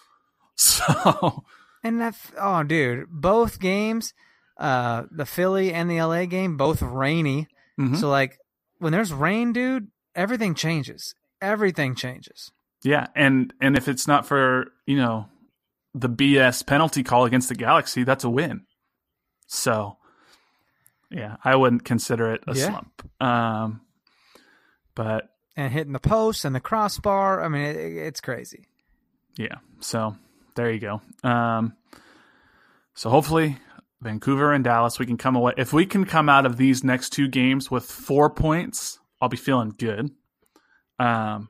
So 0.55 1.45
And 1.84 2.01
that, 2.01 2.14
oh, 2.38 2.62
dude, 2.62 3.07
both 3.11 3.59
games, 3.59 4.12
uh, 4.59 5.05
the 5.11 5.24
Philly 5.26 5.72
and 5.72 5.90
the 5.90 6.01
LA 6.01 6.26
game, 6.26 6.57
both 6.57 6.82
rainy. 6.82 7.49
mhm. 7.80 7.97
So 7.99 8.09
like, 8.11 8.38
when 8.78 8.93
there's 8.93 9.12
rain, 9.12 9.53
dude, 9.53 9.88
everything 10.15 10.55
changes. 10.55 11.15
Everything 11.41 11.95
changes. 11.95 12.51
Yeah, 12.83 13.07
and 13.15 13.53
and 13.61 13.77
if 13.77 13.89
it's 13.89 14.07
not 14.09 14.27
for 14.27 14.73
you 14.87 14.97
know 14.97 15.27
the 15.95 16.09
BS 16.09 16.67
penalty 16.67 17.03
call 17.03 17.25
against 17.25 17.49
the 17.49 17.55
Galaxy, 17.55 18.03
that's 18.05 18.25
a 18.25 18.31
win. 18.31 18.63
So, 19.47 19.99
yeah, 21.11 21.37
I 21.45 21.55
wouldn't 21.57 21.85
consider 21.85 22.33
it 22.33 22.43
a 22.47 22.55
Yeah. 22.55 22.69
slump. 22.71 23.11
Um, 23.21 23.83
but 24.95 25.29
And 25.57 25.71
hitting 25.73 25.93
the 25.93 26.01
post 26.01 26.45
and 26.47 26.55
the 26.55 26.61
crossbar. 26.61 27.43
I 27.45 27.49
mean, 27.49 27.63
it, 27.63 27.77
it's 27.77 28.21
crazy. 28.23 28.67
yeah, 29.37 29.57
so 29.81 30.17
there 30.55 30.71
you 30.73 30.81
go. 30.81 31.03
Um, 31.23 31.75
so 32.95 33.11
hopefully, 33.11 33.59
Vancouver 34.01 34.53
and 34.53 34.65
Dallas, 34.65 34.99
we 34.99 35.05
can 35.07 35.17
come 35.19 35.37
away. 35.37 35.53
If 35.59 35.73
we 35.75 35.85
can 35.87 36.05
come 36.07 36.29
out 36.31 36.47
of 36.47 36.57
these 36.57 36.83
next 36.83 37.11
two 37.11 37.29
games 37.29 37.71
with 37.71 37.85
four 37.85 38.31
points, 38.31 38.99
I'll 39.23 39.29
be 39.29 39.37
feeling 39.37 39.73
good. 39.79 40.11
Um, 40.99 41.49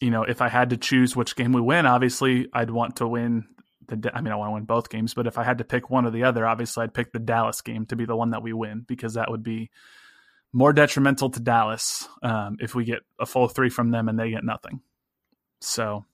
you 0.00 0.10
know, 0.10 0.22
if 0.22 0.42
I 0.42 0.48
had 0.48 0.70
to 0.70 0.76
choose 0.76 1.16
which 1.16 1.34
game 1.34 1.52
we 1.52 1.62
win, 1.62 1.86
obviously 1.86 2.46
I'd 2.52 2.70
want 2.70 2.96
to 2.96 3.08
win 3.08 3.48
the. 3.88 4.12
I 4.14 4.20
mean, 4.20 4.32
I 4.32 4.36
want 4.36 4.50
to 4.50 4.54
win 4.54 4.64
both 4.64 4.90
games, 4.90 5.14
but 5.14 5.26
if 5.26 5.38
I 5.38 5.44
had 5.44 5.58
to 5.58 5.64
pick 5.64 5.88
one 5.88 6.04
or 6.04 6.10
the 6.10 6.24
other, 6.24 6.46
obviously 6.46 6.84
I'd 6.84 6.94
pick 6.94 7.12
the 7.12 7.18
Dallas 7.18 7.62
game 7.62 7.86
to 7.86 7.96
be 7.96 8.04
the 8.04 8.14
one 8.14 8.30
that 8.30 8.42
we 8.42 8.52
win 8.52 8.84
because 8.86 9.14
that 9.14 9.30
would 9.30 9.42
be 9.42 9.70
more 10.52 10.74
detrimental 10.74 11.30
to 11.30 11.40
Dallas 11.40 12.06
um, 12.22 12.58
if 12.60 12.74
we 12.74 12.84
get 12.84 13.00
a 13.18 13.24
full 13.24 13.48
three 13.48 13.70
from 13.70 13.90
them 13.90 14.08
and 14.08 14.18
they 14.18 14.30
get 14.30 14.44
nothing. 14.44 14.82
So 15.62 16.04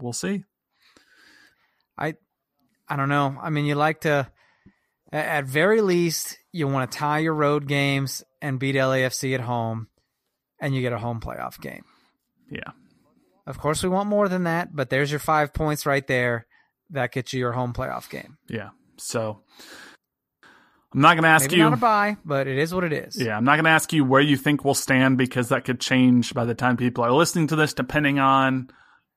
we'll 0.00 0.12
see. 0.12 0.44
I 1.98 2.14
I 2.88 2.96
don't 2.96 3.08
know. 3.08 3.36
I 3.42 3.50
mean, 3.50 3.64
you 3.64 3.74
like 3.74 4.02
to, 4.02 4.30
at 5.12 5.44
very 5.44 5.80
least, 5.80 6.38
you 6.52 6.68
want 6.68 6.90
to 6.90 6.98
tie 6.98 7.18
your 7.18 7.34
road 7.34 7.66
games 7.66 8.22
and 8.44 8.60
beat 8.60 8.74
LAFC 8.74 9.34
at 9.34 9.40
home, 9.40 9.88
and 10.60 10.74
you 10.74 10.82
get 10.82 10.92
a 10.92 10.98
home 10.98 11.18
playoff 11.18 11.58
game. 11.58 11.84
Yeah. 12.50 12.72
Of 13.46 13.58
course, 13.58 13.82
we 13.82 13.88
want 13.88 14.08
more 14.10 14.28
than 14.28 14.44
that, 14.44 14.68
but 14.76 14.90
there's 14.90 15.10
your 15.10 15.18
five 15.18 15.54
points 15.54 15.86
right 15.86 16.06
there. 16.06 16.46
That 16.90 17.10
gets 17.10 17.32
you 17.32 17.40
your 17.40 17.52
home 17.52 17.72
playoff 17.72 18.10
game. 18.10 18.36
Yeah. 18.46 18.70
So 18.98 19.40
I'm 20.92 21.00
not 21.00 21.14
going 21.14 21.22
to 21.22 21.30
ask 21.30 21.44
Maybe 21.46 21.56
you. 21.56 21.62
not 21.62 21.72
a 21.72 21.76
buy, 21.78 22.18
but 22.22 22.46
it 22.46 22.58
is 22.58 22.74
what 22.74 22.84
it 22.84 22.92
is. 22.92 23.20
Yeah, 23.20 23.34
I'm 23.34 23.44
not 23.44 23.56
going 23.56 23.64
to 23.64 23.70
ask 23.70 23.94
you 23.94 24.04
where 24.04 24.20
you 24.20 24.36
think 24.36 24.62
we'll 24.62 24.74
stand 24.74 25.16
because 25.16 25.48
that 25.48 25.64
could 25.64 25.80
change 25.80 26.34
by 26.34 26.44
the 26.44 26.54
time 26.54 26.76
people 26.76 27.02
are 27.02 27.12
listening 27.12 27.46
to 27.48 27.56
this, 27.56 27.72
depending 27.72 28.18
on 28.18 28.68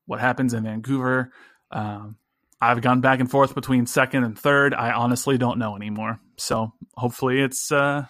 what 0.05 0.21
happens 0.21 0.53
in 0.53 0.63
Vancouver. 0.63 1.33
Um, 1.69 2.15
I've 2.61 2.81
gone 2.81 3.01
back 3.01 3.19
and 3.19 3.29
forth 3.29 3.53
between 3.53 3.85
second 3.87 4.23
and 4.23 4.39
third. 4.39 4.73
I 4.73 4.93
honestly 4.93 5.37
don't 5.37 5.59
know 5.59 5.75
anymore. 5.75 6.19
So 6.37 6.71
hopefully 6.95 7.41
it's 7.41 7.73
uh, 7.73 8.05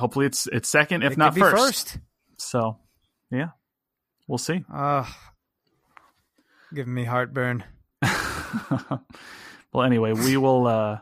hopefully 0.00 0.26
it's 0.26 0.46
it's 0.48 0.68
second, 0.68 1.02
if 1.04 1.12
It 1.12 1.18
not 1.18 1.36
first. 1.36 1.56
first. 1.56 1.98
So 2.38 2.78
yeah, 3.30 3.50
we'll 4.26 4.38
see. 4.38 4.64
Ugh. 4.72 5.06
giving 6.74 6.94
me 6.94 7.04
heartburn. 7.04 7.64
well, 9.72 9.84
anyway, 9.84 10.12
we 10.12 10.36
will 10.36 10.66
uh, 10.66 10.98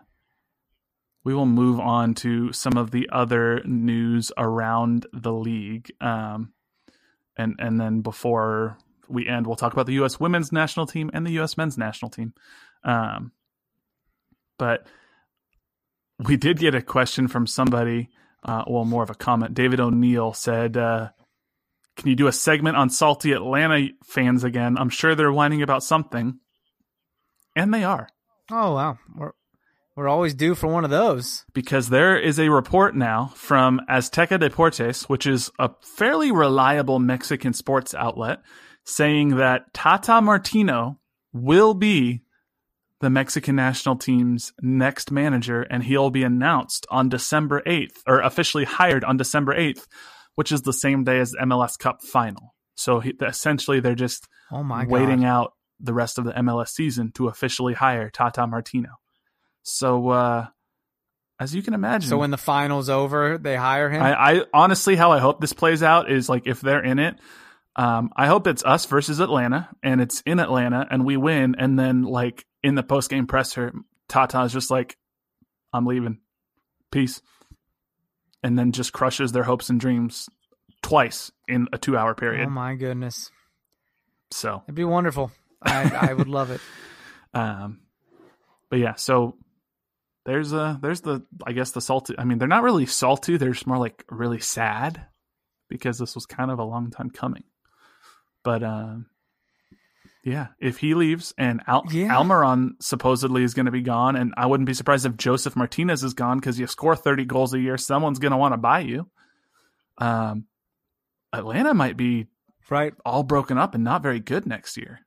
we 1.25 1.35
will 1.35 1.47
move 1.47 1.81
on 1.81 2.15
to 2.15 2.53
some 2.53 2.77
of 2.77 2.91
the 2.91 3.09
other 3.13 3.63
news 3.65 4.33
around 4.37 5.07
the 5.13 5.33
league, 5.33 5.91
um, 6.01 6.53
and 7.37 7.55
and 7.59 7.81
then 7.81 8.01
before 8.01 8.77
we 9.09 9.27
end, 9.27 9.47
we'll 9.47 9.57
talk 9.57 9.73
about 9.73 9.87
the 9.87 9.95
U.S. 9.95 10.21
Women's 10.21 10.53
National 10.53 10.87
Team 10.87 11.11
and 11.15 11.27
the 11.27 11.33
U.S. 11.33 11.57
Men's 11.57 11.79
National 11.79 12.11
Team. 12.11 12.35
Um, 12.85 13.33
but 14.59 14.87
we 16.19 16.37
did 16.37 16.59
get 16.59 16.75
a 16.75 16.83
question 16.83 17.29
from 17.29 17.47
somebody, 17.47 18.11
uh, 18.45 18.65
well, 18.67 18.85
more 18.85 19.03
of 19.03 19.11
a 19.11 19.15
comment. 19.15 19.55
David 19.55 19.81
O'Neill 19.81 20.33
said. 20.33 20.77
Uh, 20.77 21.11
can 21.97 22.09
you 22.09 22.15
do 22.15 22.29
a 22.29 22.33
segment 22.33 22.77
on 22.77 22.91
salty 22.91 23.33
Atlanta 23.33 23.89
fans 24.05 24.45
again? 24.45 24.79
I'm 24.79 24.89
sure 24.89 25.17
they're 25.17 25.33
whining 25.33 25.63
about 25.63 25.83
something. 25.83 26.39
And 27.57 27.75
they 27.75 27.83
are. 27.83 28.09
Oh 28.53 28.75
wow, 28.75 28.99
we're 29.17 29.33
we're 29.97 30.09
always 30.09 30.33
due 30.33 30.55
for 30.55 30.69
one 30.69 30.85
of 30.85 30.91
those. 30.91 31.45
Because 31.53 31.89
there 31.89 32.17
is 32.17 32.39
a 32.39 32.51
report 32.51 32.95
now 32.95 33.33
from 33.35 33.81
Azteca 33.91 34.39
Deportes, 34.39 35.09
which 35.09 35.27
is 35.27 35.51
a 35.59 35.71
fairly 35.97 36.31
reliable 36.31 37.01
Mexican 37.01 37.53
sports 37.53 37.95
outlet, 37.95 38.39
saying 38.85 39.31
that 39.37 39.75
Tata 39.75 40.21
Martino 40.21 41.01
will 41.33 41.75
be 41.75 42.23
the 43.01 43.11
Mexican 43.11 43.57
national 43.57 43.97
team's 43.97 44.53
next 44.61 45.11
manager, 45.11 45.63
and 45.63 45.83
he'll 45.85 46.11
be 46.11 46.25
announced 46.25 46.87
on 46.91 47.09
December 47.09 47.63
8th, 47.67 47.99
or 48.07 48.21
officially 48.21 48.65
hired 48.65 49.05
on 49.05 49.17
December 49.17 49.55
8th, 49.55 49.87
which 50.35 50.51
is 50.53 50.63
the 50.63 50.73
same 50.73 51.05
day 51.05 51.21
as 51.21 51.31
the 51.33 51.39
MLS 51.39 51.79
Cup 51.79 52.03
final. 52.03 52.55
So 52.75 53.01
he, 53.01 53.13
essentially, 53.21 53.81
they're 53.81 53.95
just 53.95 54.29
Oh 54.51 54.63
my 54.63 54.85
god, 54.85 54.91
waiting 54.91 55.25
out 55.25 55.53
the 55.81 55.93
rest 55.95 56.19
of 56.19 56.25
the 56.25 56.33
MLS 56.33 56.69
season 56.69 57.13
to 57.13 57.29
officially 57.29 57.75
hire 57.75 58.11
Tata 58.11 58.47
Martino. 58.47 58.91
So, 59.63 60.09
uh, 60.11 60.47
as 61.41 61.55
you 61.55 61.63
can 61.63 61.75
imagine, 61.75 62.09
So 62.09 62.19
when 62.19 62.31
the 62.31 62.37
final's 62.37 62.89
over, 62.89 63.39
they 63.39 63.55
hire 63.55 63.91
him. 63.91 64.03
I, 64.03 64.33
I 64.33 64.45
honestly, 64.53 64.97
how 64.97 65.13
I 65.13 65.19
hope 65.19 65.41
this 65.41 65.53
plays 65.53 65.83
out 65.83 66.11
is 66.11 66.29
like 66.29 66.47
if 66.47 66.61
they're 66.61 66.83
in 66.83 66.99
it, 66.99 67.17
um, 67.77 68.11
I 68.17 68.27
hope 68.27 68.49
it's 68.49 68.65
us 68.65 68.87
versus 68.87 69.21
Atlanta, 69.21 69.69
and 69.85 70.01
it's 70.01 70.21
in 70.27 70.41
Atlanta, 70.41 70.85
and 70.91 71.05
we 71.05 71.17
win, 71.17 71.55
and 71.57 71.79
then 71.79 72.03
like 72.03 72.45
in 72.63 72.75
the 72.75 72.83
post 72.83 73.11
game 73.11 73.27
presser, 73.27 73.73
Tata's 74.09 74.53
just 74.53 74.71
like, 74.71 74.97
"I'm 75.73 75.87
leaving, 75.87 76.19
peace," 76.91 77.23
and 78.43 78.59
then 78.59 78.73
just 78.73 78.93
crushes 78.93 79.33
their 79.33 79.45
hopes 79.45 79.71
and 79.71 79.81
dreams 79.81 80.29
twice 80.83 81.31
in 81.47 81.69
a 81.73 81.79
two 81.79 81.97
hour 81.97 82.15
period. 82.15 82.47
oh 82.47 82.51
my 82.51 82.75
goodness, 82.75 83.31
so 84.31 84.63
it'd 84.67 84.75
be 84.75 84.85
wonderful. 84.85 85.31
I 85.63 86.11
I 86.11 86.13
would 86.13 86.29
love 86.29 86.51
it. 86.51 86.61
Um, 87.35 87.81
but 88.71 88.79
yeah, 88.79 88.95
so 88.95 89.37
there's 90.25 90.55
a 90.55 90.79
there's 90.81 91.03
the 91.03 91.23
I 91.47 91.53
guess 91.53 91.73
the 91.73 91.83
salty. 91.83 92.15
I 92.19 92.25
mean, 92.25 92.39
they're 92.39 92.49
not 92.49 92.63
really 92.63 92.87
salty. 92.87 93.37
They're 93.37 93.53
just 93.53 93.67
more 93.67 93.77
like 93.79 94.03
really 94.11 94.41
sad 94.41 95.07
because 95.69 95.99
this 95.99 96.15
was 96.15 96.25
kind 96.25 96.51
of 96.51 96.59
a 96.59 96.65
long 96.65 96.91
time 96.91 97.11
coming. 97.11 97.45
But 98.43 98.63
um, 98.63 99.07
yeah, 100.29 100.49
if 100.61 100.79
he 100.79 100.95
leaves 100.95 101.33
and 101.39 101.63
Al- 101.67 101.85
Yeah. 101.91 102.15
Almiron 102.15 102.73
supposedly 102.81 103.43
is 103.43 103.55
going 103.55 103.67
to 103.67 103.73
be 103.73 103.83
gone, 103.83 104.15
and 104.17 104.35
I 104.37 104.47
wouldn't 104.47 104.67
be 104.67 104.75
surprised 104.75 105.07
if 105.07 105.17
Josef 105.17 105.57
Martinez 105.57 106.03
is 106.05 106.15
gone 106.15 106.39
because 106.39 106.59
you 106.61 106.67
score 106.67 106.95
30 106.97 107.25
goals 107.25 107.55
a 107.55 107.59
year, 107.61 107.77
someone's 107.79 108.19
going 108.19 108.33
to 108.33 108.37
want 108.37 108.53
to 108.53 108.59
buy 108.59 108.81
you. 108.81 109.09
Um, 109.99 110.47
Atlanta 111.33 111.75
might 111.75 111.97
be 111.97 112.27
Right. 112.71 112.93
all 113.05 113.23
broken 113.23 113.57
up 113.59 113.75
and 113.75 113.83
not 113.83 114.03
very 114.03 114.21
good 114.21 114.47
next 114.47 114.77
year, 114.77 115.01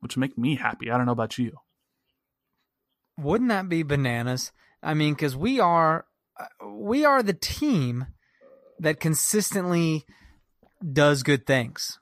which 0.00 0.16
would 0.16 0.20
make 0.20 0.38
me 0.38 0.56
happy. 0.56 0.90
I 0.90 0.96
don't 0.96 1.06
know 1.06 1.12
about 1.12 1.36
you. 1.38 1.52
Wouldn't 3.18 3.48
that 3.50 3.68
be 3.68 3.82
bananas? 3.82 4.52
I 4.82 4.94
mean, 4.94 5.14
because 5.14 5.36
we 5.36 5.60
are 5.60 6.06
we 6.64 7.04
are 7.04 7.22
the 7.22 7.32
team 7.34 8.06
that 8.78 9.00
consistently 9.00 10.04
does 10.92 11.24
good 11.24 11.44
things, 11.46 11.98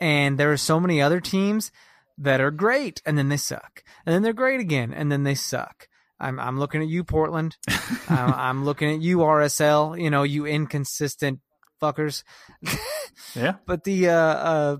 and 0.00 0.38
there 0.38 0.52
are 0.52 0.56
so 0.56 0.80
many 0.80 1.00
other 1.02 1.20
teams 1.20 1.70
that 2.18 2.40
are 2.40 2.50
great 2.50 3.00
and 3.06 3.16
then 3.16 3.28
they 3.28 3.36
suck, 3.36 3.82
and 4.04 4.14
then 4.14 4.22
they're 4.22 4.32
great 4.32 4.60
again 4.60 4.92
and 4.92 5.10
then 5.10 5.22
they 5.24 5.34
suck. 5.34 5.86
I'm 6.18 6.38
I'm 6.38 6.58
looking 6.58 6.82
at 6.82 6.88
you, 6.88 7.02
Portland. 7.02 7.56
I'm, 8.08 8.32
I'm 8.34 8.64
looking 8.64 8.92
at 8.92 9.00
you, 9.00 9.18
RSL. 9.18 10.00
You 10.00 10.10
know, 10.10 10.22
you 10.22 10.46
inconsistent 10.46 11.40
fuckers. 11.80 12.22
Yeah. 13.34 13.56
but 13.66 13.84
the 13.84 14.08
uh, 14.08 14.14
uh, 14.14 14.76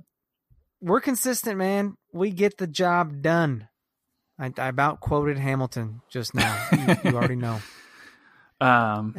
we're 0.81 1.01
consistent, 1.01 1.59
man. 1.59 1.95
We 2.13 2.31
get 2.31 2.57
the 2.57 2.67
job 2.67 3.23
done. 3.23 3.69
I, 4.39 4.53
I 4.57 4.69
about 4.69 5.01
quoted 5.01 5.39
Hamilton 5.39 6.01
just 6.09 6.35
now. 6.35 6.69
You, 6.73 7.11
you 7.11 7.17
already 7.17 7.37
know. 7.37 7.61
Um, 8.61 9.17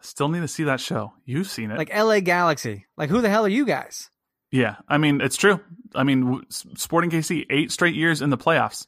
still 0.00 0.28
need 0.28 0.40
to 0.40 0.48
see 0.48 0.64
that 0.64 0.80
show. 0.80 1.12
You've 1.24 1.48
seen 1.48 1.70
it. 1.72 1.78
Like 1.78 1.90
L.A. 1.90 2.20
Galaxy. 2.20 2.86
Like 2.96 3.10
who 3.10 3.20
the 3.22 3.28
hell 3.28 3.44
are 3.44 3.48
you 3.48 3.66
guys? 3.66 4.10
Yeah, 4.52 4.76
I 4.88 4.98
mean 4.98 5.20
it's 5.20 5.36
true. 5.36 5.58
I 5.94 6.04
mean, 6.04 6.42
Sporting 6.50 7.10
KC 7.10 7.46
eight 7.50 7.72
straight 7.72 7.94
years 7.96 8.22
in 8.22 8.30
the 8.30 8.38
playoffs. 8.38 8.86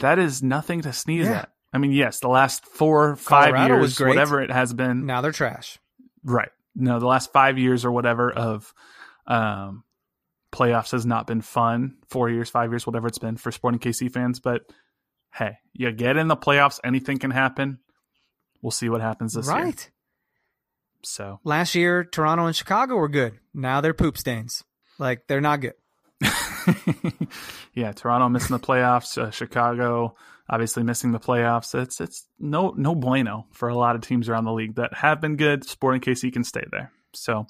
That 0.00 0.18
is 0.18 0.42
nothing 0.42 0.80
to 0.82 0.92
sneeze 0.92 1.26
Yeah. 1.26 1.40
at. 1.42 1.52
I 1.72 1.78
mean, 1.78 1.92
yes, 1.92 2.20
the 2.20 2.28
last 2.28 2.66
four, 2.66 3.14
five 3.16 3.52
Colorado 3.54 3.76
years, 3.76 4.00
whatever 4.00 4.40
it 4.42 4.50
has 4.50 4.74
been, 4.74 5.06
Now 5.06 5.20
they're 5.20 5.32
trash. 5.32 5.78
right? 6.24 6.50
No, 6.74 6.98
the 6.98 7.06
last 7.06 7.32
five 7.32 7.58
years 7.58 7.84
or 7.84 7.92
whatever 7.92 8.30
of 8.32 8.74
um, 9.26 9.84
playoffs 10.52 10.92
has 10.92 11.06
not 11.06 11.26
been 11.26 11.40
fun. 11.42 11.96
Four 12.08 12.28
years, 12.30 12.50
five 12.50 12.70
years, 12.70 12.86
whatever 12.86 13.06
it's 13.06 13.18
been 13.18 13.36
for 13.36 13.52
Sporting 13.52 13.80
KC 13.80 14.10
fans. 14.12 14.40
But 14.40 14.62
hey, 15.32 15.58
you 15.74 15.90
get 15.92 16.16
in 16.18 16.28
the 16.28 16.36
playoffs, 16.36 16.80
anything 16.84 17.18
can 17.18 17.30
happen. 17.30 17.78
We'll 18.60 18.70
see 18.70 18.88
what 18.90 19.00
happens 19.00 19.32
this 19.34 19.46
year. 19.46 19.54
right. 19.56 19.90
So 21.04 21.40
Last 21.44 21.74
year, 21.74 22.04
Toronto 22.04 22.46
and 22.46 22.54
Chicago 22.56 22.96
were 22.96 23.08
good. 23.08 23.38
Now 23.54 23.80
they're 23.80 23.94
poop 23.94 24.16
stains. 24.16 24.62
Like 25.02 25.26
they're 25.26 25.40
not 25.40 25.60
good. 25.60 25.74
yeah, 27.74 27.92
Toronto 27.92 28.28
missing 28.28 28.56
the 28.56 28.64
playoffs, 28.64 29.20
uh, 29.20 29.30
Chicago 29.30 30.14
obviously 30.48 30.82
missing 30.82 31.12
the 31.12 31.18
playoffs. 31.18 31.74
It's 31.80 32.00
it's 32.00 32.26
no 32.38 32.74
no 32.76 32.94
bueno 32.94 33.46
for 33.52 33.68
a 33.68 33.74
lot 33.74 33.96
of 33.96 34.02
teams 34.02 34.28
around 34.28 34.44
the 34.44 34.52
league 34.52 34.76
that 34.76 34.94
have 34.94 35.20
been 35.20 35.36
good. 35.36 35.64
Sporting 35.64 36.00
KC 36.00 36.32
can 36.32 36.44
stay 36.44 36.64
there, 36.70 36.92
so 37.12 37.46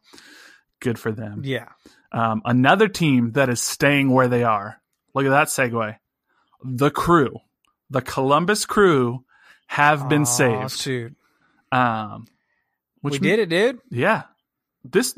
good 0.81 0.99
for 0.99 1.13
them. 1.13 1.43
Yeah. 1.45 1.69
Um, 2.13 2.43
another 2.45 2.89
team 2.89 3.33
that 3.33 3.49
is 3.49 3.61
staying 3.61 4.11
where 4.11 4.29
they 4.29 4.45
are. 4.45 4.81
Look 5.15 5.27
at 5.27 5.31
that 5.31 5.49
segue. 5.49 5.97
The 6.65 6.91
Crew, 6.91 7.39
the 7.91 8.03
Columbus 8.03 8.67
Crew, 8.67 9.25
have 9.67 10.09
been 10.09 10.23
Aw, 10.23 10.27
saved. 10.27 10.79
Shoot. 10.79 11.15
Um, 11.73 12.27
which 13.01 13.21
we 13.21 13.29
did 13.29 13.41
it, 13.41 13.49
dude. 13.49 13.81
yeah. 13.91 14.25
This, 14.85 15.17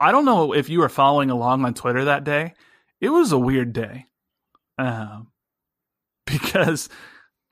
I 0.00 0.12
don't 0.12 0.24
know 0.24 0.54
if 0.54 0.68
you 0.68 0.80
were 0.80 0.88
following 0.88 1.30
along 1.30 1.64
on 1.64 1.74
Twitter 1.74 2.06
that 2.06 2.24
day. 2.24 2.54
It 3.00 3.10
was 3.10 3.32
a 3.32 3.38
weird 3.38 3.72
day. 3.72 4.06
Um, 4.78 5.28
because 6.26 6.88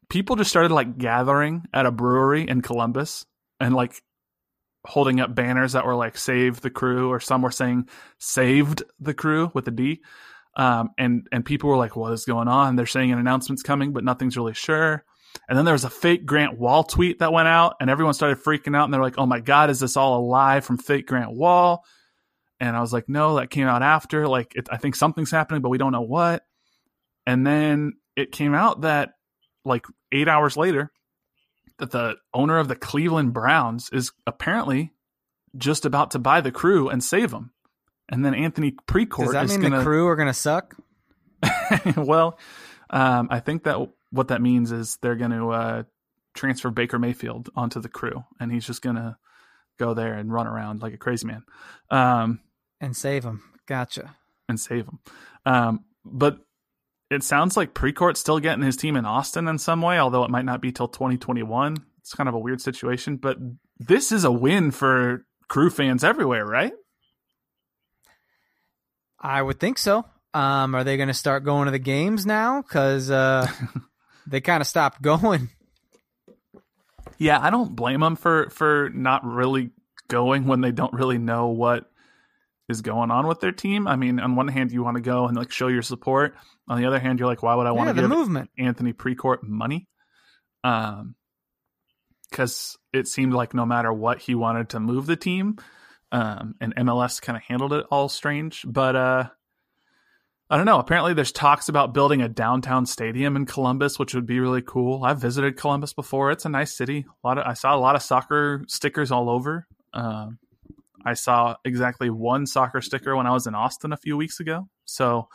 people 0.08 0.36
just 0.36 0.50
started 0.50 0.72
like 0.72 0.98
gathering 0.98 1.64
at 1.72 1.86
a 1.86 1.90
brewery 1.90 2.48
in 2.48 2.60
Columbus 2.60 3.26
and 3.60 3.74
like 3.74 4.02
holding 4.86 5.20
up 5.20 5.34
banners 5.34 5.72
that 5.72 5.86
were 5.86 5.94
like 5.94 6.18
save 6.18 6.60
the 6.60 6.70
crew 6.70 7.10
or 7.10 7.20
some 7.20 7.42
were 7.42 7.50
saying 7.50 7.88
saved 8.18 8.82
the 9.00 9.14
crew 9.14 9.50
with 9.54 9.66
a 9.68 9.70
D. 9.70 10.02
Um, 10.56 10.90
and, 10.98 11.26
and 11.32 11.44
people 11.44 11.70
were 11.70 11.76
like, 11.76 11.96
what 11.96 12.12
is 12.12 12.24
going 12.24 12.48
on? 12.48 12.76
They're 12.76 12.86
saying 12.86 13.10
an 13.10 13.18
announcement's 13.18 13.62
coming, 13.62 13.92
but 13.92 14.04
nothing's 14.04 14.36
really 14.36 14.54
sure. 14.54 15.04
And 15.48 15.58
then 15.58 15.64
there 15.64 15.74
was 15.74 15.84
a 15.84 15.90
fake 15.90 16.24
Grant 16.24 16.58
Wahl 16.58 16.84
tweet 16.84 17.18
that 17.18 17.32
went 17.32 17.48
out, 17.48 17.76
and 17.80 17.90
everyone 17.90 18.14
started 18.14 18.38
freaking 18.38 18.76
out. 18.76 18.84
And 18.84 18.94
they're 18.94 19.02
like, 19.02 19.18
"Oh 19.18 19.26
my 19.26 19.40
God, 19.40 19.70
is 19.70 19.80
this 19.80 19.96
all 19.96 20.18
a 20.18 20.22
lie 20.24 20.60
from 20.60 20.78
fake 20.78 21.06
Grant 21.06 21.32
Wahl?" 21.32 21.84
And 22.60 22.76
I 22.76 22.80
was 22.80 22.92
like, 22.92 23.08
"No, 23.08 23.36
that 23.36 23.50
came 23.50 23.66
out 23.66 23.82
after. 23.82 24.26
Like, 24.26 24.54
it, 24.54 24.68
I 24.70 24.78
think 24.78 24.96
something's 24.96 25.30
happening, 25.30 25.60
but 25.60 25.68
we 25.68 25.78
don't 25.78 25.92
know 25.92 26.02
what." 26.02 26.44
And 27.26 27.46
then 27.46 27.94
it 28.16 28.32
came 28.32 28.54
out 28.54 28.82
that, 28.82 29.14
like, 29.64 29.86
eight 30.12 30.28
hours 30.28 30.56
later, 30.56 30.92
that 31.78 31.90
the 31.90 32.16
owner 32.32 32.58
of 32.58 32.68
the 32.68 32.76
Cleveland 32.76 33.32
Browns 33.32 33.90
is 33.92 34.12
apparently 34.26 34.92
just 35.56 35.84
about 35.84 36.12
to 36.12 36.18
buy 36.18 36.40
the 36.40 36.52
crew 36.52 36.88
and 36.88 37.02
save 37.02 37.30
them. 37.30 37.52
And 38.08 38.24
then 38.24 38.34
Anthony 38.34 38.72
Precourt 38.72 39.24
Does 39.24 39.32
that 39.32 39.44
is 39.46 39.50
mean 39.52 39.60
going 39.60 39.72
the 39.72 39.78
to 39.78 39.84
crew 39.84 40.06
are 40.08 40.16
gonna 40.16 40.34
suck? 40.34 40.76
well, 41.96 42.38
um, 42.90 43.28
I 43.30 43.40
think 43.40 43.64
that 43.64 43.88
what 44.14 44.28
that 44.28 44.40
means 44.40 44.72
is 44.72 44.96
they're 45.02 45.16
going 45.16 45.32
to 45.32 45.50
uh, 45.50 45.82
transfer 46.34 46.70
Baker 46.70 46.98
Mayfield 46.98 47.50
onto 47.56 47.80
the 47.80 47.88
crew, 47.88 48.24
and 48.38 48.52
he's 48.52 48.66
just 48.66 48.82
going 48.82 48.96
to 48.96 49.16
go 49.78 49.92
there 49.94 50.14
and 50.14 50.32
run 50.32 50.46
around 50.46 50.82
like 50.82 50.94
a 50.94 50.98
crazy 50.98 51.26
man 51.26 51.42
um, 51.90 52.40
And 52.80 52.96
save 52.96 53.24
him. 53.24 53.42
Gotcha. 53.66 54.14
and 54.48 54.60
save 54.60 54.86
him. 54.86 54.98
Um, 55.44 55.84
but 56.04 56.38
it 57.10 57.22
sounds 57.22 57.56
like 57.56 57.74
Precourt's 57.74 58.20
still 58.20 58.38
getting 58.38 58.64
his 58.64 58.76
team 58.76 58.96
in 58.96 59.04
Austin 59.04 59.48
in 59.48 59.58
some 59.58 59.82
way, 59.82 59.98
although 59.98 60.24
it 60.24 60.30
might 60.30 60.44
not 60.44 60.60
be 60.60 60.70
till 60.70 60.88
2021. 60.88 61.76
It's 61.98 62.14
kind 62.14 62.28
of 62.28 62.34
a 62.34 62.38
weird 62.38 62.60
situation, 62.60 63.16
but 63.16 63.38
this 63.78 64.12
is 64.12 64.24
a 64.24 64.32
win 64.32 64.70
for 64.70 65.24
crew 65.48 65.70
fans 65.70 66.04
everywhere, 66.04 66.46
right? 66.46 66.72
I 69.18 69.40
would 69.40 69.58
think 69.58 69.78
so. 69.78 70.04
Um, 70.34 70.74
are 70.74 70.84
they 70.84 70.96
going 70.96 71.08
to 71.08 71.14
start 71.14 71.44
going 71.44 71.66
to 71.66 71.70
the 71.70 71.78
games 71.78 72.26
now? 72.26 72.60
Because 72.62 73.10
uh, 73.10 73.46
they 74.26 74.40
kind 74.40 74.60
of 74.60 74.66
stopped 74.66 75.02
going. 75.02 75.50
Yeah, 77.16 77.38
I 77.40 77.50
don't 77.50 77.76
blame 77.76 78.00
them 78.00 78.16
for 78.16 78.50
for 78.50 78.90
not 78.92 79.24
really 79.24 79.70
going 80.08 80.46
when 80.46 80.60
they 80.62 80.72
don't 80.72 80.92
really 80.92 81.16
know 81.16 81.48
what 81.48 81.88
is 82.68 82.82
going 82.82 83.10
on 83.10 83.26
with 83.26 83.40
their 83.40 83.52
team. 83.52 83.86
I 83.86 83.96
mean, 83.96 84.18
on 84.18 84.36
one 84.36 84.48
hand, 84.48 84.72
you 84.72 84.82
want 84.82 84.96
to 84.96 85.02
go 85.02 85.26
and 85.26 85.36
like 85.36 85.52
show 85.52 85.68
your 85.68 85.82
support. 85.82 86.34
On 86.66 86.80
the 86.80 86.86
other 86.86 86.98
hand, 86.98 87.18
you're 87.18 87.28
like, 87.28 87.42
why 87.42 87.54
would 87.54 87.66
I 87.66 87.72
want 87.72 87.88
yeah, 87.88 87.92
to 87.92 88.02
the 88.02 88.08
give 88.08 88.18
movement. 88.18 88.50
Anthony 88.58 88.92
Precourt 88.92 89.42
money? 89.42 89.86
Um, 90.64 91.14
because 92.30 92.76
it 92.92 93.06
seemed 93.06 93.32
like 93.32 93.54
no 93.54 93.64
matter 93.64 93.92
what, 93.92 94.18
he 94.20 94.34
wanted 94.34 94.70
to 94.70 94.80
move 94.80 95.06
the 95.06 95.16
team. 95.16 95.56
Um, 96.10 96.54
and 96.60 96.74
MLS 96.76 97.20
kind 97.20 97.36
of 97.36 97.42
handled 97.42 97.72
it 97.72 97.86
all 97.90 98.08
strange, 98.08 98.64
but 98.66 98.96
uh, 98.96 99.28
I 100.50 100.56
don't 100.56 100.66
know. 100.66 100.78
Apparently, 100.78 101.14
there's 101.14 101.32
talks 101.32 101.68
about 101.68 101.94
building 101.94 102.20
a 102.20 102.28
downtown 102.28 102.84
stadium 102.84 103.34
in 103.34 103.46
Columbus, 103.46 103.98
which 103.98 104.14
would 104.14 104.26
be 104.26 104.40
really 104.40 104.62
cool. 104.62 105.02
I've 105.02 105.18
visited 105.18 105.56
Columbus 105.56 105.94
before; 105.94 106.30
it's 106.30 106.44
a 106.44 106.50
nice 106.50 106.76
city. 106.76 107.06
A 107.24 107.26
lot 107.26 107.38
of 107.38 107.46
I 107.46 107.54
saw 107.54 107.74
a 107.74 107.78
lot 107.78 107.96
of 107.96 108.02
soccer 108.02 108.62
stickers 108.68 109.10
all 109.10 109.30
over. 109.30 109.66
Um, 109.94 110.38
I 111.04 111.14
saw 111.14 111.56
exactly 111.64 112.10
one 112.10 112.46
soccer 112.46 112.80
sticker 112.80 113.16
when 113.16 113.26
I 113.26 113.32
was 113.32 113.46
in 113.46 113.54
Austin 113.54 113.92
a 113.92 113.96
few 113.96 114.16
weeks 114.16 114.40
ago. 114.40 114.68
So, 114.84 115.28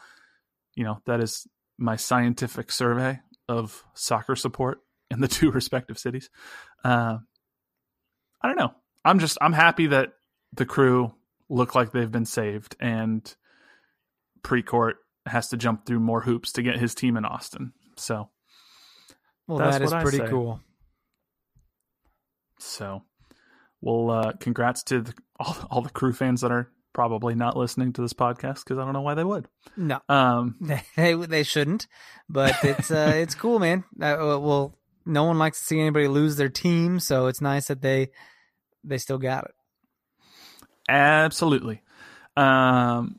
you 0.76 0.84
know, 0.84 1.00
that 1.06 1.22
is 1.22 1.48
my 1.78 1.96
scientific 1.96 2.72
survey 2.72 3.20
of 3.48 3.84
soccer 3.94 4.36
support 4.36 4.80
in 5.10 5.22
the 5.22 5.28
two 5.28 5.52
respective 5.52 5.98
cities. 5.98 6.30
Uh, 6.84 7.18
I 8.42 8.48
don't 8.48 8.58
know. 8.58 8.74
I'm 9.04 9.20
just 9.20 9.38
I'm 9.42 9.54
happy 9.54 9.88
that 9.88 10.10
the 10.54 10.66
crew 10.66 11.14
look 11.50 11.74
like 11.74 11.92
they've 11.92 12.12
been 12.12 12.26
saved 12.26 12.76
and 12.80 13.36
Precourt 14.44 14.94
has 15.26 15.50
to 15.50 15.58
jump 15.58 15.86
through 15.86 16.00
more 16.00 16.22
hoops 16.22 16.52
to 16.54 16.62
get 16.62 16.78
his 16.80 16.96
team 16.96 17.18
in 17.18 17.26
Austin. 17.26 17.74
So, 17.98 18.30
Well, 19.48 19.58
That's 19.60 19.78
that 19.78 19.84
is 19.84 20.04
pretty 20.04 20.28
cool. 20.30 20.62
so 22.60 23.04
well, 23.82 24.10
uh, 24.12 24.32
congrats 24.34 24.84
to 24.84 25.02
the, 25.02 25.14
all, 25.40 25.56
all 25.72 25.82
the 25.82 25.90
crew 25.90 26.12
fans 26.14 26.42
that 26.42 26.52
are 26.52 26.70
probably 26.92 27.34
not 27.36 27.56
listening 27.56 27.94
to 27.94 28.02
this 28.02 28.14
podcast 28.14 28.64
because 28.66 28.78
I 28.78 28.84
don't 28.84 28.94
know 28.94 29.02
why 29.02 29.14
they 29.14 29.24
would. 29.24 29.48
No, 29.78 30.00
Um, 30.10 30.56
they 30.96 31.14
they 31.14 31.44
shouldn't, 31.44 31.88
but 32.28 32.56
it's 32.64 32.92
uh, 32.92 33.14
it's 33.16 33.36
cool, 33.36 33.60
man. 33.60 33.84
Uh, 34.02 34.18
well, 34.40 34.76
no 35.06 35.24
one 35.24 35.38
likes 35.38 35.60
to 35.60 35.66
see 35.66 35.80
anybody 35.80 36.08
lose 36.08 36.36
their 36.36 36.50
team, 36.50 37.00
so 37.00 37.28
it's 37.28 37.42
nice 37.42 37.68
that 37.68 37.82
they 37.82 38.10
they 38.84 38.98
still 38.98 39.18
got 39.18 39.46
it. 39.46 39.52
Absolutely. 40.90 41.82
Um, 42.36 43.19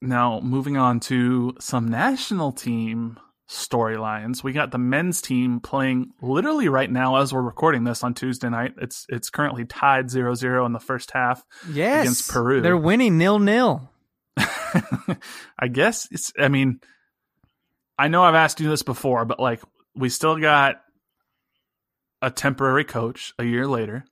now, 0.00 0.40
moving 0.40 0.76
on 0.76 1.00
to 1.00 1.54
some 1.60 1.88
national 1.88 2.52
team 2.52 3.18
storylines. 3.48 4.42
We 4.44 4.52
got 4.52 4.70
the 4.70 4.78
men's 4.78 5.20
team 5.20 5.60
playing 5.60 6.12
literally 6.22 6.68
right 6.68 6.90
now 6.90 7.16
as 7.16 7.32
we're 7.32 7.42
recording 7.42 7.84
this 7.84 8.04
on 8.04 8.14
Tuesday 8.14 8.48
night. 8.48 8.74
It's 8.80 9.06
it's 9.08 9.28
currently 9.30 9.64
tied 9.64 10.06
0-0 10.06 10.66
in 10.66 10.72
the 10.72 10.78
first 10.80 11.10
half. 11.12 11.44
Yes, 11.70 12.02
Against 12.04 12.30
Peru. 12.30 12.60
they're 12.60 12.76
winning 12.76 13.18
nil 13.18 13.38
nil. 13.40 13.90
I 15.58 15.66
guess 15.70 16.06
it's 16.12 16.32
I 16.38 16.48
mean 16.48 16.80
I 17.98 18.08
know 18.08 18.22
I've 18.22 18.34
asked 18.36 18.60
you 18.60 18.68
this 18.68 18.82
before, 18.84 19.24
but 19.24 19.40
like 19.40 19.60
we 19.96 20.08
still 20.08 20.36
got 20.38 20.76
a 22.22 22.30
temporary 22.30 22.84
coach 22.84 23.34
a 23.38 23.44
year 23.44 23.66
later. 23.66 24.04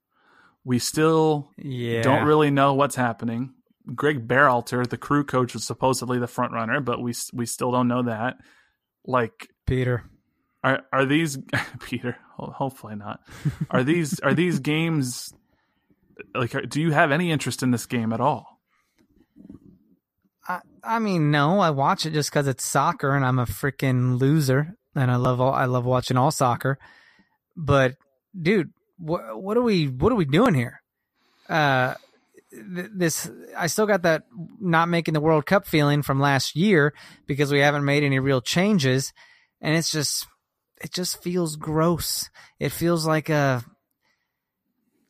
We 0.65 0.81
still 0.81 1.51
Yeah, 1.57 2.03
don't 2.03 2.27
really 2.27 2.51
know 2.51 2.75
what's 2.75 2.97
happening. 2.97 3.55
Greg 3.95 4.29
Berhalter, 4.29 4.89
the 4.89 4.99
crew 4.99 5.25
coach, 5.25 5.55
was 5.55 5.65
supposedly 5.65 6.19
the 6.19 6.27
front 6.27 6.53
runner, 6.53 6.81
but 6.81 7.01
we 7.03 7.15
we 7.33 7.47
still 7.47 7.73
don't 7.73 7.89
know 7.89 8.03
that. 8.03 8.37
Like, 9.07 9.49
Peter. 9.67 10.05
are 10.63 10.83
are 10.93 11.07
these 11.07 11.39
Peter? 11.81 12.17
Hopefully 12.37 12.97
not. 12.97 13.21
Are 13.71 13.83
these 13.83 14.21
are 14.21 14.35
these 14.35 14.59
games? 14.61 15.33
Like, 16.35 16.55
do 16.69 16.81
you 16.81 16.91
have 16.91 17.13
any 17.13 17.31
interest 17.31 17.63
in 17.63 17.71
this 17.71 17.87
game 17.87 18.13
at 18.13 18.21
all? 18.21 18.59
I, 20.49 20.61
I 20.83 20.99
mean, 20.99 21.31
no, 21.31 21.61
I 21.61 21.71
watch 21.71 22.07
it 22.07 22.13
just 22.13 22.31
because 22.31 22.49
it's 22.49 22.65
soccer, 22.65 23.15
and 23.15 23.25
I'm 23.25 23.39
a 23.39 23.47
freaking 23.47 24.19
loser, 24.19 24.75
and 24.95 25.11
I 25.11 25.17
love 25.17 25.41
all, 25.41 25.53
I 25.53 25.67
love 25.67 25.85
watching 25.85 26.17
all 26.17 26.31
soccer. 26.31 26.79
But, 27.57 27.97
dude, 28.41 28.73
what 28.99 29.41
what 29.41 29.57
are 29.57 29.63
we 29.63 29.87
what 29.87 30.13
are 30.13 30.17
we 30.17 30.25
doing 30.25 30.55
here? 30.55 30.83
Uh, 31.49 31.95
this 32.51 33.31
I 33.57 33.67
still 33.67 33.87
got 33.87 34.03
that 34.03 34.25
not 34.61 34.89
making 34.89 35.15
the 35.15 35.21
World 35.21 35.47
Cup 35.47 35.67
feeling 35.67 36.03
from 36.03 36.21
last 36.21 36.57
year 36.57 36.95
because 37.27 37.53
we 37.53 37.61
haven't 37.61 37.85
made 37.85 38.05
any 38.05 38.19
real 38.19 38.41
changes, 38.41 39.13
and 39.61 39.77
it's 39.77 39.91
just 39.91 40.27
it 40.81 40.93
just 40.93 41.23
feels 41.23 41.57
gross. 41.57 42.31
It 42.59 42.71
feels 42.71 43.07
like 43.07 43.29
a 43.29 43.65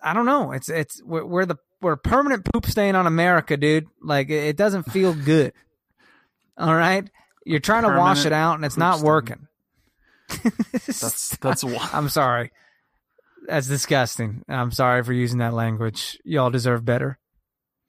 I 0.02 0.14
don't 0.14 0.26
know. 0.26 0.52
It's 0.52 0.68
it's 0.68 1.02
we're, 1.02 1.24
we're 1.24 1.46
the 1.46 1.56
we're 1.80 1.96
permanent 1.96 2.44
poop 2.52 2.66
stain 2.66 2.96
on 2.96 3.06
America, 3.06 3.56
dude. 3.56 3.86
Like 4.02 4.30
it, 4.30 4.56
doesn't 4.56 4.90
feel 4.90 5.14
good. 5.24 5.52
All 6.56 6.74
right, 6.74 7.08
you're 7.46 7.60
trying 7.60 7.84
to 7.84 7.96
wash 7.96 8.26
it 8.26 8.32
out, 8.32 8.54
and 8.54 8.64
it's 8.64 8.76
not 8.76 9.00
working. 9.00 9.46
That's 10.72 11.36
that's 11.36 11.64
why. 11.64 11.88
I'm 11.92 12.08
sorry. 12.08 12.50
That's 13.46 13.66
disgusting. 13.66 14.44
I'm 14.46 14.72
sorry 14.72 15.02
for 15.02 15.14
using 15.14 15.38
that 15.38 15.54
language. 15.54 16.18
Y'all 16.24 16.50
deserve 16.50 16.84
better. 16.84 17.18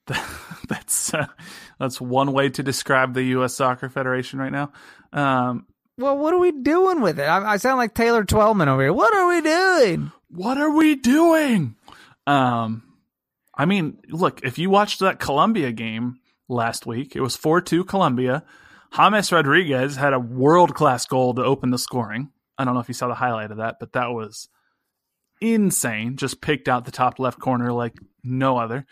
that's 0.68 1.14
uh, 1.14 1.28
that's 1.80 2.00
one 2.02 2.34
way 2.34 2.50
to 2.50 2.64
describe 2.64 3.14
the 3.14 3.24
U.S. 3.24 3.56
Soccer 3.56 3.90
Federation 3.90 4.40
right 4.40 4.52
now. 4.52 4.72
Um, 5.14 5.66
well, 5.98 6.18
what 6.18 6.34
are 6.34 6.40
we 6.40 6.52
doing 6.52 7.02
with 7.02 7.20
it? 7.20 7.24
I, 7.24 7.54
I, 7.54 7.58
sound 7.58 7.78
like 7.78 7.94
Taylor 7.94 8.24
Twellman 8.24 8.68
over 8.68 8.82
here. 8.82 8.94
What 8.94 9.14
are 9.14 9.28
we 9.28 9.42
doing? 9.42 10.12
What 10.30 10.58
are 10.58 10.72
we 10.72 10.96
doing? 10.96 11.76
Um, 12.26 12.84
I 13.58 13.66
mean, 13.66 14.00
look, 14.08 14.42
if 14.44 14.58
you 14.58 14.70
watched 14.70 15.00
that 15.00 15.20
Colombia 15.20 15.72
game 15.72 16.20
last 16.48 16.86
week, 16.86 17.16
it 17.16 17.22
was 17.22 17.36
four 17.36 17.60
two 17.60 17.84
Colombia. 17.84 18.44
James 18.96 19.32
Rodriguez 19.32 19.98
had 19.98 20.14
a 20.14 20.20
world 20.20 20.74
class 20.74 21.06
goal 21.06 21.34
to 21.36 21.44
open 21.44 21.70
the 21.70 21.78
scoring. 21.78 22.32
I 22.58 22.66
don't 22.66 22.74
know 22.74 22.80
if 22.80 22.88
you 22.88 22.94
saw 22.94 23.08
the 23.08 23.16
highlight 23.16 23.52
of 23.52 23.58
that, 23.58 23.76
but 23.80 23.94
that 23.94 24.12
was 24.12 24.50
insane. 25.42 26.18
Just 26.18 26.42
picked 26.42 26.68
out 26.68 26.86
the 26.86 26.92
top 26.92 27.20
left 27.20 27.40
corner 27.40 27.72
like 27.72 27.94
no 28.24 28.58
other. 28.58 28.86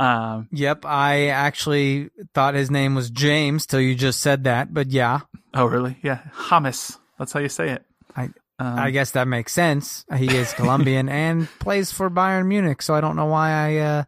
Um, 0.00 0.48
yep, 0.52 0.84
I 0.84 1.28
actually 1.28 2.10
thought 2.34 2.54
his 2.54 2.70
name 2.70 2.94
was 2.94 3.10
James 3.10 3.66
till 3.66 3.80
you 3.80 3.94
just 3.94 4.20
said 4.20 4.44
that, 4.44 4.72
but 4.72 4.88
yeah. 4.88 5.20
Oh, 5.54 5.66
really? 5.66 5.96
Yeah, 6.02 6.20
Hamas. 6.32 6.96
That's 7.18 7.32
how 7.32 7.40
you 7.40 7.48
say 7.48 7.70
it. 7.70 7.84
I 8.14 8.30
um, 8.60 8.78
I 8.78 8.90
guess 8.90 9.12
that 9.12 9.28
makes 9.28 9.52
sense. 9.52 10.04
He 10.16 10.34
is 10.36 10.52
Colombian 10.52 11.08
and 11.08 11.48
plays 11.60 11.92
for 11.92 12.10
Bayern 12.10 12.46
Munich, 12.46 12.82
so 12.82 12.94
I 12.94 13.00
don't 13.00 13.16
know 13.16 13.26
why 13.26 13.50
I 13.50 13.76
uh, 13.76 14.04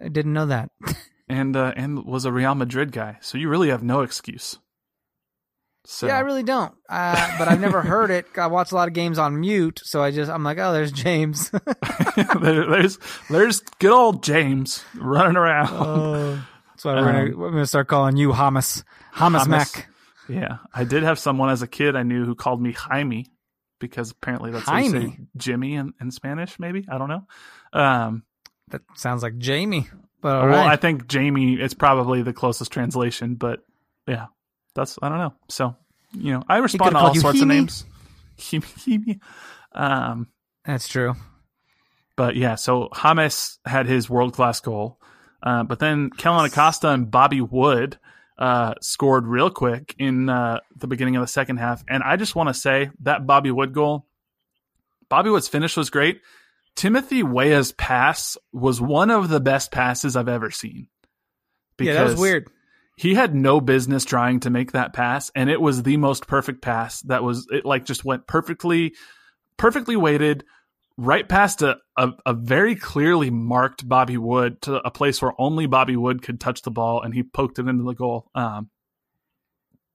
I 0.00 0.08
didn't 0.08 0.32
know 0.32 0.46
that. 0.46 0.70
and 1.28 1.56
uh, 1.56 1.72
and 1.76 2.04
was 2.04 2.24
a 2.24 2.32
Real 2.32 2.54
Madrid 2.54 2.92
guy, 2.92 3.18
so 3.20 3.38
you 3.38 3.48
really 3.48 3.68
have 3.68 3.82
no 3.82 4.02
excuse. 4.02 4.58
So. 5.88 6.08
Yeah, 6.08 6.16
I 6.16 6.20
really 6.20 6.42
don't. 6.42 6.74
Uh, 6.88 7.38
but 7.38 7.48
I've 7.48 7.60
never 7.60 7.80
heard 7.80 8.10
it. 8.10 8.26
I 8.36 8.48
watch 8.48 8.72
a 8.72 8.74
lot 8.74 8.88
of 8.88 8.94
games 8.94 9.18
on 9.18 9.40
mute, 9.40 9.80
so 9.84 10.02
I 10.02 10.10
just 10.10 10.30
I'm 10.30 10.42
like, 10.42 10.58
oh, 10.58 10.72
there's 10.72 10.92
James. 10.92 11.50
there, 12.40 12.68
there's 12.68 12.98
there's 13.30 13.60
good 13.78 13.92
old 13.92 14.22
James 14.22 14.84
running 14.96 15.36
around. 15.36 15.68
Oh, 15.72 16.44
that's 16.70 16.84
why 16.84 16.94
we're, 16.94 16.98
um, 16.98 17.06
gonna, 17.06 17.36
we're 17.36 17.50
gonna 17.50 17.66
start 17.66 17.88
calling 17.88 18.16
you 18.16 18.30
Hamas. 18.30 18.82
Hamas 19.14 19.46
Mac. 19.46 19.88
Yeah, 20.28 20.58
I 20.74 20.84
did 20.84 21.04
have 21.04 21.18
someone 21.18 21.50
as 21.50 21.62
a 21.62 21.68
kid 21.68 21.94
I 21.94 22.02
knew 22.02 22.24
who 22.24 22.34
called 22.34 22.60
me 22.60 22.72
Jaime 22.72 23.30
because 23.78 24.10
apparently 24.10 24.50
that's 24.50 24.64
Jaime. 24.64 24.88
how 24.88 25.04
you 25.04 25.10
say 25.10 25.18
Jimmy 25.36 25.74
in, 25.74 25.94
in 26.00 26.10
Spanish. 26.10 26.58
Maybe 26.58 26.84
I 26.90 26.98
don't 26.98 27.08
know. 27.08 27.26
Um, 27.72 28.24
that 28.70 28.82
sounds 28.94 29.22
like 29.22 29.38
Jamie. 29.38 29.88
But 30.20 30.42
well, 30.42 30.46
right. 30.46 30.66
I 30.66 30.76
think 30.76 31.06
Jamie 31.06 31.54
is 31.54 31.74
probably 31.74 32.22
the 32.22 32.32
closest 32.32 32.72
translation. 32.72 33.36
But 33.36 33.60
yeah, 34.08 34.26
that's 34.76 34.98
I 35.02 35.08
don't 35.08 35.18
know. 35.18 35.34
So 35.48 35.74
you 36.12 36.32
know, 36.32 36.42
I 36.48 36.58
respond 36.58 36.92
to 36.92 36.98
all 36.98 37.14
sorts 37.14 37.40
of 37.40 37.48
names. 37.48 37.84
um, 39.72 40.28
that's 40.64 40.88
true. 40.88 41.14
But 42.16 42.36
yeah, 42.36 42.54
so 42.54 42.88
James 42.92 43.58
had 43.66 43.86
his 43.86 44.08
world 44.08 44.32
class 44.32 44.60
goal, 44.60 44.98
uh, 45.42 45.64
but 45.64 45.78
then 45.78 46.10
Kellyn 46.10 46.46
Acosta 46.46 46.88
and 46.88 47.10
Bobby 47.10 47.40
Wood 47.40 47.98
uh, 48.38 48.74
scored 48.80 49.26
real 49.26 49.50
quick 49.50 49.94
in 49.98 50.28
uh, 50.28 50.60
the 50.76 50.86
beginning 50.86 51.16
of 51.16 51.22
the 51.22 51.26
second 51.26 51.58
half, 51.58 51.84
and 51.88 52.02
I 52.02 52.16
just 52.16 52.34
want 52.34 52.48
to 52.48 52.54
say 52.54 52.90
that 53.00 53.26
Bobby 53.26 53.50
Wood 53.50 53.74
goal, 53.74 54.06
Bobby 55.08 55.30
Wood's 55.30 55.48
finish 55.48 55.76
was 55.76 55.90
great. 55.90 56.20
Timothy 56.74 57.22
Weah's 57.22 57.72
pass 57.72 58.36
was 58.52 58.80
one 58.80 59.10
of 59.10 59.28
the 59.28 59.40
best 59.40 59.70
passes 59.70 60.16
I've 60.16 60.28
ever 60.28 60.50
seen. 60.50 60.88
yeah, 61.80 61.94
that 61.94 62.04
was 62.04 62.16
weird 62.16 62.50
he 62.96 63.14
had 63.14 63.34
no 63.34 63.60
business 63.60 64.04
trying 64.04 64.40
to 64.40 64.50
make 64.50 64.72
that 64.72 64.92
pass 64.92 65.30
and 65.34 65.50
it 65.50 65.60
was 65.60 65.82
the 65.82 65.96
most 65.96 66.26
perfect 66.26 66.62
pass 66.62 67.00
that 67.02 67.22
was 67.22 67.46
it 67.50 67.64
like 67.64 67.84
just 67.84 68.04
went 68.04 68.26
perfectly 68.26 68.94
perfectly 69.56 69.96
weighted 69.96 70.44
right 70.96 71.28
past 71.28 71.60
a, 71.62 71.76
a, 71.98 72.10
a, 72.24 72.32
very 72.32 72.74
clearly 72.74 73.30
marked 73.30 73.86
bobby 73.86 74.16
wood 74.16 74.60
to 74.62 74.76
a 74.76 74.90
place 74.90 75.20
where 75.20 75.32
only 75.38 75.66
bobby 75.66 75.96
wood 75.96 76.22
could 76.22 76.40
touch 76.40 76.62
the 76.62 76.70
ball 76.70 77.02
and 77.02 77.14
he 77.14 77.22
poked 77.22 77.58
it 77.58 77.68
into 77.68 77.84
the 77.84 77.94
goal. 77.94 78.30
Um, 78.34 78.70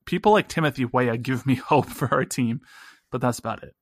people 0.06 0.32
like 0.32 0.48
timothy 0.48 0.86
weah 0.86 1.18
give 1.18 1.46
me 1.46 1.56
hope 1.68 1.88
for 1.88 2.14
our 2.14 2.26
team 2.26 2.62
but 3.12 3.20
that's 3.20 3.40
about 3.40 3.62
it. 3.64 3.76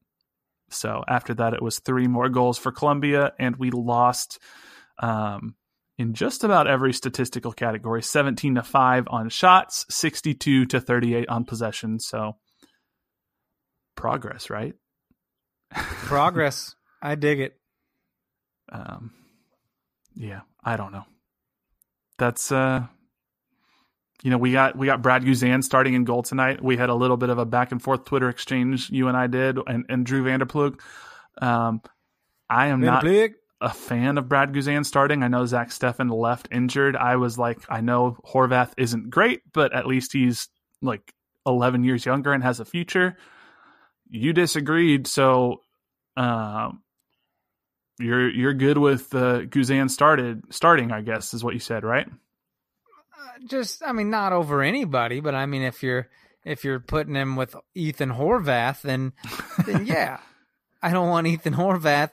So 0.71 1.03
after 1.07 1.35
that 1.35 1.53
it 1.53 1.61
was 1.61 1.79
three 1.79 2.07
more 2.07 2.29
goals 2.29 2.57
for 2.57 2.71
colombia 2.71 3.33
and 3.37 3.55
we 3.57 3.69
lost 3.71 4.39
um, 4.97 5.55
in 5.99 6.13
just 6.13 6.45
about 6.45 6.65
every 6.65 6.93
statistical 6.93 7.51
category 7.51 8.01
17 8.01 8.55
to 8.55 8.63
5 8.63 9.07
on 9.09 9.27
shots, 9.27 9.85
62 9.89 10.65
to 10.67 10.79
38 10.79 11.27
on 11.27 11.43
possession. 11.43 11.99
So 11.99 12.37
progress, 13.95 14.49
right? 14.49 14.73
progress. 15.71 16.73
I 17.01 17.15
dig 17.15 17.41
it. 17.41 17.59
Um, 18.71 19.11
yeah, 20.15 20.41
I 20.63 20.77
don't 20.77 20.93
know. 20.93 21.03
That's 22.17 22.51
uh, 22.51 22.85
you 24.23 24.31
know, 24.31 24.37
we 24.37 24.51
got 24.51 24.77
we 24.77 24.85
got 24.85 25.01
Brad 25.01 25.23
Guzan 25.23 25.63
starting 25.63 25.93
in 25.95 26.03
goal 26.05 26.23
tonight. 26.23 26.63
We 26.63 26.77
had 26.77 26.89
a 26.89 26.95
little 26.95 27.17
bit 27.17 27.29
of 27.29 27.37
a 27.37 27.45
back 27.45 27.71
and 27.71 27.81
forth 27.81 28.05
Twitter 28.05 28.29
exchange. 28.29 28.89
You 28.89 29.07
and 29.07 29.15
I 29.17 29.27
did, 29.27 29.57
and 29.65 29.85
and 29.89 30.05
Drew 30.05 30.23
Vanderplug. 30.23 30.79
Um, 31.41 31.81
I 32.49 32.67
am 32.67 32.81
not 32.81 33.03
a 33.61 33.69
fan 33.69 34.17
of 34.17 34.29
Brad 34.29 34.53
Guzan 34.53 34.85
starting. 34.85 35.23
I 35.23 35.27
know 35.27 35.45
Zach 35.45 35.69
Steffen 35.69 36.11
left 36.11 36.47
injured. 36.51 36.95
I 36.95 37.17
was 37.17 37.37
like, 37.37 37.59
I 37.69 37.81
know 37.81 38.17
Horvath 38.25 38.71
isn't 38.77 39.09
great, 39.09 39.41
but 39.53 39.73
at 39.73 39.85
least 39.85 40.13
he's 40.13 40.47
like 40.81 41.13
11 41.45 41.83
years 41.83 42.05
younger 42.05 42.31
and 42.31 42.43
has 42.43 42.59
a 42.59 42.65
future. 42.65 43.17
You 44.09 44.33
disagreed, 44.33 45.07
so 45.07 45.61
um, 46.17 46.81
you're 47.99 48.29
you're 48.29 48.53
good 48.53 48.77
with 48.77 49.13
uh, 49.13 49.41
Guzan 49.41 49.89
started 49.89 50.41
starting. 50.49 50.91
I 50.91 51.01
guess 51.01 51.33
is 51.33 51.43
what 51.43 51.53
you 51.53 51.59
said, 51.59 51.83
right? 51.83 52.07
Uh, 52.07 53.47
just, 53.47 53.83
I 53.85 53.91
mean, 53.91 54.09
not 54.09 54.33
over 54.33 54.63
anybody, 54.63 55.19
but 55.19 55.35
I 55.35 55.45
mean, 55.45 55.61
if 55.61 55.83
you're 55.83 56.07
if 56.43 56.63
you're 56.63 56.79
putting 56.79 57.13
him 57.13 57.35
with 57.35 57.55
Ethan 57.75 58.09
Horvath, 58.09 58.81
then 58.81 59.13
then 59.65 59.85
yeah, 59.85 60.19
I 60.81 60.91
don't 60.91 61.09
want 61.09 61.27
Ethan 61.27 61.53
Horvath 61.53 62.11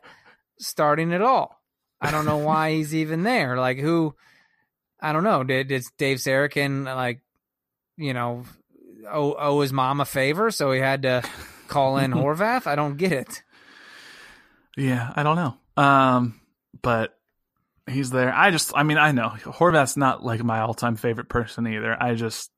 starting 0.59 1.13
at 1.13 1.23
all. 1.23 1.61
I 2.01 2.11
don't 2.11 2.27
know 2.27 2.39
why 2.39 2.73
he's 2.73 2.95
even 2.95 3.23
there. 3.23 3.57
Like 3.59 3.79
who? 3.79 4.15
I 5.01 5.13
don't 5.13 5.25
know. 5.25 5.45
Did, 5.45 5.69
did 5.69 5.85
Dave 5.99 6.19
Sarachan 6.19 6.85
like, 6.85 7.21
you 7.97 8.15
know, 8.15 8.45
owe, 9.11 9.35
owe 9.35 9.61
his 9.61 9.73
mom 9.73 10.01
a 10.01 10.05
favor, 10.05 10.51
so 10.51 10.73
he 10.73 10.81
had 10.81 11.03
to 11.03 11.23
call 11.69 11.99
in 11.99 12.11
Horvath? 12.13 12.67
I 12.67 12.77
don't 12.77 12.97
get 12.97 13.13
it. 13.13 13.43
Yeah, 14.77 15.13
I 15.15 15.23
don't 15.23 15.37
know. 15.37 15.83
Um, 15.83 16.41
but 16.83 17.17
he's 17.87 18.11
there. 18.11 18.35
I 18.35 18.51
just, 18.51 18.73
I 18.75 18.83
mean, 18.83 18.99
I 18.99 19.13
know 19.13 19.29
Horvath's 19.29 19.97
not 19.97 20.25
like 20.25 20.43
my 20.43 20.61
all-time 20.61 20.97
favorite 20.97 21.29
person 21.29 21.67
either. 21.67 21.97
I 22.01 22.15
just, 22.15 22.51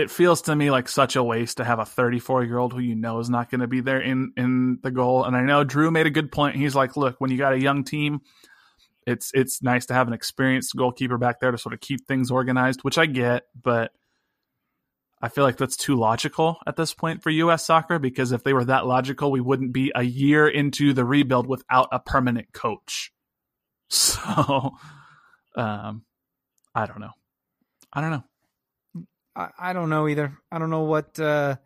it 0.00 0.10
feels 0.10 0.42
to 0.42 0.56
me 0.56 0.70
like 0.70 0.88
such 0.88 1.16
a 1.16 1.22
waste 1.22 1.58
to 1.58 1.64
have 1.64 1.78
a 1.78 1.84
34 1.84 2.44
year 2.44 2.58
old 2.58 2.72
who 2.72 2.80
you 2.80 2.94
know 2.94 3.18
is 3.20 3.30
not 3.30 3.50
going 3.50 3.60
to 3.60 3.66
be 3.66 3.80
there 3.80 4.00
in 4.00 4.32
in 4.36 4.78
the 4.82 4.90
goal. 4.90 5.24
And 5.24 5.36
I 5.36 5.42
know 5.42 5.64
Drew 5.64 5.90
made 5.90 6.06
a 6.06 6.10
good 6.10 6.32
point. 6.32 6.56
He's 6.56 6.74
like, 6.74 6.96
look, 6.96 7.20
when 7.20 7.30
you 7.30 7.38
got 7.38 7.52
a 7.52 7.60
young 7.60 7.84
team, 7.84 8.20
it's 9.06 9.30
it's 9.34 9.62
nice 9.62 9.86
to 9.86 9.94
have 9.94 10.08
an 10.08 10.14
experienced 10.14 10.74
goalkeeper 10.74 11.18
back 11.18 11.40
there 11.40 11.50
to 11.50 11.58
sort 11.58 11.74
of 11.74 11.80
keep 11.80 12.06
things 12.06 12.30
organized, 12.30 12.82
which 12.82 12.98
I 12.98 13.06
get, 13.06 13.44
but 13.60 13.92
I 15.22 15.28
feel 15.28 15.44
like 15.44 15.58
that's 15.58 15.76
too 15.76 15.96
logical 15.96 16.58
at 16.66 16.76
this 16.76 16.94
point 16.94 17.22
for 17.22 17.30
US 17.30 17.66
soccer 17.66 17.98
because 17.98 18.32
if 18.32 18.42
they 18.42 18.54
were 18.54 18.64
that 18.64 18.86
logical, 18.86 19.30
we 19.30 19.40
wouldn't 19.40 19.72
be 19.72 19.92
a 19.94 20.02
year 20.02 20.48
into 20.48 20.94
the 20.94 21.04
rebuild 21.04 21.46
without 21.46 21.88
a 21.92 22.00
permanent 22.00 22.52
coach. 22.52 23.12
So 23.92 24.70
um 25.56 26.04
I 26.76 26.86
don't 26.86 27.00
know. 27.00 27.10
I 27.92 28.00
don't 28.00 28.12
know. 28.12 28.24
I, 29.34 29.48
I 29.58 29.72
don't 29.72 29.90
know 29.90 30.08
either. 30.08 30.36
I 30.50 30.58
don't 30.58 30.70
know 30.70 30.82
what 30.82 31.18
uh, 31.18 31.56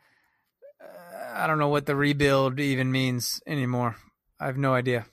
I 1.34 1.46
don't 1.46 1.58
know 1.58 1.68
what 1.68 1.86
the 1.86 1.96
rebuild 1.96 2.60
even 2.60 2.92
means 2.92 3.40
anymore. 3.46 3.96
I 4.38 4.46
have 4.46 4.56
no 4.56 4.74
idea. 4.74 5.06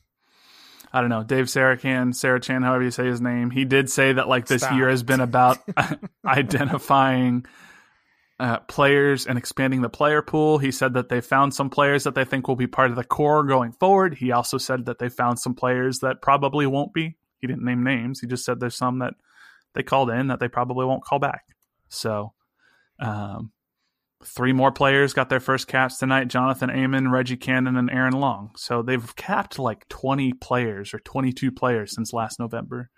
I 0.93 0.99
don't 0.99 1.09
know. 1.09 1.23
Dave 1.23 1.45
Sarachan, 1.45 2.13
Sarah 2.13 2.41
Chan, 2.41 2.63
however 2.63 2.83
you 2.83 2.91
say 2.91 3.05
his 3.05 3.21
name, 3.21 3.49
he 3.49 3.63
did 3.63 3.89
say 3.89 4.13
that 4.13 4.27
like 4.27 4.45
this 4.45 4.61
Stop. 4.61 4.75
year 4.75 4.89
has 4.89 5.03
been 5.03 5.21
about 5.21 5.57
identifying 6.25 7.45
uh, 8.39 8.59
players 8.61 9.25
and 9.25 9.37
expanding 9.37 9.81
the 9.81 9.89
player 9.89 10.21
pool. 10.21 10.57
He 10.57 10.71
said 10.71 10.95
that 10.95 11.07
they 11.07 11.21
found 11.21 11.53
some 11.53 11.69
players 11.69 12.03
that 12.03 12.15
they 12.15 12.25
think 12.25 12.47
will 12.47 12.55
be 12.57 12.67
part 12.67 12.89
of 12.89 12.97
the 12.97 13.03
core 13.03 13.43
going 13.43 13.71
forward. 13.71 14.15
He 14.15 14.31
also 14.31 14.57
said 14.57 14.85
that 14.85 14.99
they 14.99 15.09
found 15.09 15.39
some 15.39 15.55
players 15.55 15.99
that 15.99 16.21
probably 16.21 16.67
won't 16.67 16.93
be. 16.93 17.15
He 17.39 17.47
didn't 17.47 17.63
name 17.63 17.83
names. 17.83 18.19
He 18.19 18.27
just 18.27 18.43
said 18.43 18.59
there's 18.59 18.75
some 18.75 18.99
that 18.99 19.13
they 19.73 19.83
called 19.83 20.09
in 20.09 20.27
that 20.27 20.39
they 20.39 20.49
probably 20.49 20.85
won't 20.85 21.03
call 21.03 21.19
back. 21.19 21.45
So 21.87 22.33
um, 23.01 23.51
three 24.23 24.53
more 24.53 24.71
players 24.71 25.13
got 25.13 25.29
their 25.29 25.39
first 25.39 25.67
caps 25.67 25.97
tonight 25.97 26.27
Jonathan 26.27 26.69
Amon, 26.69 27.09
Reggie 27.11 27.37
Cannon, 27.37 27.75
and 27.75 27.89
Aaron 27.89 28.13
Long. 28.13 28.51
So 28.55 28.81
they've 28.81 29.15
capped 29.15 29.59
like 29.59 29.87
20 29.89 30.33
players 30.33 30.93
or 30.93 30.99
22 30.99 31.51
players 31.51 31.93
since 31.95 32.13
last 32.13 32.39
November. 32.39 32.89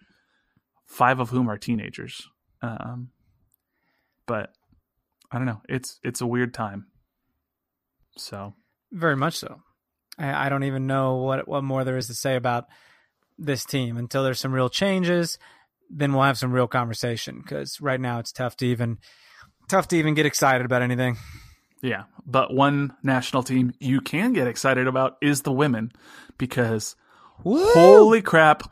five 0.85 1.19
of 1.19 1.29
whom 1.29 1.49
are 1.49 1.57
teenagers. 1.57 2.21
Um, 2.61 3.09
but 4.27 4.51
I 5.31 5.37
don't 5.37 5.47
know. 5.47 5.61
It's 5.67 5.99
it's 6.03 6.21
a 6.21 6.27
weird 6.27 6.53
time. 6.53 6.87
So 8.17 8.53
very 8.91 9.15
much 9.15 9.35
so. 9.37 9.61
I, 10.17 10.45
I 10.45 10.49
don't 10.49 10.63
even 10.63 10.85
know 10.87 11.15
what 11.17 11.47
what 11.47 11.63
more 11.63 11.83
there 11.83 11.97
is 11.97 12.07
to 12.07 12.13
say 12.13 12.35
about 12.35 12.65
this 13.37 13.65
team 13.65 13.97
until 13.97 14.23
there's 14.23 14.39
some 14.39 14.53
real 14.53 14.69
changes. 14.69 15.39
Then 15.89 16.13
we'll 16.13 16.23
have 16.23 16.37
some 16.37 16.51
real 16.51 16.67
conversation 16.67 17.39
because 17.41 17.81
right 17.81 17.99
now 17.99 18.19
it's 18.19 18.31
tough 18.31 18.55
to 18.57 18.67
even 18.67 18.99
tough 19.67 19.87
to 19.89 19.97
even 19.97 20.13
get 20.13 20.25
excited 20.25 20.65
about 20.65 20.81
anything. 20.81 21.17
Yeah, 21.81 22.03
but 22.25 22.53
one 22.53 22.93
national 23.03 23.43
team 23.43 23.73
you 23.79 23.99
can 24.01 24.33
get 24.33 24.47
excited 24.47 24.87
about 24.87 25.17
is 25.21 25.41
the 25.41 25.51
women 25.51 25.91
because 26.37 26.95
Woo! 27.43 27.65
holy 27.73 28.21
crap, 28.21 28.63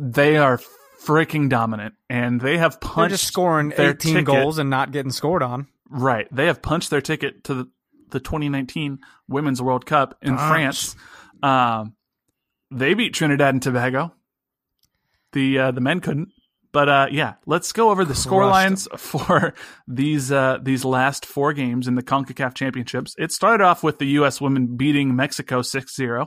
they 0.00 0.36
are 0.38 0.58
freaking 1.04 1.48
dominant 1.48 1.94
and 2.08 2.40
they 2.40 2.56
have 2.58 2.80
punched 2.80 2.96
They're 2.96 3.08
just 3.10 3.26
scoring 3.26 3.72
18 3.76 3.96
ticket. 3.96 4.24
goals 4.24 4.58
and 4.58 4.70
not 4.70 4.92
getting 4.92 5.12
scored 5.12 5.42
on. 5.42 5.68
Right. 5.90 6.26
They 6.34 6.46
have 6.46 6.62
punched 6.62 6.90
their 6.90 7.00
ticket 7.00 7.44
to 7.44 7.54
the, 7.54 7.70
the 8.10 8.20
2019 8.20 8.98
Women's 9.28 9.60
World 9.60 9.84
Cup 9.86 10.16
in 10.22 10.36
Punch. 10.36 10.50
France. 10.50 10.96
Um, 11.42 11.94
they 12.70 12.94
beat 12.94 13.14
Trinidad 13.14 13.54
and 13.54 13.62
Tobago. 13.62 14.12
The 15.32 15.58
uh, 15.58 15.70
the 15.70 15.80
men 15.80 16.00
couldn't. 16.00 16.30
But 16.70 16.88
uh, 16.88 17.06
yeah, 17.10 17.34
let's 17.46 17.72
go 17.72 17.90
over 17.90 18.04
the 18.04 18.14
score 18.14 18.46
lines 18.46 18.88
for 18.96 19.54
these 19.86 20.30
uh, 20.30 20.58
these 20.62 20.84
last 20.84 21.24
four 21.24 21.52
games 21.52 21.88
in 21.88 21.94
the 21.94 22.02
CONCACAF 22.02 22.54
Championships. 22.54 23.14
It 23.18 23.32
started 23.32 23.64
off 23.64 23.82
with 23.82 23.98
the 23.98 24.06
U.S. 24.06 24.40
women 24.40 24.76
beating 24.76 25.16
Mexico 25.16 25.62
6-0. 25.62 26.26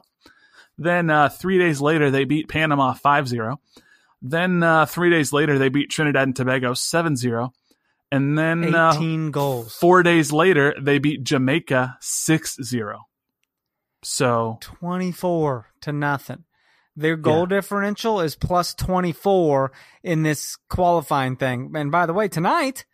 Then 0.77 1.09
uh, 1.09 1.29
three 1.29 1.59
days 1.59 1.79
later, 1.79 2.09
they 2.09 2.23
beat 2.23 2.49
Panama 2.49 2.93
5-0. 2.93 3.57
Then 4.21 4.63
uh, 4.63 4.85
three 4.87 5.09
days 5.09 5.31
later, 5.31 5.59
they 5.59 5.69
beat 5.69 5.91
Trinidad 5.91 6.27
and 6.27 6.35
Tobago 6.35 6.73
7-0. 6.73 7.51
And 8.11 8.37
then 8.37 8.75
uh, 8.75 8.93
18 8.95 9.31
goals. 9.31 9.75
Four 9.75 10.03
days 10.03 10.31
later, 10.31 10.75
they 10.79 10.99
beat 10.99 11.23
Jamaica 11.23 11.97
6-0. 12.01 12.97
So 14.03 14.57
24 14.61 15.67
to 15.81 15.91
nothing. 15.93 16.45
Their 16.95 17.15
goal 17.15 17.41
yeah. 17.41 17.57
differential 17.57 18.19
is 18.19 18.35
plus 18.35 18.73
24 18.73 19.71
in 20.03 20.23
this 20.23 20.57
qualifying 20.69 21.37
thing. 21.37 21.71
And 21.75 21.91
by 21.91 22.05
the 22.05 22.13
way, 22.13 22.27
tonight 22.27 22.85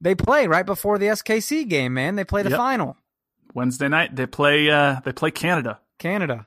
they 0.00 0.14
play 0.14 0.46
right 0.46 0.66
before 0.66 0.98
the 0.98 1.06
SKC 1.06 1.68
game, 1.68 1.94
man. 1.94 2.16
They 2.16 2.24
play 2.24 2.42
the 2.42 2.50
yep. 2.50 2.58
final. 2.58 2.96
Wednesday 3.54 3.88
night 3.88 4.14
they 4.14 4.26
play 4.26 4.70
uh 4.70 5.00
they 5.04 5.12
play 5.12 5.30
Canada. 5.30 5.80
Canada. 5.98 6.46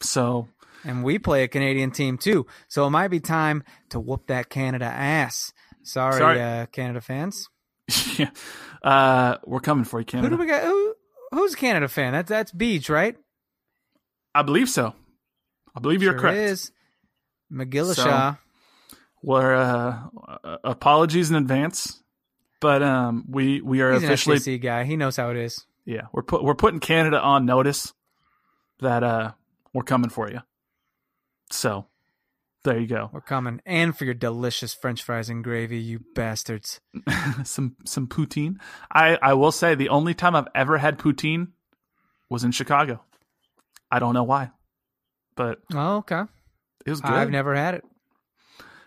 So 0.00 0.48
and 0.84 1.02
we 1.02 1.18
play 1.18 1.42
a 1.42 1.48
Canadian 1.48 1.90
team 1.90 2.18
too. 2.18 2.46
So 2.68 2.86
it 2.86 2.90
might 2.90 3.08
be 3.08 3.20
time 3.20 3.64
to 3.90 3.98
whoop 3.98 4.26
that 4.28 4.50
Canada 4.50 4.84
ass. 4.84 5.52
Sorry, 5.82 6.18
Sorry. 6.18 6.40
Uh, 6.40 6.66
Canada 6.66 7.00
fans. 7.00 7.48
yeah. 8.18 8.30
Uh, 8.82 9.38
we're 9.44 9.60
coming 9.60 9.84
for 9.84 10.00
you, 10.00 10.06
Canada. 10.06 10.28
Who 10.28 10.36
do 10.36 10.40
we 10.40 10.48
got? 10.48 10.64
Who, 10.64 10.94
who's 11.32 11.54
a 11.54 11.56
Canada 11.56 11.88
fan? 11.88 12.12
That's 12.12 12.28
that's 12.28 12.52
Beach, 12.52 12.90
right? 12.90 13.16
I 14.34 14.42
believe 14.42 14.68
so. 14.68 14.94
I 15.76 15.80
believe 15.80 16.02
you're 16.02 16.12
sure 16.14 16.20
correct. 16.20 16.38
Is 16.38 16.72
McGillishaw. 17.52 17.94
So, 17.94 18.96
well, 19.22 20.12
uh, 20.42 20.56
apologies 20.64 21.30
in 21.30 21.36
advance, 21.36 22.02
but 22.60 22.82
um, 22.82 23.24
we 23.28 23.60
we 23.60 23.80
are 23.82 23.92
He's 23.92 24.04
officially 24.04 24.54
an 24.54 24.60
guy. 24.60 24.84
He 24.84 24.96
knows 24.96 25.16
how 25.16 25.30
it 25.30 25.36
is. 25.36 25.64
Yeah, 25.84 26.02
we're 26.12 26.22
put 26.22 26.42
we're 26.42 26.54
putting 26.54 26.80
Canada 26.80 27.20
on 27.20 27.44
notice 27.44 27.92
that 28.80 29.02
uh 29.02 29.32
we're 29.72 29.82
coming 29.82 30.10
for 30.10 30.30
you. 30.30 30.40
So 31.50 31.86
there 32.64 32.78
you 32.78 32.86
go. 32.86 33.10
We're 33.12 33.20
coming, 33.20 33.60
and 33.64 33.96
for 33.96 34.04
your 34.04 34.14
delicious 34.14 34.74
French 34.74 35.02
fries 35.02 35.28
and 35.28 35.44
gravy, 35.44 35.78
you 35.78 36.00
bastards. 36.14 36.80
some 37.44 37.76
some 37.84 38.08
poutine. 38.08 38.56
I 38.90 39.16
I 39.22 39.34
will 39.34 39.52
say 39.52 39.74
the 39.74 39.90
only 39.90 40.14
time 40.14 40.34
I've 40.34 40.48
ever 40.54 40.78
had 40.78 40.98
poutine 40.98 41.48
was 42.28 42.42
in 42.42 42.50
Chicago. 42.50 43.02
I 43.90 44.00
don't 44.00 44.14
know 44.14 44.24
why, 44.24 44.50
but 45.36 45.58
oh 45.72 45.98
okay, 45.98 46.22
it 46.84 46.90
was 46.90 47.00
good. 47.00 47.12
I've 47.12 47.30
never 47.30 47.54
had 47.54 47.74
it. 47.74 47.84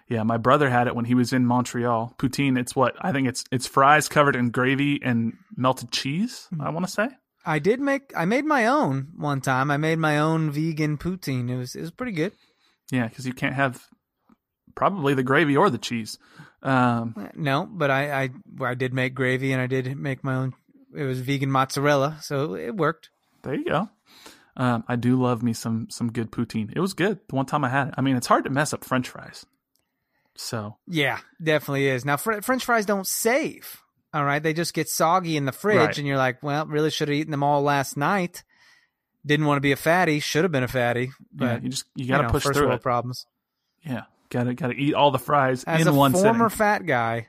Yeah, 0.10 0.24
my 0.24 0.38
brother 0.38 0.70
had 0.70 0.88
it 0.88 0.96
when 0.96 1.06
he 1.06 1.14
was 1.14 1.34
in 1.34 1.46
Montreal. 1.46 2.16
Poutine. 2.18 2.58
It's 2.58 2.76
what 2.76 2.96
I 3.00 3.12
think 3.12 3.28
it's 3.28 3.44
it's 3.52 3.68
fries 3.68 4.10
covered 4.10 4.36
in 4.36 4.50
gravy 4.50 5.00
and 5.04 5.34
melted 5.56 5.92
cheese. 5.92 6.48
I 6.52 6.56
mm-hmm. 6.56 6.74
want 6.74 6.86
to 6.88 6.92
say. 6.92 7.08
I 7.46 7.60
did 7.60 7.80
make. 7.80 8.12
I 8.18 8.26
made 8.26 8.46
my 8.46 8.66
own 8.66 9.10
one 9.16 9.40
time. 9.40 9.72
I 9.72 9.78
made 9.78 10.00
my 10.00 10.20
own 10.20 10.52
vegan 10.52 10.98
poutine. 10.98 11.50
It 11.50 11.58
was 11.58 11.76
it 11.76 11.82
was 11.82 11.92
pretty 11.92 12.12
good. 12.12 12.34
Yeah, 12.92 13.08
because 13.08 13.28
you 13.28 13.34
can't 13.34 13.56
have 13.56 13.86
probably 14.76 15.14
the 15.14 15.24
gravy 15.24 15.56
or 15.56 15.70
the 15.70 15.78
cheese. 15.78 16.18
Um, 16.64 17.14
uh, 17.16 17.28
no, 17.36 17.68
but 17.70 17.92
I, 17.92 18.24
I 18.24 18.30
I 18.62 18.74
did 18.74 18.94
make 18.94 19.14
gravy 19.14 19.52
and 19.52 19.62
I 19.62 19.68
did 19.68 19.96
make 19.96 20.24
my 20.24 20.36
own. 20.36 20.54
It 20.96 21.04
was 21.04 21.20
vegan 21.20 21.52
mozzarella, 21.52 22.18
so 22.22 22.56
it 22.56 22.76
worked. 22.76 23.10
There 23.44 23.54
you 23.54 23.66
go. 23.66 23.90
Um, 24.60 24.84
I 24.90 24.98
do 24.98 25.20
love 25.20 25.42
me 25.42 25.54
some 25.54 25.90
some 25.90 26.12
good 26.12 26.32
poutine. 26.32 26.72
It 26.76 26.82
was 26.82 26.94
good 26.94 27.20
the 27.30 27.36
one 27.36 27.46
time 27.46 27.64
I 27.64 27.70
had 27.70 27.88
it. 27.88 27.94
I 27.98 28.02
mean, 28.02 28.18
it's 28.18 28.28
hard 28.28 28.44
to 28.44 28.50
mess 28.50 28.74
up 28.74 28.84
French 28.84 29.08
fries. 29.08 29.46
So 30.36 30.76
yeah, 30.86 31.20
definitely 31.42 31.88
is. 31.88 32.04
Now 32.04 32.18
fr- 32.18 32.42
French 32.42 32.66
fries 32.66 32.86
don't 32.86 33.08
save. 33.08 33.82
All 34.14 34.26
right, 34.26 34.44
they 34.44 34.54
just 34.54 34.74
get 34.74 34.90
soggy 34.90 35.38
in 35.38 35.46
the 35.46 35.52
fridge, 35.54 35.78
right. 35.78 35.98
and 35.98 36.06
you're 36.06 36.18
like, 36.18 36.44
well, 36.44 36.66
really 36.66 36.90
should 36.90 37.08
have 37.08 37.16
eaten 37.16 37.32
them 37.32 37.44
all 37.44 37.62
last 37.62 37.96
night. 37.96 38.44
Didn't 39.26 39.46
want 39.46 39.58
to 39.58 39.62
be 39.62 39.72
a 39.72 39.78
fatty. 39.78 40.20
Should 40.20 40.44
have 40.44 40.52
been 40.52 40.64
a 40.64 40.68
fatty. 40.68 41.12
But 41.32 41.46
yeah, 41.46 41.60
you 41.62 41.70
just 41.70 41.86
you 41.96 42.08
got 42.08 42.18
to 42.18 42.24
you 42.24 42.28
know, 42.28 42.32
push 42.32 42.44
first 42.44 42.58
through 42.58 42.68
world 42.68 42.80
it. 42.80 42.84
problems. 42.84 43.26
Yeah, 43.86 44.04
gotta 44.30 44.56
gotta 44.56 44.74
eat 44.74 44.94
all 44.94 45.12
the 45.12 45.20
fries 45.20 45.64
as 45.64 45.88
in 45.88 45.96
one 45.96 46.14
As 46.14 46.20
a 46.20 46.24
former 46.24 46.50
sitting. 46.50 46.58
fat 46.58 46.86
guy, 46.86 47.28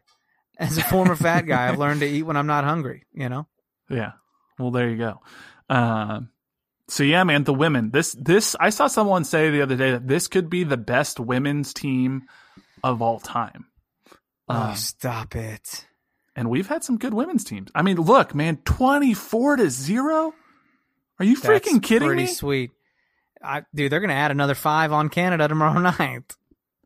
as 0.58 0.78
a 0.78 0.82
former 0.82 1.14
fat 1.14 1.42
guy, 1.46 1.68
I've 1.68 1.78
learned 1.78 2.00
to 2.00 2.06
eat 2.06 2.22
when 2.22 2.36
I'm 2.36 2.46
not 2.48 2.64
hungry. 2.64 3.06
You 3.12 3.28
know. 3.28 3.46
Yeah. 3.88 4.12
Well, 4.56 4.70
there 4.70 4.88
you 4.88 4.96
go. 4.96 5.20
Um, 5.68 6.28
so 6.90 7.04
yeah, 7.04 7.22
man, 7.24 7.44
the 7.44 7.54
women. 7.54 7.90
This 7.90 8.16
this 8.18 8.56
I 8.58 8.70
saw 8.70 8.88
someone 8.88 9.24
say 9.24 9.50
the 9.50 9.62
other 9.62 9.76
day 9.76 9.92
that 9.92 10.08
this 10.08 10.26
could 10.26 10.50
be 10.50 10.64
the 10.64 10.76
best 10.76 11.20
women's 11.20 11.72
team 11.72 12.24
of 12.82 13.00
all 13.00 13.20
time. 13.20 13.66
Oh, 14.48 14.54
um, 14.54 14.76
stop 14.76 15.36
it. 15.36 15.86
And 16.34 16.50
we've 16.50 16.66
had 16.66 16.82
some 16.82 16.98
good 16.98 17.14
women's 17.14 17.44
teams. 17.44 17.70
I 17.74 17.82
mean, 17.82 17.96
look, 17.96 18.34
man, 18.34 18.56
24 18.64 19.56
to 19.56 19.70
0? 19.70 20.34
Are 21.18 21.24
you 21.24 21.36
That's 21.36 21.46
freaking 21.46 21.82
kidding 21.82 22.08
pretty 22.08 22.22
me? 22.22 22.28
sweet. 22.28 22.70
I, 23.42 23.62
dude, 23.74 23.92
they're 23.92 24.00
going 24.00 24.10
to 24.10 24.16
add 24.16 24.30
another 24.30 24.54
5 24.54 24.92
on 24.92 25.08
Canada 25.08 25.46
tomorrow 25.48 25.78
night 25.98 26.34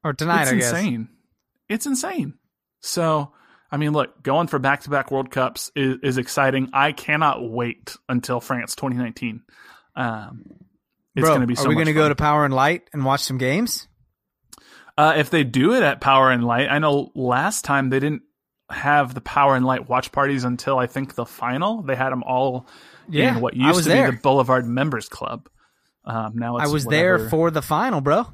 or 0.03 0.13
tonight, 0.13 0.43
it's 0.43 0.51
I 0.51 0.55
guess. 0.57 0.65
It's 0.65 0.79
insane. 0.79 1.09
It's 1.69 1.87
insane. 1.87 2.35
So, 2.81 3.33
I 3.71 3.77
mean, 3.77 3.93
look, 3.93 4.23
going 4.23 4.49
for 4.49 4.59
back-to-back 4.59 5.11
World 5.11 5.31
Cups 5.31 5.71
is, 5.75 5.97
is 6.03 6.19
exciting. 6.19 6.71
I 6.73 6.93
cannot 6.93 7.49
wait 7.49 7.97
until 8.09 8.41
France 8.41 8.75
2019. 8.75 9.43
Um, 9.97 10.45
it's 11.15 11.29
going 11.29 11.43
to 11.43 11.47
be 11.47 11.55
so 11.55 11.67
Are 11.67 11.69
we 11.69 11.75
going 11.75 11.87
to 11.87 11.93
go 11.93 12.09
to 12.09 12.15
Power 12.15 12.45
and 12.45 12.55
Light 12.55 12.89
and 12.93 13.05
watch 13.05 13.21
some 13.21 13.39
games? 13.39 13.87
Uh, 14.97 15.15
if 15.17 15.31
they 15.31 15.45
do 15.45 15.75
it 15.75 15.83
at 15.83 16.01
Power 16.01 16.31
and 16.31 16.45
Light, 16.45 16.69
I 16.71 16.79
know 16.79 17.11
last 17.15 17.65
time 17.65 17.91
they 17.91 18.01
didn't 18.01 18.23
have 18.71 19.15
the 19.15 19.21
Power 19.21 19.55
and 19.57 19.65
Light 19.65 19.89
watch 19.89 20.13
parties 20.13 20.45
until 20.45 20.79
I 20.79 20.87
think 20.87 21.15
the 21.15 21.27
final. 21.27 21.83
They 21.83 21.95
had 21.95 22.11
them 22.11 22.23
all 22.23 22.67
yeah, 23.09 23.37
in 23.37 23.41
what 23.41 23.55
used 23.55 23.85
to 23.85 23.89
there. 23.89 24.11
be 24.11 24.17
the 24.17 24.23
Boulevard 24.23 24.67
Members 24.67 25.09
Club. 25.09 25.49
Um, 26.05 26.33
now 26.37 26.57
I 26.57 26.67
was 26.67 26.85
whatever. 26.85 27.19
there 27.19 27.29
for 27.29 27.51
the 27.51 27.63
final, 27.63 28.01
bro. 28.01 28.27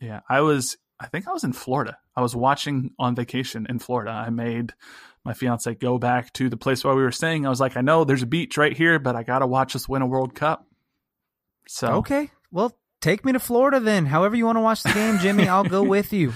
Yeah, 0.00 0.20
I 0.28 0.40
was. 0.40 0.76
I 0.98 1.06
think 1.06 1.26
I 1.26 1.32
was 1.32 1.44
in 1.44 1.52
Florida. 1.52 1.96
I 2.14 2.20
was 2.20 2.36
watching 2.36 2.90
on 2.98 3.14
vacation 3.14 3.66
in 3.68 3.78
Florida. 3.78 4.10
I 4.10 4.30
made 4.30 4.74
my 5.24 5.32
fiance 5.32 5.74
go 5.74 5.98
back 5.98 6.32
to 6.34 6.48
the 6.48 6.56
place 6.56 6.84
where 6.84 6.94
we 6.94 7.02
were 7.02 7.12
staying. 7.12 7.46
I 7.46 7.50
was 7.50 7.60
like, 7.60 7.76
I 7.76 7.80
know 7.80 8.04
there's 8.04 8.22
a 8.22 8.26
beach 8.26 8.56
right 8.56 8.76
here, 8.76 8.98
but 8.98 9.16
I 9.16 9.22
gotta 9.22 9.46
watch 9.46 9.74
us 9.74 9.88
win 9.88 10.02
a 10.02 10.06
World 10.06 10.34
Cup. 10.34 10.66
So 11.66 11.88
okay, 11.96 12.30
well, 12.50 12.76
take 13.00 13.24
me 13.24 13.32
to 13.32 13.38
Florida 13.38 13.80
then. 13.80 14.06
However 14.06 14.36
you 14.36 14.46
want 14.46 14.56
to 14.56 14.62
watch 14.62 14.82
the 14.82 14.92
game, 14.92 15.18
Jimmy, 15.18 15.48
I'll 15.48 15.64
go 15.64 15.82
with 15.82 16.12
you. 16.12 16.32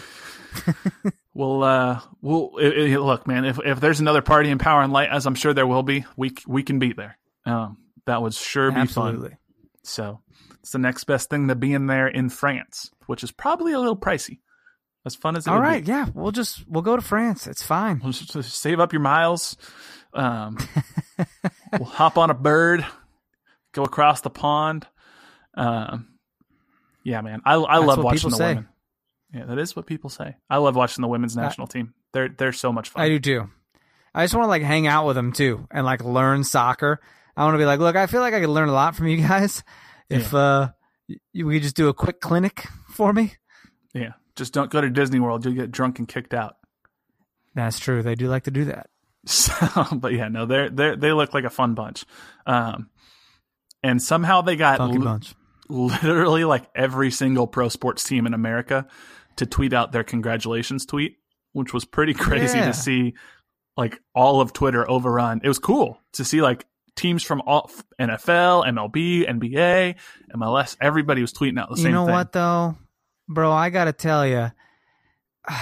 well, 1.35 1.63
uh, 1.63 2.01
we'll 2.21 2.57
it, 2.59 2.93
it, 2.93 3.01
look, 3.01 3.27
man. 3.27 3.45
If 3.45 3.59
if 3.65 3.81
there's 3.81 4.01
another 4.01 4.23
party 4.23 4.51
in 4.51 4.59
Power 4.59 4.83
and 4.83 4.93
Light, 4.93 5.09
as 5.11 5.27
I'm 5.27 5.35
sure 5.35 5.53
there 5.53 5.67
will 5.67 5.83
be, 5.83 6.05
we 6.17 6.33
we 6.47 6.63
can 6.63 6.79
be 6.79 6.93
there. 6.93 7.19
Um, 7.47 7.79
that 8.07 8.23
would 8.23 8.35
sure 8.35 8.71
be 8.71 8.79
Absolutely. 8.79 9.31
fun. 9.31 9.39
So 9.83 10.21
it's 10.61 10.71
the 10.71 10.79
next 10.79 11.05
best 11.05 11.29
thing 11.29 11.49
to 11.49 11.55
being 11.55 11.87
there 11.87 12.09
in 12.09 12.31
France, 12.31 12.91
which 13.07 13.23
is 13.23 13.31
probably 13.31 13.73
a 13.73 13.79
little 13.79 13.97
pricey. 13.97 14.39
As 15.07 15.15
fun 15.15 15.37
as 15.37 15.47
it 15.47 15.51
all 15.51 15.61
right, 15.61 15.85
be. 15.85 15.91
yeah, 15.91 16.07
we'll 16.15 16.33
just 16.33 16.67
we'll 16.67 16.83
go 16.83 16.97
to 16.97 17.03
France. 17.03 17.47
It's 17.47 17.63
fine. 17.63 18.01
We'll 18.03 18.13
just, 18.13 18.33
just 18.33 18.59
save 18.59 18.81
up 18.81 18.95
your 18.95 19.03
miles. 19.03 19.59
Um, 20.15 20.57
we'll 21.73 21.85
hop 21.85 22.17
on 22.17 22.31
a 22.31 22.35
bird, 22.35 22.87
go 23.73 23.83
across 23.83 24.23
the 24.23 24.31
pond. 24.31 24.87
Um, 25.57 26.09
yeah, 27.05 27.21
man, 27.21 27.41
I 27.45 27.55
I 27.57 27.77
That's 27.79 27.87
love 27.89 28.03
watching 28.05 28.31
the 28.31 28.37
say. 28.37 28.49
women. 28.51 28.69
Yeah, 29.33 29.45
that 29.47 29.59
is 29.59 29.75
what 29.75 29.87
people 29.87 30.11
say. 30.11 30.37
I 30.49 30.59
love 30.59 30.77
watching 30.77 31.03
the 31.03 31.09
women's 31.09 31.37
national 31.37 31.67
team. 31.67 31.95
They're 32.13 32.29
they're 32.29 32.53
so 32.53 32.73
much 32.73 32.89
fun. 32.91 33.03
I 33.03 33.09
do 33.09 33.19
too. 33.19 33.51
I 34.15 34.25
just 34.25 34.35
want 34.35 34.45
to 34.45 34.49
like 34.49 34.63
hang 34.63 34.87
out 34.87 35.07
with 35.07 35.17
them 35.17 35.33
too 35.33 35.67
and 35.71 35.85
like 35.85 36.03
learn 36.05 36.45
soccer. 36.45 37.01
I 37.37 37.45
want 37.45 37.55
to 37.55 37.59
be 37.59 37.65
like, 37.65 37.81
look, 37.81 37.97
I 37.97 38.07
feel 38.07 38.21
like 38.21 38.33
I 38.33 38.41
could 38.41 38.49
learn 38.49 38.69
a 38.69 38.73
lot 38.73 38.95
from 38.95 39.09
you 39.09 39.17
guys 39.17 39.65
if 40.09 40.33
Yeah. 40.33 40.39
uh 40.39 40.69
you, 41.33 41.47
we 41.47 41.55
could 41.55 41.65
just 41.65 41.77
do 41.77 41.89
a 41.89 41.95
quick 41.95 42.21
clinic 42.21 42.67
for 42.91 43.13
me. 43.13 43.35
Yeah, 43.93 44.13
Just 44.37 44.53
don't 44.55 44.71
go 44.71 44.81
to 44.81 44.89
Disney 44.89 45.21
World. 45.21 45.45
You'll 45.45 45.55
get 45.55 45.71
drunk 45.71 45.99
and 45.99 46.09
kicked 46.09 46.33
out. 46.33 46.57
That's 47.55 47.79
true. 47.79 48.03
They 48.03 48.15
do 48.15 48.29
like 48.29 48.45
to 48.45 48.51
do 48.51 48.65
that. 48.67 48.89
So, 49.27 49.55
but 49.93 50.13
yeah, 50.13 50.29
no, 50.29 50.45
they're 50.47 50.69
they 50.71 50.95
they 50.97 51.13
look 51.13 51.33
like 51.35 51.45
a 51.45 51.51
fun 51.51 51.75
bunch. 51.75 52.05
Um, 52.47 52.91
and 53.83 54.01
somehow 54.01 54.43
they 54.43 54.55
got 54.57 54.79
Funky 54.79 54.99
bunch. 54.99 55.35
Literally 55.69 56.45
like 56.45 56.65
every 56.75 57.11
single 57.11 57.47
pro 57.47 57.69
sports 57.69 58.05
team 58.05 58.27
in 58.27 58.35
America 58.35 58.87
to 59.37 59.47
tweet 59.47 59.73
out 59.73 59.93
their 59.93 60.05
congratulations 60.05 60.87
tweet, 60.87 61.17
which 61.53 61.73
was 61.73 61.85
pretty 61.85 62.15
crazy 62.15 62.59
Yeah. 62.59 62.67
to 62.67 62.73
see. 62.75 63.15
Like 63.77 64.01
all 64.15 64.41
of 64.41 64.53
Twitter 64.53 64.89
overrun. 64.89 65.41
It 65.43 65.49
was 65.49 65.59
cool 65.59 65.99
to 66.13 66.25
see 66.25 66.41
like 66.41 66.65
teams 66.95 67.25
from 67.25 67.43
all 67.45 67.69
NFL, 68.01 68.65
MLB, 68.67 69.29
NBA, 69.29 69.97
MLS. 70.37 70.77
Everybody 70.81 71.23
was 71.23 71.33
tweeting 71.33 71.59
out 71.59 71.69
the 71.71 71.77
same 71.77 71.85
thing. 71.87 71.91
You 71.93 71.97
know 71.97 72.05
what 72.07 72.31
though, 72.33 72.77
bro? 73.29 73.51
I 73.51 73.71
gotta 73.71 73.93
tell 73.93 74.25
you, 74.25 74.53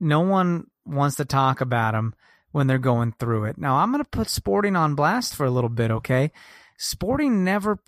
no 0.00 0.20
one 0.20 0.66
wants 0.84 1.16
to 1.16 1.24
talk 1.24 1.60
about 1.60 1.92
them 1.92 2.14
when 2.52 2.66
they're 2.66 2.78
going 2.78 3.14
through 3.18 3.44
it. 3.44 3.58
Now 3.58 3.76
I'm 3.76 3.90
gonna 3.90 4.04
put 4.04 4.28
Sporting 4.28 4.76
on 4.76 4.94
blast 4.94 5.34
for 5.34 5.46
a 5.46 5.50
little 5.50 5.70
bit, 5.70 5.90
okay? 5.90 6.30
Sporting 6.76 7.44
never, 7.44 7.78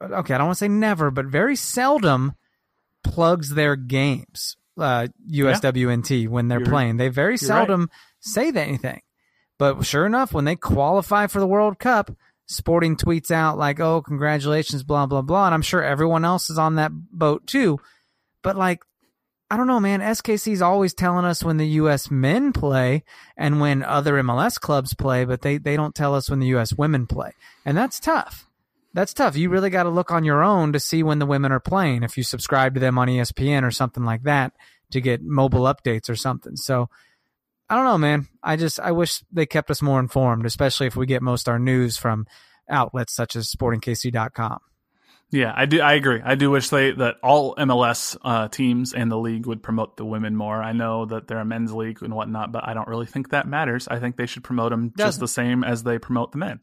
okay, 0.00 0.34
I 0.34 0.38
don't 0.38 0.46
want 0.48 0.56
to 0.58 0.64
say 0.64 0.68
never, 0.68 1.10
but 1.10 1.26
very 1.26 1.56
seldom 1.56 2.34
plugs 3.04 3.50
their 3.50 3.76
games. 3.76 4.56
Uh, 4.78 5.08
USWNT 5.30 6.28
when 6.28 6.46
they're 6.48 6.60
You're- 6.60 6.70
playing, 6.70 6.96
they 6.98 7.08
very 7.08 7.32
right. 7.32 7.40
seldom 7.40 7.90
say 8.20 8.50
that 8.52 8.68
anything. 8.68 9.00
But 9.58 9.84
sure 9.84 10.06
enough, 10.06 10.32
when 10.32 10.44
they 10.44 10.54
qualify 10.54 11.26
for 11.26 11.40
the 11.40 11.46
World 11.48 11.78
Cup, 11.80 12.12
Sporting 12.46 12.96
tweets 12.96 13.30
out 13.30 13.58
like, 13.58 13.78
"Oh, 13.80 14.00
congratulations, 14.00 14.82
blah 14.82 15.04
blah 15.06 15.20
blah," 15.20 15.46
and 15.46 15.54
I'm 15.54 15.62
sure 15.62 15.82
everyone 15.82 16.24
else 16.24 16.48
is 16.48 16.58
on 16.58 16.76
that 16.76 16.92
boat 16.92 17.46
too. 17.46 17.78
But 18.42 18.56
like, 18.56 18.82
I 19.50 19.56
don't 19.56 19.66
know, 19.66 19.80
man. 19.80 20.00
SKC's 20.00 20.60
always 20.60 20.92
telling 20.92 21.24
us 21.24 21.42
when 21.42 21.56
the 21.56 21.68
U.S. 21.68 22.10
men 22.10 22.52
play 22.52 23.02
and 23.36 23.60
when 23.60 23.82
other 23.82 24.14
MLS 24.22 24.60
clubs 24.60 24.92
play, 24.92 25.24
but 25.24 25.40
they 25.40 25.56
they 25.56 25.76
don't 25.76 25.94
tell 25.94 26.14
us 26.14 26.28
when 26.28 26.40
the 26.40 26.48
U.S. 26.48 26.74
women 26.74 27.06
play, 27.06 27.32
and 27.64 27.76
that's 27.76 27.98
tough. 27.98 28.46
That's 28.92 29.14
tough. 29.14 29.36
You 29.36 29.48
really 29.48 29.70
got 29.70 29.84
to 29.84 29.90
look 29.90 30.10
on 30.10 30.24
your 30.24 30.42
own 30.42 30.72
to 30.72 30.80
see 30.80 31.02
when 31.02 31.18
the 31.18 31.26
women 31.26 31.52
are 31.52 31.60
playing. 31.60 32.02
If 32.02 32.16
you 32.16 32.22
subscribe 32.22 32.74
to 32.74 32.80
them 32.80 32.98
on 32.98 33.08
ESPN 33.08 33.62
or 33.62 33.70
something 33.70 34.04
like 34.04 34.24
that 34.24 34.52
to 34.90 35.00
get 35.00 35.22
mobile 35.22 35.62
updates 35.62 36.08
or 36.08 36.16
something. 36.16 36.56
So 36.56 36.88
I 37.68 37.76
don't 37.76 37.84
know, 37.84 37.98
man. 37.98 38.28
I 38.42 38.56
just 38.56 38.80
I 38.80 38.92
wish 38.92 39.22
they 39.30 39.46
kept 39.46 39.70
us 39.70 39.82
more 39.82 40.00
informed, 40.00 40.46
especially 40.46 40.86
if 40.86 40.96
we 40.96 41.06
get 41.06 41.22
most 41.22 41.48
our 41.48 41.58
news 41.58 41.96
from 41.96 42.26
outlets 42.68 43.14
such 43.14 43.36
as 43.36 43.52
SportingKC.com. 43.52 44.60
Yeah, 45.30 45.52
I 45.54 45.66
do. 45.66 45.80
I 45.80 45.92
agree. 45.94 46.22
I 46.24 46.36
do 46.36 46.50
wish 46.50 46.70
they 46.70 46.92
that 46.92 47.16
all 47.22 47.54
MLS 47.56 48.16
uh, 48.22 48.48
teams 48.48 48.94
and 48.94 49.12
the 49.12 49.18
league 49.18 49.44
would 49.44 49.62
promote 49.62 49.98
the 49.98 50.04
women 50.04 50.34
more. 50.34 50.62
I 50.62 50.72
know 50.72 51.04
that 51.04 51.28
they're 51.28 51.40
a 51.40 51.44
men's 51.44 51.72
league 51.72 52.02
and 52.02 52.14
whatnot, 52.14 52.50
but 52.50 52.66
I 52.66 52.72
don't 52.72 52.88
really 52.88 53.04
think 53.04 53.30
that 53.30 53.46
matters. 53.46 53.88
I 53.88 53.98
think 53.98 54.16
they 54.16 54.24
should 54.24 54.42
promote 54.42 54.70
them 54.70 54.88
just 54.90 54.96
Doesn't. 54.96 55.20
the 55.20 55.28
same 55.28 55.64
as 55.64 55.82
they 55.82 55.98
promote 55.98 56.32
the 56.32 56.38
men. 56.38 56.60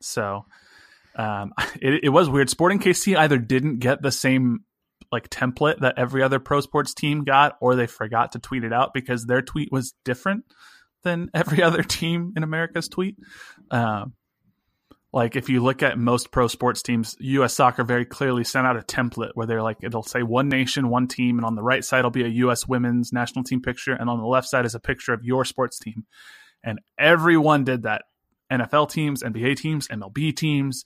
So, 0.00 0.44
um, 1.16 1.54
it, 1.80 2.04
it 2.04 2.08
was 2.10 2.28
weird. 2.28 2.50
Sporting 2.50 2.78
KC 2.78 3.16
either 3.16 3.38
didn't 3.38 3.78
get 3.78 4.02
the 4.02 4.12
same 4.12 4.64
like 5.10 5.30
template 5.30 5.80
that 5.80 5.94
every 5.96 6.22
other 6.22 6.40
pro 6.40 6.60
sports 6.60 6.92
team 6.92 7.24
got, 7.24 7.56
or 7.62 7.74
they 7.74 7.86
forgot 7.86 8.32
to 8.32 8.38
tweet 8.38 8.64
it 8.64 8.72
out 8.72 8.92
because 8.92 9.24
their 9.24 9.40
tweet 9.40 9.72
was 9.72 9.94
different 10.04 10.44
than 11.04 11.30
every 11.34 11.62
other 11.62 11.82
team 11.82 12.34
in 12.36 12.42
America's 12.42 12.88
tweet. 12.88 13.16
Um, 13.70 14.12
like 15.14 15.36
if 15.36 15.48
you 15.48 15.62
look 15.62 15.82
at 15.82 15.96
most 15.98 16.30
pro 16.30 16.48
sports 16.48 16.82
teams, 16.82 17.16
U.S. 17.20 17.54
Soccer 17.54 17.84
very 17.84 18.04
clearly 18.04 18.42
sent 18.44 18.66
out 18.66 18.76
a 18.76 18.80
template 18.82 19.30
where 19.34 19.46
they're 19.46 19.62
like 19.62 19.78
it'll 19.82 20.02
say 20.02 20.22
one 20.22 20.48
nation, 20.48 20.88
one 20.90 21.06
team, 21.08 21.38
and 21.38 21.46
on 21.46 21.54
the 21.54 21.62
right 21.62 21.84
side 21.84 22.02
will 22.04 22.10
be 22.10 22.24
a 22.24 22.28
U.S. 22.28 22.66
women's 22.66 23.12
national 23.12 23.44
team 23.44 23.62
picture, 23.62 23.92
and 23.94 24.10
on 24.10 24.18
the 24.18 24.26
left 24.26 24.48
side 24.48 24.66
is 24.66 24.74
a 24.74 24.80
picture 24.80 25.12
of 25.12 25.24
your 25.24 25.44
sports 25.44 25.78
team, 25.78 26.04
and 26.62 26.80
everyone 26.98 27.64
did 27.64 27.82
that. 27.84 28.02
NFL 28.52 28.90
teams, 28.90 29.22
NBA 29.22 29.56
teams, 29.56 29.88
MLB 29.88 30.36
teams, 30.36 30.84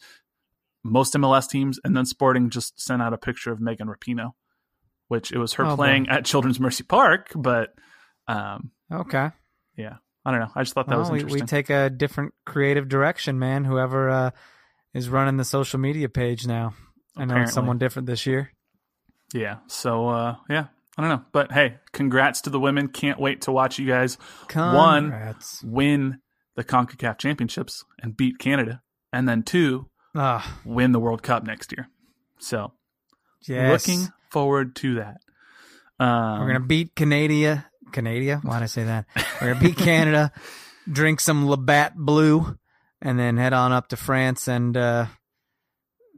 most 0.85 1.14
MLS 1.14 1.49
teams, 1.49 1.81
and 1.83 1.97
then 1.97 2.07
Sporting 2.07 2.51
just 2.51 2.81
sent 2.81 3.03
out 3.03 3.12
a 3.12 3.18
picture 3.18 3.51
of 3.51 3.61
Megan 3.61 3.89
Rapinoe, 3.89 4.33
which 5.09 5.33
it 5.33 5.39
was 5.39 5.55
her 5.55 5.66
Oh, 5.66 5.74
playing 5.74 6.09
at 6.09 6.24
Children's 6.24 6.61
Mercy 6.61 6.85
Park, 6.85 7.31
but 7.35 7.70
um, 8.29 8.70
Okay. 8.93 9.31
yeah, 9.76 9.97
I 10.24 10.30
don't 10.30 10.40
know. 10.40 10.50
I 10.54 10.62
just 10.62 10.74
thought 10.74 10.86
that 10.88 10.92
Well, 10.94 11.00
was 11.02 11.10
we, 11.10 11.18
interesting. 11.20 11.42
we 11.42 11.46
take 11.46 11.70
a 11.70 11.88
different 11.90 12.34
creative 12.44 12.88
direction, 12.88 13.38
man. 13.38 13.64
Whoever 13.64 14.10
uh, 14.10 14.30
is 14.94 15.08
running 15.08 15.36
the 15.36 15.44
social 15.44 15.78
media 15.78 16.08
page 16.08 16.46
now. 16.46 16.74
I 17.16 17.24
know 17.24 17.36
it's 17.42 17.52
someone 17.52 17.78
different 17.78 18.06
this 18.06 18.26
year. 18.26 18.52
Yeah. 19.34 19.56
So 19.66 20.08
uh 20.08 20.36
yeah, 20.48 20.66
I 20.96 21.02
don't 21.02 21.10
know. 21.10 21.24
But 21.32 21.52
hey, 21.52 21.76
congrats 21.92 22.42
to 22.42 22.50
the 22.50 22.60
women. 22.60 22.88
Can't 22.88 23.18
wait 23.20 23.42
to 23.42 23.52
watch 23.52 23.78
you 23.78 23.86
guys 23.86 24.16
One, 24.54 25.10
Congrats. 25.10 25.62
win 25.64 26.18
the 26.56 26.64
CONCACAF 26.64 27.18
championships 27.18 27.84
and 28.00 28.16
beat 28.16 28.38
Canada. 28.38 28.82
And 29.12 29.28
then 29.28 29.42
two, 29.42 29.86
Ah, 30.14 30.58
win 30.64 30.92
the 30.92 31.00
World 31.00 31.22
Cup 31.22 31.44
next 31.44 31.72
year. 31.76 31.88
So 32.38 32.72
yes. 33.46 33.86
looking 33.86 34.08
forward 34.30 34.76
to 34.76 34.94
that. 34.96 35.16
Um, 36.00 36.40
We're 36.40 36.46
gonna 36.48 36.60
beat 36.60 36.94
Canada. 36.94 37.66
Canada? 37.93 38.41
Why 38.43 38.59
did 38.59 38.64
I 38.64 38.66
say 38.66 38.84
that? 38.84 39.07
We're 39.41 39.55
gonna 39.55 39.61
beat 39.61 39.76
Canada. 39.78 40.32
Drink 40.91 41.20
some 41.20 41.49
Labatt 41.49 41.95
Blue, 41.97 42.57
and 43.03 43.18
then 43.18 43.36
head 43.36 43.53
on 43.53 43.72
up 43.72 43.89
to 43.89 43.97
France 43.97 44.49
and 44.49 44.76
uh, 44.76 45.07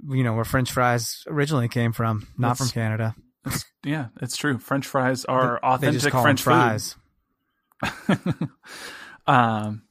you 0.09 0.25
know 0.25 0.35
where 0.35 0.45
French 0.45 0.73
fries 0.73 1.25
originally 1.27 1.68
came 1.68 1.93
from, 1.93 2.29
not 2.39 2.59
from 2.59 2.68
Canada. 2.68 3.14
yeah, 3.85 4.09
it's 4.21 4.37
true. 4.37 4.59
French 4.59 4.87
fries 4.87 5.25
are 5.25 5.59
they 5.62 5.89
authentic 5.89 6.12
call 6.12 6.23
French 6.23 6.43
fries. 6.43 6.97
um, 9.27 9.83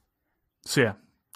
so 0.64 0.80
yeah, 0.80 0.92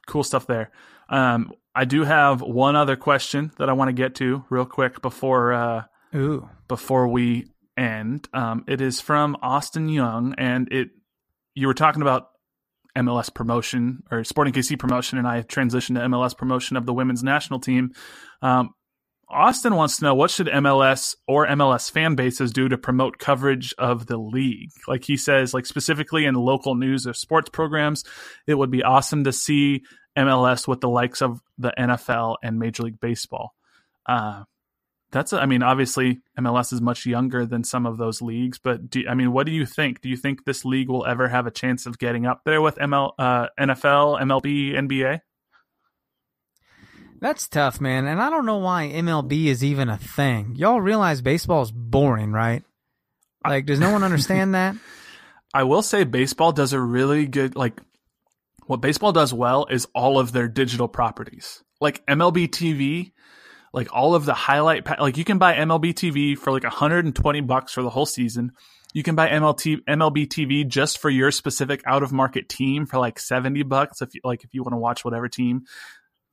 cool 0.06 0.24
stuff 0.24 0.46
there. 0.46 0.70
Um, 1.08 1.52
I 1.74 1.84
do 1.84 2.04
have 2.04 2.40
one 2.40 2.76
other 2.76 2.96
question 2.96 3.52
that 3.58 3.68
I 3.68 3.72
want 3.72 3.88
to 3.88 3.92
get 3.92 4.14
to 4.16 4.44
real 4.48 4.64
quick 4.64 5.02
before 5.02 5.52
uh, 5.52 5.84
Ooh, 6.14 6.48
before 6.68 7.08
we 7.08 7.46
end. 7.76 8.28
Um, 8.32 8.64
it 8.68 8.80
is 8.80 9.00
from 9.00 9.36
Austin 9.42 9.88
Young, 9.88 10.34
and 10.38 10.70
it 10.72 10.88
you 11.54 11.66
were 11.66 11.74
talking 11.74 12.02
about 12.02 12.28
MLS 12.96 13.32
promotion 13.32 14.02
or 14.10 14.24
Sporting 14.24 14.52
KC 14.52 14.78
promotion, 14.78 15.18
and 15.18 15.26
I 15.26 15.42
transitioned 15.42 15.94
to 15.94 16.02
MLS 16.02 16.36
promotion 16.36 16.76
of 16.76 16.86
the 16.86 16.94
women's 16.94 17.22
national 17.22 17.60
team. 17.60 17.92
Um, 18.42 18.70
Austin 19.28 19.74
wants 19.74 19.96
to 19.96 20.04
know 20.04 20.14
what 20.14 20.30
should 20.30 20.46
MLS 20.46 21.16
or 21.26 21.46
MLS 21.46 21.90
fan 21.90 22.14
bases 22.14 22.52
do 22.52 22.68
to 22.68 22.78
promote 22.78 23.18
coverage 23.18 23.74
of 23.78 24.06
the 24.06 24.18
league. 24.18 24.70
Like 24.86 25.04
he 25.04 25.16
says, 25.16 25.54
like 25.54 25.66
specifically 25.66 26.24
in 26.24 26.34
local 26.34 26.74
news 26.74 27.06
or 27.06 27.14
sports 27.14 27.48
programs, 27.50 28.04
it 28.46 28.54
would 28.54 28.70
be 28.70 28.82
awesome 28.82 29.24
to 29.24 29.32
see 29.32 29.82
MLS 30.16 30.68
with 30.68 30.80
the 30.80 30.88
likes 30.88 31.22
of 31.22 31.40
the 31.58 31.72
NFL 31.76 32.36
and 32.42 32.58
Major 32.58 32.84
League 32.84 33.00
Baseball. 33.00 33.54
Uh, 34.06 34.44
that's, 35.14 35.32
I 35.32 35.46
mean, 35.46 35.62
obviously 35.62 36.20
MLS 36.38 36.72
is 36.72 36.82
much 36.82 37.06
younger 37.06 37.46
than 37.46 37.64
some 37.64 37.86
of 37.86 37.96
those 37.96 38.20
leagues, 38.20 38.58
but 38.58 38.90
do, 38.90 39.04
I 39.08 39.14
mean, 39.14 39.32
what 39.32 39.46
do 39.46 39.52
you 39.52 39.64
think? 39.64 40.02
Do 40.02 40.10
you 40.10 40.16
think 40.16 40.44
this 40.44 40.64
league 40.64 40.90
will 40.90 41.06
ever 41.06 41.28
have 41.28 41.46
a 41.46 41.50
chance 41.50 41.86
of 41.86 41.98
getting 41.98 42.26
up 42.26 42.42
there 42.44 42.60
with 42.60 42.76
ML, 42.76 43.12
uh, 43.18 43.46
NFL, 43.58 44.20
MLB, 44.20 44.74
NBA? 44.74 45.20
that's 47.24 47.48
tough, 47.48 47.80
man. 47.80 48.06
And 48.06 48.20
I 48.20 48.28
don't 48.28 48.44
know 48.44 48.58
why 48.58 48.92
MLB 48.94 49.46
is 49.46 49.64
even 49.64 49.88
a 49.88 49.96
thing. 49.96 50.56
Y'all 50.56 50.80
realize 50.80 51.22
baseball 51.22 51.62
is 51.62 51.72
boring, 51.72 52.32
right? 52.32 52.62
Like, 53.42 53.64
does 53.64 53.80
no 53.80 53.90
one 53.90 54.02
understand 54.02 54.54
that? 54.54 54.76
I 55.54 55.62
will 55.62 55.80
say 55.80 56.04
baseball 56.04 56.52
does 56.52 56.74
a 56.74 56.80
really 56.80 57.26
good 57.26 57.56
like 57.56 57.80
what 58.66 58.82
baseball 58.82 59.12
does 59.12 59.32
well 59.32 59.66
is 59.70 59.86
all 59.94 60.18
of 60.18 60.32
their 60.32 60.48
digital 60.48 60.86
properties. 60.86 61.62
Like 61.80 62.04
MLB 62.06 62.48
TV, 62.48 63.12
like 63.74 63.88
all 63.92 64.14
of 64.14 64.24
the 64.24 64.32
highlight 64.34 64.84
pa- 64.84 64.96
like 65.00 65.16
you 65.18 65.24
can 65.24 65.38
buy 65.38 65.54
MLB 65.54 65.92
TV 65.92 66.38
for 66.38 66.52
like 66.52 66.62
120 66.62 67.40
bucks 67.42 67.72
for 67.72 67.82
the 67.82 67.90
whole 67.90 68.06
season. 68.06 68.52
You 68.94 69.02
can 69.02 69.16
buy 69.16 69.28
MLT, 69.28 69.78
MLB 69.88 70.28
TV 70.28 70.66
just 70.66 70.98
for 70.98 71.10
your 71.10 71.30
specific 71.32 71.82
out 71.84 72.02
of 72.04 72.12
market 72.12 72.48
team 72.48 72.86
for 72.86 72.98
like 72.98 73.18
70 73.18 73.64
bucks 73.64 74.00
if 74.00 74.14
you 74.14 74.20
like 74.24 74.44
if 74.44 74.54
you 74.54 74.62
want 74.62 74.72
to 74.72 74.78
watch 74.78 75.04
whatever 75.04 75.28
team. 75.28 75.64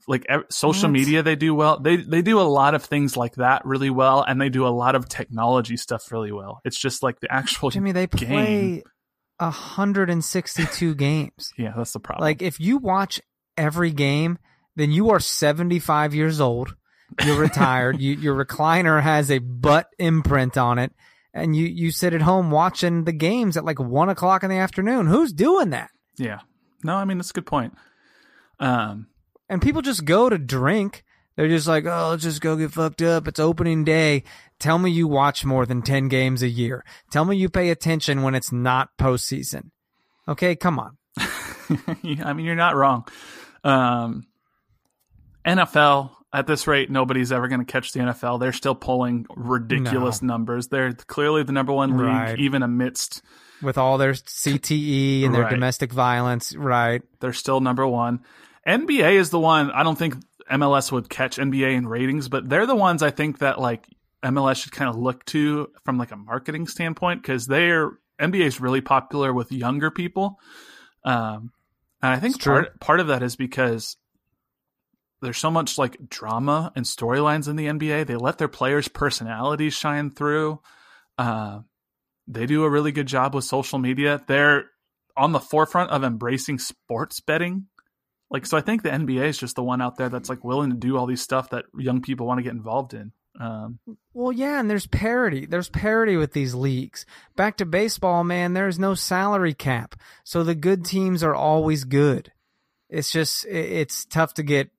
Like 0.08 0.26
ev- 0.30 0.46
social 0.50 0.90
What? 0.90 0.94
media 0.94 1.24
they 1.24 1.36
do 1.36 1.54
well. 1.56 1.80
They 1.80 1.98
they 1.98 2.22
do 2.22 2.40
a 2.40 2.44
lot 2.44 2.74
of 2.76 2.84
things 2.84 3.18
like 3.18 3.36
that 3.36 3.66
really 3.66 3.90
well 3.90 4.22
and 4.22 4.40
they 4.40 4.50
do 4.50 4.66
a 4.66 4.70
lot 4.70 4.96
of 4.96 5.10
technology 5.10 5.78
stuff 5.78 6.12
really 6.12 6.32
well. 6.32 6.60
It's 6.64 6.78
just 6.78 7.02
like 7.04 7.20
the 7.20 7.32
actual 7.32 7.70
Jimmy, 7.72 7.92
they 7.92 8.08
game. 8.08 8.28
play 8.30 8.84
162 9.40 10.96
games. 10.96 11.54
Yeah, 11.58 11.74
that's 11.76 11.94
the 11.94 12.00
problem. 12.00 12.24
Like, 12.24 12.42
if 12.42 12.60
you 12.60 12.78
watch 12.78 13.22
every 13.58 13.92
game, 13.92 14.38
then 14.76 14.92
you 14.92 15.10
are 15.12 15.20
75 15.20 16.14
years 16.16 16.40
old. 16.42 16.76
You're 17.26 17.40
retired. 17.40 18.00
you, 18.00 18.16
your 18.16 18.36
recliner 18.46 19.02
has 19.02 19.30
a 19.32 19.40
butt 19.40 19.88
imprint 20.00 20.58
on 20.58 20.80
it, 20.80 20.94
and 21.34 21.56
you 21.56 21.66
you 21.66 21.92
sit 21.92 22.14
at 22.14 22.22
home 22.22 22.52
watching 22.52 23.04
the 23.04 23.12
games 23.12 23.58
at 23.58 23.66
like 23.66 23.80
one 23.80 24.10
o'clock 24.10 24.44
in 24.44 24.50
the 24.50 24.58
afternoon. 24.58 25.08
Who's 25.08 25.34
doing 25.34 25.70
that? 25.72 25.90
Yeah. 26.18 26.40
No, 26.84 26.96
I 26.96 27.06
mean 27.06 27.18
that's 27.18 27.30
a 27.32 27.34
good 27.34 27.46
point. 27.46 27.74
Um, 28.60 29.08
And 29.50 29.62
people 29.62 29.82
just 29.82 30.06
go 30.06 30.30
to 30.30 30.38
drink. 30.38 31.04
They're 31.36 31.48
just 31.48 31.68
like, 31.68 31.86
oh, 31.86 32.10
let's 32.12 32.24
just 32.24 32.42
go 32.42 32.56
get 32.58 32.72
fucked 32.72 33.02
up. 33.02 33.28
It's 33.28 33.40
opening 33.40 33.84
day. 33.84 34.24
Tell 34.60 34.78
me 34.78 34.92
you 34.92 35.08
watch 35.08 35.44
more 35.46 35.66
than 35.66 35.82
10 35.82 36.08
games 36.10 36.44
a 36.44 36.50
year. 36.50 36.84
Tell 37.10 37.26
me 37.26 37.38
you 37.38 37.50
pay 37.50 37.70
attention 37.70 38.22
when 38.22 38.36
it's 38.36 38.52
not 38.52 38.90
postseason. 39.00 39.72
Okay, 40.28 40.56
come 40.56 40.78
on. 40.78 40.98
I 41.18 42.34
mean, 42.34 42.46
you're 42.46 42.56
not 42.56 42.76
wrong. 42.76 43.08
Um, 43.64 44.28
NFL, 45.46 46.12
at 46.34 46.48
this 46.48 46.66
rate, 46.68 46.90
nobody's 46.90 47.32
ever 47.32 47.48
going 47.48 47.60
to 47.60 47.72
catch 47.72 47.92
the 47.92 48.00
NFL. 48.00 48.40
They're 48.40 48.54
still 48.54 48.76
pulling 48.76 49.26
ridiculous 49.36 50.22
No. 50.22 50.28
numbers. 50.34 50.68
They're 50.70 50.94
clearly 50.94 51.44
the 51.44 51.52
number 51.52 51.74
one 51.74 51.92
league, 51.98 52.08
Right. 52.08 52.40
even 52.40 52.64
amidst 52.64 53.22
With 53.62 53.78
all 53.78 53.98
their 53.98 54.14
CTE 54.14 55.24
and 55.26 55.34
their 55.36 55.44
Right. 55.44 55.50
domestic 55.52 55.92
violence, 55.94 56.56
right? 56.56 57.02
they're 57.20 57.34
still 57.34 57.60
number 57.62 57.86
one. 57.86 58.22
NBA 58.66 59.14
is 59.20 59.30
the 59.30 59.40
one 59.40 59.72
I 59.72 59.84
don't 59.84 59.98
think 59.98 60.16
MLS 60.50 60.92
would 60.92 61.10
catch 61.10 61.38
NBA 61.38 61.74
in 61.76 61.88
ratings, 61.88 62.28
but 62.30 62.48
they're 62.50 62.66
the 62.66 62.76
ones 62.76 63.04
I 63.04 63.10
think 63.12 63.40
that 63.40 63.60
like 63.60 63.86
MLS 64.24 64.58
should 64.64 64.72
kind 64.72 64.90
of 64.90 64.96
look 64.96 65.24
to 65.26 65.68
from 65.84 65.98
like 65.98 66.12
a 66.12 66.16
marketing 66.16 66.68
standpoint 66.68 67.22
because 67.22 67.48
they're 67.48 67.92
NBA 68.20 68.46
is 68.46 68.60
really 68.62 68.82
popular 68.82 69.34
with 69.34 69.52
younger 69.52 69.90
people, 69.92 70.40
um, 71.04 71.52
and 72.04 72.12
I 72.14 72.20
think 72.20 72.42
part 72.44 72.80
part 72.80 73.00
of 73.00 73.08
that 73.08 73.24
is 73.24 73.36
because 73.36 73.98
there's 75.22 75.38
so 75.38 75.52
much 75.52 75.78
like 75.78 76.10
drama 76.10 76.72
and 76.76 76.86
storylines 76.86 77.48
in 77.48 77.56
the 77.56 77.68
NBA. 77.68 78.08
They 78.08 78.16
let 78.16 78.38
their 78.38 78.48
players' 78.48 78.88
personalities 78.88 79.74
shine 79.74 80.10
through. 80.10 80.62
Uh, 81.18 81.60
they 82.28 82.46
do 82.46 82.64
a 82.64 82.70
really 82.70 82.92
good 82.92 83.08
job 83.08 83.36
with 83.36 83.44
social 83.44 83.80
media. 83.80 84.22
They're 84.28 84.66
on 85.16 85.32
the 85.32 85.40
forefront 85.40 85.92
of 85.92 86.04
embracing 86.04 86.60
sports 86.60 87.20
betting. 87.20 87.68
Like, 88.30 88.46
so 88.46 88.58
I 88.58 88.62
think 88.62 88.82
the 88.82 88.90
NBA 88.90 89.26
is 89.26 89.38
just 89.38 89.56
the 89.56 89.64
one 89.64 89.82
out 89.82 89.98
there 89.98 90.10
that's 90.10 90.30
like 90.30 90.44
willing 90.44 90.70
to 90.70 90.78
do 90.78 90.98
all 90.98 91.06
these 91.06 91.22
stuff 91.22 91.50
that 91.50 91.66
young 91.78 92.02
people 92.02 92.26
want 92.26 92.40
to 92.40 92.44
get 92.44 92.54
involved 92.54 92.94
in. 92.94 93.12
Um, 93.40 93.80
Well, 94.14 94.32
yeah, 94.32 94.60
and 94.60 94.70
there's 94.70 94.88
parity. 94.88 95.46
There's 95.46 95.70
parity 95.70 96.16
with 96.18 96.34
these 96.34 96.54
leagues. 96.56 97.06
Back 97.36 97.58
to 97.58 97.66
baseball, 97.66 98.24
man, 98.24 98.54
there's 98.54 98.80
no 98.80 98.94
salary 98.94 99.54
cap. 99.54 99.96
So 100.24 100.44
the 100.44 100.56
good 100.56 100.86
teams 100.86 101.24
are 101.24 101.36
always 101.36 101.84
good. 101.84 102.32
It's 102.90 103.12
just, 103.12 103.46
it's 103.46 104.06
tough 104.06 104.34
to 104.36 104.44
get, 104.44 104.70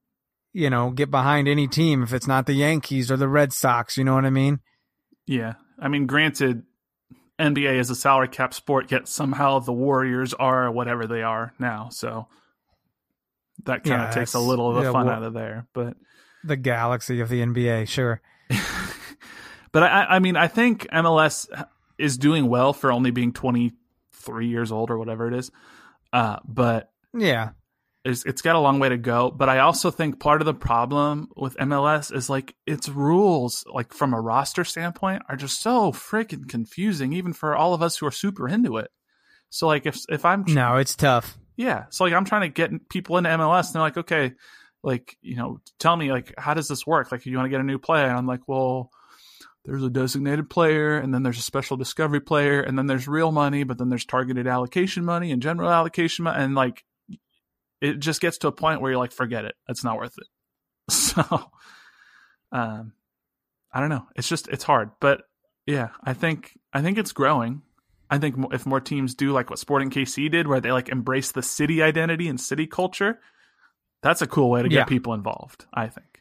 you 0.52 0.68
know, 0.70 0.90
get 0.90 1.10
behind 1.10 1.48
any 1.48 1.66
team 1.68 2.02
if 2.02 2.12
it's 2.12 2.26
not 2.26 2.46
the 2.46 2.52
Yankees 2.54 3.10
or 3.10 3.16
the 3.16 3.28
Red 3.28 3.52
Sox. 3.52 3.96
You 3.96 4.04
know 4.04 4.14
what 4.14 4.24
I 4.24 4.30
mean? 4.30 4.60
yeah. 5.26 5.54
I 5.78 5.88
mean, 5.88 6.06
granted, 6.06 6.62
NBA 7.40 7.74
is 7.78 7.90
a 7.90 7.94
salary 7.96 8.28
cap 8.28 8.54
sport, 8.54 8.92
yet 8.92 9.08
somehow 9.08 9.58
the 9.58 9.72
Warriors 9.72 10.32
are 10.34 10.70
whatever 10.70 11.06
they 11.08 11.22
are 11.22 11.52
now. 11.58 11.88
So 11.90 12.28
that 13.64 13.82
kind 13.82 14.02
of 14.02 14.08
Yeah, 14.08 14.14
takes 14.14 14.34
a 14.34 14.38
little 14.38 14.68
of 14.70 14.76
the 14.76 14.82
yeah, 14.82 14.92
fun 14.92 15.06
well- 15.06 15.14
out 15.16 15.22
of 15.24 15.32
there. 15.32 15.66
But 15.72 15.96
The 16.44 16.56
galaxy 16.56 17.20
of 17.20 17.28
the 17.28 17.40
NBA, 17.40 17.88
sure. 17.88 18.20
but 19.72 19.82
I, 19.82 20.04
I 20.10 20.18
mean, 20.18 20.36
I 20.36 20.46
think 20.48 20.86
MLS 20.92 21.48
is 21.98 22.18
doing 22.18 22.46
well 22.48 22.72
for 22.72 22.92
only 22.92 23.10
being 23.10 23.32
23 23.32 24.46
years 24.48 24.70
old 24.70 24.90
or 24.90 24.98
whatever 24.98 25.26
it 25.28 25.34
is. 25.34 25.50
Uh, 26.12 26.36
but 26.44 26.90
Yeah. 27.16 27.50
It's, 28.04 28.24
it's 28.24 28.42
got 28.42 28.56
a 28.56 28.60
long 28.60 28.78
way 28.78 28.88
to 28.88 28.96
go. 28.96 29.30
But 29.30 29.48
I 29.48 29.60
also 29.60 29.90
think 29.90 30.18
part 30.20 30.40
of 30.42 30.46
the 30.46 30.54
problem 30.54 31.28
with 31.36 31.56
MLS 31.56 32.14
is 32.14 32.28
like 32.28 32.54
its 32.66 32.88
rules, 32.88 33.64
like 33.72 33.92
from 33.92 34.12
a 34.14 34.20
roster 34.20 34.64
standpoint, 34.64 35.22
are 35.28 35.36
just 35.36 35.60
so 35.62 35.92
freaking 35.92 36.48
confusing, 36.48 37.12
even 37.12 37.32
for 37.32 37.54
all 37.54 37.74
of 37.74 37.82
us 37.82 37.96
who 37.96 38.06
are 38.06 38.10
super 38.12 38.48
into 38.48 38.78
it. 38.78 38.90
So 39.50 39.66
like 39.66 39.86
if 39.86 39.98
if 40.08 40.24
I'm 40.24 40.44
No, 40.48 40.76
it's 40.76 40.96
tough. 40.96 41.36
yeah, 41.56 41.84
so 41.90 42.04
like 42.04 42.12
I'm 42.14 42.24
trying 42.24 42.42
to 42.42 42.48
get 42.48 42.88
people 42.88 43.18
into 43.18 43.30
MLS, 43.30 43.66
and 43.66 43.74
they're 43.74 43.82
like, 43.82 43.98
okay, 43.98 44.32
like 44.82 45.16
you 45.20 45.36
know, 45.36 45.60
tell 45.78 45.96
me 45.96 46.10
like 46.10 46.32
how 46.38 46.54
does 46.54 46.68
this 46.68 46.86
work? 46.86 47.12
Like 47.12 47.26
you 47.26 47.36
want 47.36 47.46
to 47.46 47.50
get 47.50 47.60
a 47.60 47.64
new 47.64 47.78
player, 47.78 48.06
and 48.06 48.16
I'm 48.16 48.26
like, 48.26 48.48
well, 48.48 48.90
there's 49.64 49.84
a 49.84 49.90
designated 49.90 50.50
player, 50.50 50.96
and 50.98 51.14
then 51.14 51.22
there's 51.22 51.38
a 51.38 51.42
special 51.42 51.76
discovery 51.76 52.20
player, 52.20 52.62
and 52.62 52.76
then 52.76 52.86
there's 52.86 53.06
real 53.06 53.30
money, 53.30 53.62
but 53.62 53.78
then 53.78 53.90
there's 53.90 54.06
targeted 54.06 54.46
allocation 54.48 55.04
money 55.04 55.30
and 55.30 55.40
general 55.42 55.70
allocation 55.70 56.24
money, 56.24 56.42
and 56.42 56.54
like 56.56 56.82
it 57.82 57.98
just 57.98 58.20
gets 58.20 58.38
to 58.38 58.48
a 58.48 58.52
point 58.52 58.80
where 58.80 58.90
you're 58.92 58.98
like, 58.98 59.12
forget 59.12 59.44
it, 59.44 59.54
it's 59.68 59.84
not 59.84 59.96
worth 59.98 60.16
it. 60.18 60.26
So, 60.90 61.22
um, 62.50 62.92
I 63.72 63.80
don't 63.80 63.88
know, 63.88 64.06
it's 64.16 64.28
just 64.28 64.48
it's 64.48 64.64
hard, 64.64 64.90
but 65.00 65.22
yeah, 65.66 65.88
I 66.02 66.12
think 66.14 66.58
I 66.72 66.82
think 66.82 66.98
it's 66.98 67.12
growing. 67.12 67.62
I 68.10 68.18
think 68.18 68.36
if 68.52 68.66
more 68.66 68.80
teams 68.80 69.14
do 69.14 69.32
like 69.32 69.48
what 69.48 69.58
Sporting 69.58 69.90
KC 69.90 70.30
did, 70.30 70.46
where 70.46 70.60
they 70.60 70.70
like 70.72 70.88
embrace 70.90 71.32
the 71.32 71.42
city 71.42 71.82
identity 71.82 72.28
and 72.28 72.38
city 72.40 72.66
culture, 72.66 73.18
that's 74.02 74.20
a 74.22 74.26
cool 74.26 74.50
way 74.50 74.62
to 74.62 74.68
get 74.68 74.76
Yeah. 74.78 74.84
people 74.84 75.14
involved. 75.14 75.64
I 75.72 75.88
think. 75.88 76.11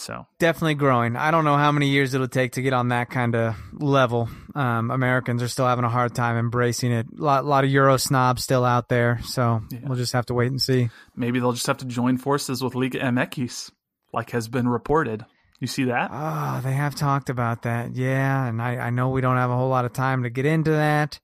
So 0.00 0.26
Definitely 0.38 0.76
growing. 0.76 1.16
I 1.16 1.32
don't 1.32 1.44
know 1.44 1.56
how 1.56 1.72
many 1.72 1.88
years 1.88 2.14
it'll 2.14 2.28
take 2.28 2.52
to 2.52 2.62
get 2.62 2.72
on 2.72 2.88
that 2.90 3.10
kind 3.10 3.34
of 3.34 3.56
level. 3.72 4.28
Um, 4.54 4.92
Americans 4.92 5.42
are 5.42 5.48
still 5.48 5.66
having 5.66 5.84
a 5.84 5.88
hard 5.88 6.14
time 6.14 6.36
embracing 6.36 6.92
it. 6.92 7.06
A 7.18 7.20
lot, 7.22 7.44
lot 7.44 7.64
of 7.64 7.70
Euro 7.70 7.96
snobs 7.96 8.44
still 8.44 8.64
out 8.64 8.88
there. 8.88 9.18
So 9.24 9.60
Yeah. 9.70 9.80
we'll 9.82 9.98
just 9.98 10.12
have 10.12 10.26
to 10.26 10.34
wait 10.34 10.52
and 10.52 10.62
see. 10.62 10.90
maybe 11.16 11.40
they'll 11.40 11.52
just 11.52 11.66
have 11.66 11.78
to 11.78 11.84
join 11.84 12.16
forces 12.16 12.62
with 12.62 12.76
Liga 12.76 13.00
MX, 13.00 13.72
like 14.12 14.30
has 14.30 14.46
been 14.46 14.68
reported. 14.68 15.24
You 15.58 15.66
see 15.66 15.84
that? 15.86 16.10
Oh, 16.12 16.60
they 16.62 16.74
have 16.74 16.94
talked 16.94 17.28
about 17.28 17.62
that. 17.62 17.96
Yeah. 17.96 18.46
And 18.46 18.62
I, 18.62 18.76
I 18.76 18.90
know 18.90 19.08
we 19.08 19.20
don't 19.20 19.36
have 19.36 19.50
a 19.50 19.56
whole 19.56 19.68
lot 19.68 19.84
of 19.84 19.92
time 19.92 20.22
to 20.22 20.30
get 20.30 20.46
into 20.46 20.70
that, 20.70 21.18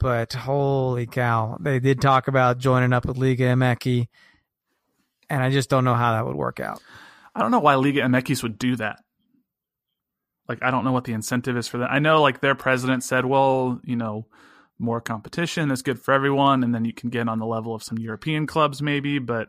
but 0.00 0.32
holy 0.32 1.06
cow. 1.06 1.58
They 1.60 1.78
did 1.78 2.00
talk 2.00 2.26
about 2.26 2.58
joining 2.58 2.92
up 2.92 3.06
with 3.06 3.18
Liga 3.18 3.44
MX. 3.54 4.08
And 5.30 5.42
I 5.44 5.50
just 5.50 5.70
don't 5.70 5.84
know 5.84 5.94
how 5.94 6.12
that 6.14 6.26
would 6.26 6.34
work 6.36 6.58
out. 6.58 6.82
I 7.34 7.40
don't 7.40 7.50
know 7.50 7.58
why 7.60 7.74
Liga 7.74 8.00
MX 8.02 8.42
would 8.42 8.58
do 8.58 8.76
that. 8.76 9.00
Like, 10.48 10.62
I 10.62 10.70
don't 10.70 10.84
know 10.84 10.92
what 10.92 11.04
the 11.04 11.12
incentive 11.14 11.56
is 11.56 11.66
for 11.68 11.78
that. 11.78 11.90
I 11.90 11.98
know, 11.98 12.20
like, 12.20 12.40
their 12.40 12.54
president 12.54 13.02
said, 13.02 13.24
well, 13.24 13.80
you 13.82 13.96
know, 13.96 14.26
more 14.78 15.00
competition 15.00 15.70
is 15.70 15.82
good 15.82 15.98
for 15.98 16.12
everyone, 16.12 16.62
and 16.62 16.74
then 16.74 16.84
you 16.84 16.92
can 16.92 17.08
get 17.10 17.28
on 17.28 17.38
the 17.38 17.46
level 17.46 17.74
of 17.74 17.82
some 17.82 17.98
European 17.98 18.46
clubs, 18.46 18.82
maybe, 18.82 19.18
but 19.18 19.48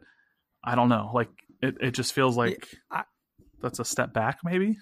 I 0.64 0.76
don't 0.76 0.90
know. 0.90 1.12
Like, 1.14 1.30
it, 1.62 1.76
it 1.82 1.92
just 1.92 2.14
feels 2.14 2.38
like 2.38 2.68
I- 2.90 3.04
that's 3.62 3.80
a 3.80 3.86
step 3.86 4.14
back, 4.14 4.40
maybe. 4.44 4.78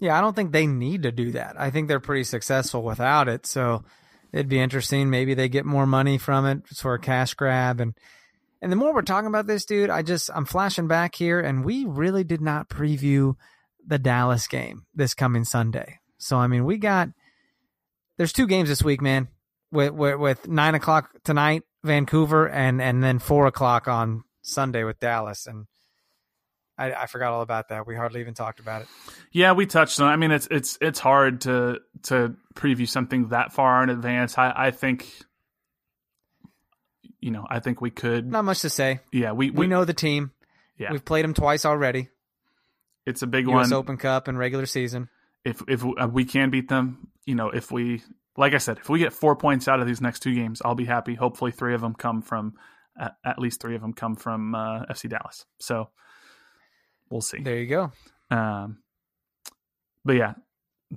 Yeah, 0.00 0.16
I 0.16 0.20
don't 0.20 0.36
think 0.36 0.52
they 0.52 0.66
need 0.66 1.02
to 1.02 1.12
do 1.12 1.32
that. 1.32 1.56
I 1.58 1.70
think 1.70 1.88
they're 1.88 1.98
pretty 1.98 2.24
successful 2.24 2.82
without 2.82 3.28
it. 3.28 3.46
So 3.46 3.84
it'd 4.32 4.48
be 4.48 4.60
interesting. 4.60 5.10
Maybe 5.10 5.34
they 5.34 5.48
get 5.48 5.64
more 5.64 5.86
money 5.86 6.18
from 6.18 6.46
it 6.46 6.66
for 6.68 6.94
a 6.94 7.00
cash 7.00 7.34
grab. 7.34 7.80
And 7.80 7.94
and 8.60 8.72
the 8.72 8.76
more 8.76 8.92
we're 8.94 9.02
talking 9.02 9.28
about 9.28 9.46
this, 9.46 9.64
dude, 9.64 9.90
I 9.90 10.02
just 10.02 10.30
I'm 10.34 10.44
flashing 10.44 10.88
back 10.88 11.14
here, 11.14 11.40
and 11.40 11.64
we 11.64 11.84
really 11.84 12.24
did 12.24 12.40
not 12.40 12.68
preview 12.68 13.34
the 13.86 13.98
Dallas 13.98 14.46
game 14.48 14.86
this 14.94 15.14
coming 15.14 15.44
Sunday. 15.44 15.98
So 16.18 16.36
I 16.36 16.46
mean, 16.46 16.64
we 16.64 16.78
got 16.78 17.08
there's 18.16 18.32
two 18.32 18.46
games 18.46 18.68
this 18.68 18.82
week, 18.82 19.00
man. 19.00 19.28
With 19.70 19.92
with, 19.92 20.18
with 20.18 20.48
nine 20.48 20.74
o'clock 20.74 21.10
tonight, 21.24 21.62
Vancouver, 21.84 22.48
and 22.48 22.82
and 22.82 23.02
then 23.02 23.18
four 23.18 23.46
o'clock 23.46 23.86
on 23.86 24.24
Sunday 24.42 24.84
with 24.84 24.98
Dallas. 24.98 25.46
And 25.46 25.66
I, 26.76 26.92
I 26.92 27.06
forgot 27.06 27.32
all 27.32 27.42
about 27.42 27.68
that. 27.68 27.86
We 27.86 27.94
hardly 27.94 28.20
even 28.20 28.34
talked 28.34 28.60
about 28.60 28.82
it. 28.82 28.88
Yeah, 29.32 29.52
we 29.52 29.66
touched 29.66 30.00
on. 30.00 30.08
I 30.08 30.16
mean, 30.16 30.30
it's 30.30 30.48
it's 30.50 30.78
it's 30.80 30.98
hard 30.98 31.42
to 31.42 31.80
to 32.04 32.34
preview 32.54 32.88
something 32.88 33.28
that 33.28 33.52
far 33.52 33.82
in 33.82 33.90
advance. 33.90 34.38
I 34.38 34.52
I 34.56 34.70
think, 34.70 35.06
you 37.20 37.30
know, 37.30 37.46
I 37.48 37.60
think 37.60 37.80
we 37.80 37.90
could. 37.90 38.30
Not 38.30 38.44
much 38.44 38.60
to 38.60 38.70
say. 38.70 39.00
Yeah, 39.12 39.32
we 39.32 39.50
We 39.50 39.66
know 39.66 39.84
the 39.84 39.94
team. 39.94 40.32
Yeah, 40.76 40.92
We've 40.92 41.04
played 41.04 41.24
them 41.24 41.34
twice 41.34 41.64
already. 41.64 42.08
it's 43.06 43.22
a 43.22 43.26
big 43.26 43.46
U.S. 43.46 43.70
one. 43.70 43.72
Open 43.72 43.96
Cup 43.96 44.28
and 44.28 44.38
regular 44.38 44.66
season. 44.66 45.08
if 45.44 45.62
if 45.66 45.84
uh, 45.84 46.08
we 46.10 46.24
can 46.24 46.50
beat 46.50 46.68
them, 46.68 47.08
you 47.26 47.34
know, 47.34 47.48
if 47.50 47.72
we 47.72 48.02
like 48.36 48.54
I 48.54 48.58
said, 48.58 48.78
if 48.78 48.88
we 48.88 49.00
get 49.00 49.12
four 49.12 49.34
points 49.34 49.66
out 49.66 49.80
of 49.80 49.86
these 49.88 50.00
next 50.00 50.20
two 50.20 50.34
games, 50.34 50.62
I'll 50.64 50.76
be 50.76 50.84
happy. 50.84 51.14
Hopefully, 51.14 51.50
three 51.50 51.74
of 51.74 51.80
them 51.80 51.94
come 51.94 52.22
from 52.22 52.54
at, 52.98 53.16
at 53.24 53.38
least 53.40 53.60
three 53.60 53.74
of 53.74 53.80
them 53.80 53.92
come 53.92 54.14
from 54.14 54.54
uh, 54.54 54.84
FC 54.84 55.08
Dallas. 55.10 55.44
So 55.58 55.90
we'll 57.10 57.20
see. 57.22 57.40
There 57.42 57.56
you 57.58 57.66
go. 57.66 57.92
Um, 58.30 58.78
but 60.04 60.12
yeah, 60.14 60.34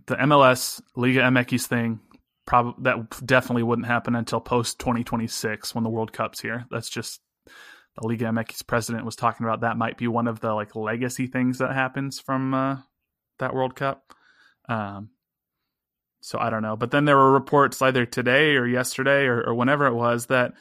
the 0.06 0.16
MLS 0.16 0.82
Liga 0.96 1.22
MX 1.22 1.66
thing 1.66 2.00
probably 2.46 2.84
that 2.84 3.26
definitely 3.26 3.64
wouldn't 3.64 3.88
happen 3.88 4.16
until 4.16 4.40
post 4.40 4.80
2026 4.80 5.74
when 5.76 5.84
the 5.84 5.90
World 5.90 6.14
Cup's 6.14 6.42
here. 6.42 6.66
That's 6.72 6.90
just 6.90 7.22
the 7.46 8.08
Liga 8.08 8.26
MX 8.26 8.66
president 8.68 9.06
was 9.06 9.16
talking 9.16 9.46
about 9.46 9.62
that 9.62 9.78
might 9.78 9.98
be 9.98 10.08
one 10.08 10.28
of 10.28 10.40
the 10.40 10.54
like 10.54 10.76
legacy 10.76 11.28
things 11.28 11.58
that 11.60 11.74
happens 11.74 12.20
from 12.20 12.54
uh, 12.54 12.78
that 13.40 13.54
World 13.54 13.76
Cup. 13.76 14.14
Um, 14.70 15.10
so 16.22 16.40
I 16.40 16.50
don't 16.50 16.62
know, 16.62 16.78
but 16.78 16.92
then 16.92 17.06
there 17.06 17.18
were 17.18 17.32
reports 17.32 17.82
either 17.82 18.06
today 18.06 18.56
or 18.56 18.68
yesterday 18.68 19.26
or, 19.26 19.42
or 19.42 19.54
whenever 19.56 19.88
it 19.88 19.94
was 19.94 20.28
that 20.28 20.54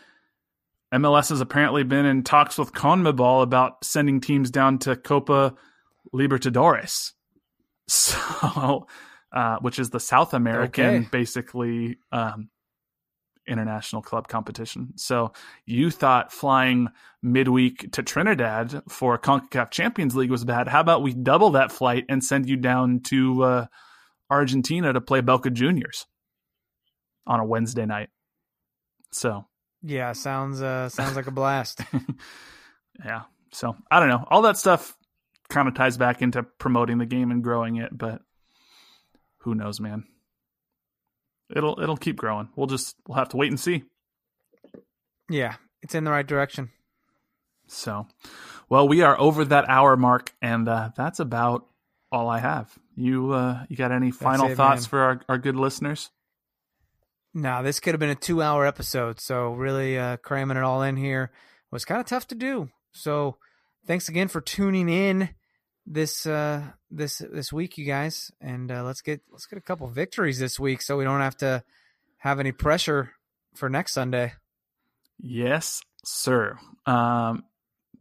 MLS 0.93 1.28
has 1.28 1.41
apparently 1.41 1.85
been 1.85 2.07
in 2.07 2.24
talks 2.24 2.59
with 2.59 2.72
CONMEBOL 2.72 3.43
about 3.43 3.85
sending 3.85 4.20
teams 4.20 4.51
down 4.51 4.78
to 4.81 4.97
Copa 4.97 5.55
Libertadores, 6.12 7.12
so 7.89 8.87
uh, 9.33 9.59
which 9.61 9.78
is 9.78 9.91
the 9.91 10.01
South 10.01 10.35
American 10.35 10.85
Okay. 10.85 11.09
basically 11.11 11.99
um, 12.12 12.49
international 13.47 14.03
club 14.03 14.28
competition. 14.28 14.93
So 14.97 15.33
you 15.66 15.91
thought 15.91 16.33
flying 16.33 16.89
midweek 17.22 17.93
to 17.93 18.03
Trinidad 18.03 18.83
for 18.89 19.18
CONCACAF 19.18 19.70
Champions 19.70 20.14
League 20.16 20.31
was 20.31 20.45
bad. 20.45 20.68
How 20.68 20.81
about 20.81 21.03
we 21.03 21.12
double 21.14 21.51
that 21.51 21.72
flight 21.72 22.05
and 22.09 22.22
send 22.22 22.49
you 22.49 22.57
down 22.57 23.01
to 23.05 23.43
uh, 23.43 23.66
Argentina 24.31 24.93
to 24.93 25.01
play 25.01 25.20
Boca 25.20 25.51
Juniors 25.51 26.07
on 27.26 27.41
a 27.41 27.45
Wednesday 27.45 27.87
night? 27.87 28.11
So 29.12 29.47
yeah, 29.83 30.12
sounds 30.12 30.62
uh, 30.62 30.89
sounds 30.89 31.16
like 31.16 31.26
a 31.26 31.33
blast. 31.33 31.81
yeah. 33.05 33.22
So 33.53 33.74
I 33.91 33.99
don't 33.99 34.09
know. 34.09 34.24
All 34.31 34.43
that 34.43 34.57
stuff 34.57 34.97
kind 35.49 35.66
of 35.66 35.74
ties 35.74 35.97
back 35.97 36.22
into 36.22 36.43
promoting 36.45 36.99
the 36.99 37.07
game 37.07 37.31
and 37.33 37.43
growing 37.43 37.76
it, 37.76 37.97
but 37.97 38.22
who 39.41 39.55
knows, 39.55 39.80
man 39.80 40.05
it'll 41.55 41.80
it'll 41.80 41.97
keep 41.97 42.16
growing. 42.16 42.49
We'll 42.57 42.66
just 42.66 42.97
we'll 43.07 43.18
have 43.18 43.30
to 43.30 43.36
wait 43.36 43.51
and 43.51 43.61
see. 43.61 43.84
Yeah, 45.28 45.57
it's 45.82 45.95
in 45.95 46.05
the 46.05 46.11
right 46.11 46.26
direction. 46.26 46.70
So, 47.68 48.07
well, 48.68 48.88
we 48.88 49.03
are 49.03 49.18
over 49.18 49.45
that 49.45 49.68
hour 49.68 49.97
mark, 49.97 50.32
and 50.43 50.68
uh, 50.68 50.91
that's 50.97 51.20
about 51.20 51.66
all 52.11 52.28
I 52.28 52.38
have. 52.38 52.72
You 52.97 53.32
uh, 53.32 53.64
you 53.68 53.76
got 53.76 53.93
any 53.93 54.11
final 54.11 54.49
it, 54.49 54.57
thoughts 54.57 54.82
man. 54.82 54.88
for 54.88 55.01
our, 55.01 55.20
our 55.28 55.38
good 55.38 55.57
listeners? 55.57 56.11
No, 57.32 57.62
this 57.62 57.78
could 57.78 57.95
have 57.95 58.01
been 58.01 58.11
a 58.11 58.16
two 58.16 58.43
hour 58.43 58.66
episode. 58.66 59.20
So 59.20 59.53
really 59.53 59.99
uh, 59.99 60.16
cramming 60.18 60.57
it 60.57 60.62
all 60.64 60.82
in 60.82 60.97
here 60.97 61.30
was 61.70 61.84
kind 61.84 62.01
of 62.01 62.07
tough 62.07 62.26
to 62.28 62.34
do. 62.34 62.70
So 62.93 63.36
thanks 63.86 64.09
again 64.09 64.26
for 64.26 64.41
tuning 64.41 64.88
in 64.88 65.30
this 65.87 66.26
uh 66.26 66.62
this 66.91 67.22
this 67.33 67.53
week 67.53 67.78
you 67.78 67.85
guys 67.85 68.31
and 68.41 68.70
uh, 68.70 68.85
let's 68.85 69.03
get 69.03 69.20
let's 69.31 69.47
get 69.47 69.59
a 69.59 69.62
couple 69.62 69.89
victories 69.89 70.39
this 70.39 70.61
week 70.61 70.83
so 70.83 70.97
we 70.97 71.05
don't 71.05 71.20
have 71.20 71.37
to 71.37 71.62
have 72.18 72.39
any 72.39 72.53
pressure 72.53 73.12
for 73.55 73.68
next 73.68 73.93
sunday. 73.93 74.33
Yes 75.18 75.83
sir. 76.05 76.59
Um 76.87 77.45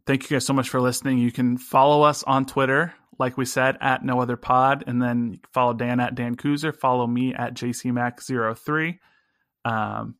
thank 0.06 0.24
you 0.24 0.36
guys 0.36 0.46
so 0.46 0.52
much 0.52 0.68
for 0.68 0.80
listening. 0.80 1.18
You 1.18 1.32
can 1.32 1.58
follow 1.58 2.02
us 2.02 2.22
on 2.22 2.46
twitter 2.46 2.94
like 3.18 3.36
we 3.36 3.44
said 3.44 3.76
at 3.80 4.04
no 4.04 4.20
other 4.20 4.36
pod 4.36 4.84
and 4.86 5.00
then 5.00 5.40
follow 5.52 5.74
dan 5.74 6.00
at 6.00 6.14
dan 6.14 6.36
Kuzer, 6.36 6.74
follow 6.74 7.06
me 7.06 7.34
at 7.34 7.54
jcmac03 7.54 8.98
um 9.64 10.14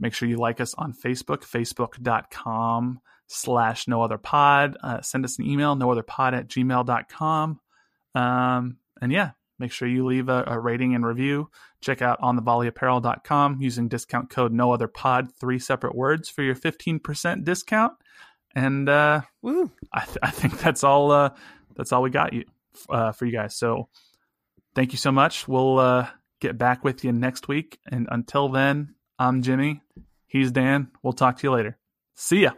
make 0.00 0.14
sure 0.14 0.28
you 0.28 0.36
like 0.36 0.60
us 0.60 0.74
on 0.74 0.92
facebook 0.92 1.44
facebook.com 1.44 3.00
slash 3.30 3.86
no 3.86 4.02
other 4.02 4.18
pod. 4.18 4.76
Uh, 4.82 5.00
send 5.00 5.24
us 5.24 5.38
an 5.38 5.46
email, 5.46 5.76
no 5.76 5.90
other 5.90 6.02
pod 6.02 6.34
at 6.34 6.48
gmail.com. 6.48 7.60
Um, 8.14 8.76
and 9.00 9.12
yeah, 9.12 9.30
make 9.58 9.72
sure 9.72 9.88
you 9.88 10.04
leave 10.04 10.28
a, 10.28 10.44
a 10.46 10.58
rating 10.58 10.94
and 10.94 11.06
review. 11.06 11.48
Check 11.80 12.02
out 12.02 12.18
on 12.20 12.36
the 12.36 12.42
volleyapparel.com 12.42 13.60
using 13.60 13.88
discount 13.88 14.30
code 14.30 14.52
no 14.52 14.72
other 14.72 14.88
pod, 14.88 15.32
three 15.38 15.58
separate 15.58 15.94
words 15.94 16.28
for 16.28 16.42
your 16.42 16.56
15% 16.56 17.44
discount. 17.44 17.92
And, 18.54 18.88
uh, 18.88 19.22
Woo. 19.42 19.70
I, 19.92 20.04
th- 20.04 20.18
I 20.22 20.30
think 20.30 20.58
that's 20.58 20.82
all, 20.82 21.12
uh, 21.12 21.30
that's 21.76 21.92
all 21.92 22.02
we 22.02 22.10
got 22.10 22.32
you, 22.32 22.44
uh, 22.88 23.12
for 23.12 23.26
you 23.26 23.32
guys. 23.32 23.56
So 23.56 23.88
thank 24.74 24.92
you 24.92 24.98
so 24.98 25.12
much. 25.12 25.46
We'll, 25.46 25.78
uh, 25.78 26.08
get 26.40 26.58
back 26.58 26.82
with 26.82 27.04
you 27.04 27.12
next 27.12 27.46
week. 27.46 27.78
And 27.86 28.08
until 28.10 28.48
then, 28.48 28.94
I'm 29.18 29.42
Jimmy. 29.42 29.82
He's 30.26 30.50
Dan. 30.50 30.88
We'll 31.02 31.12
talk 31.12 31.38
to 31.38 31.46
you 31.46 31.52
later. 31.52 31.78
See 32.14 32.40
ya. 32.40 32.52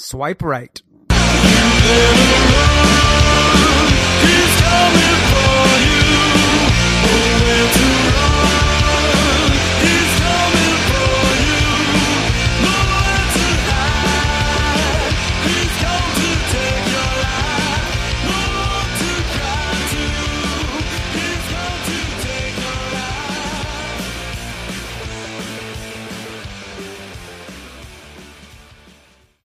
Swipe 0.00 0.42
right. 0.42 0.80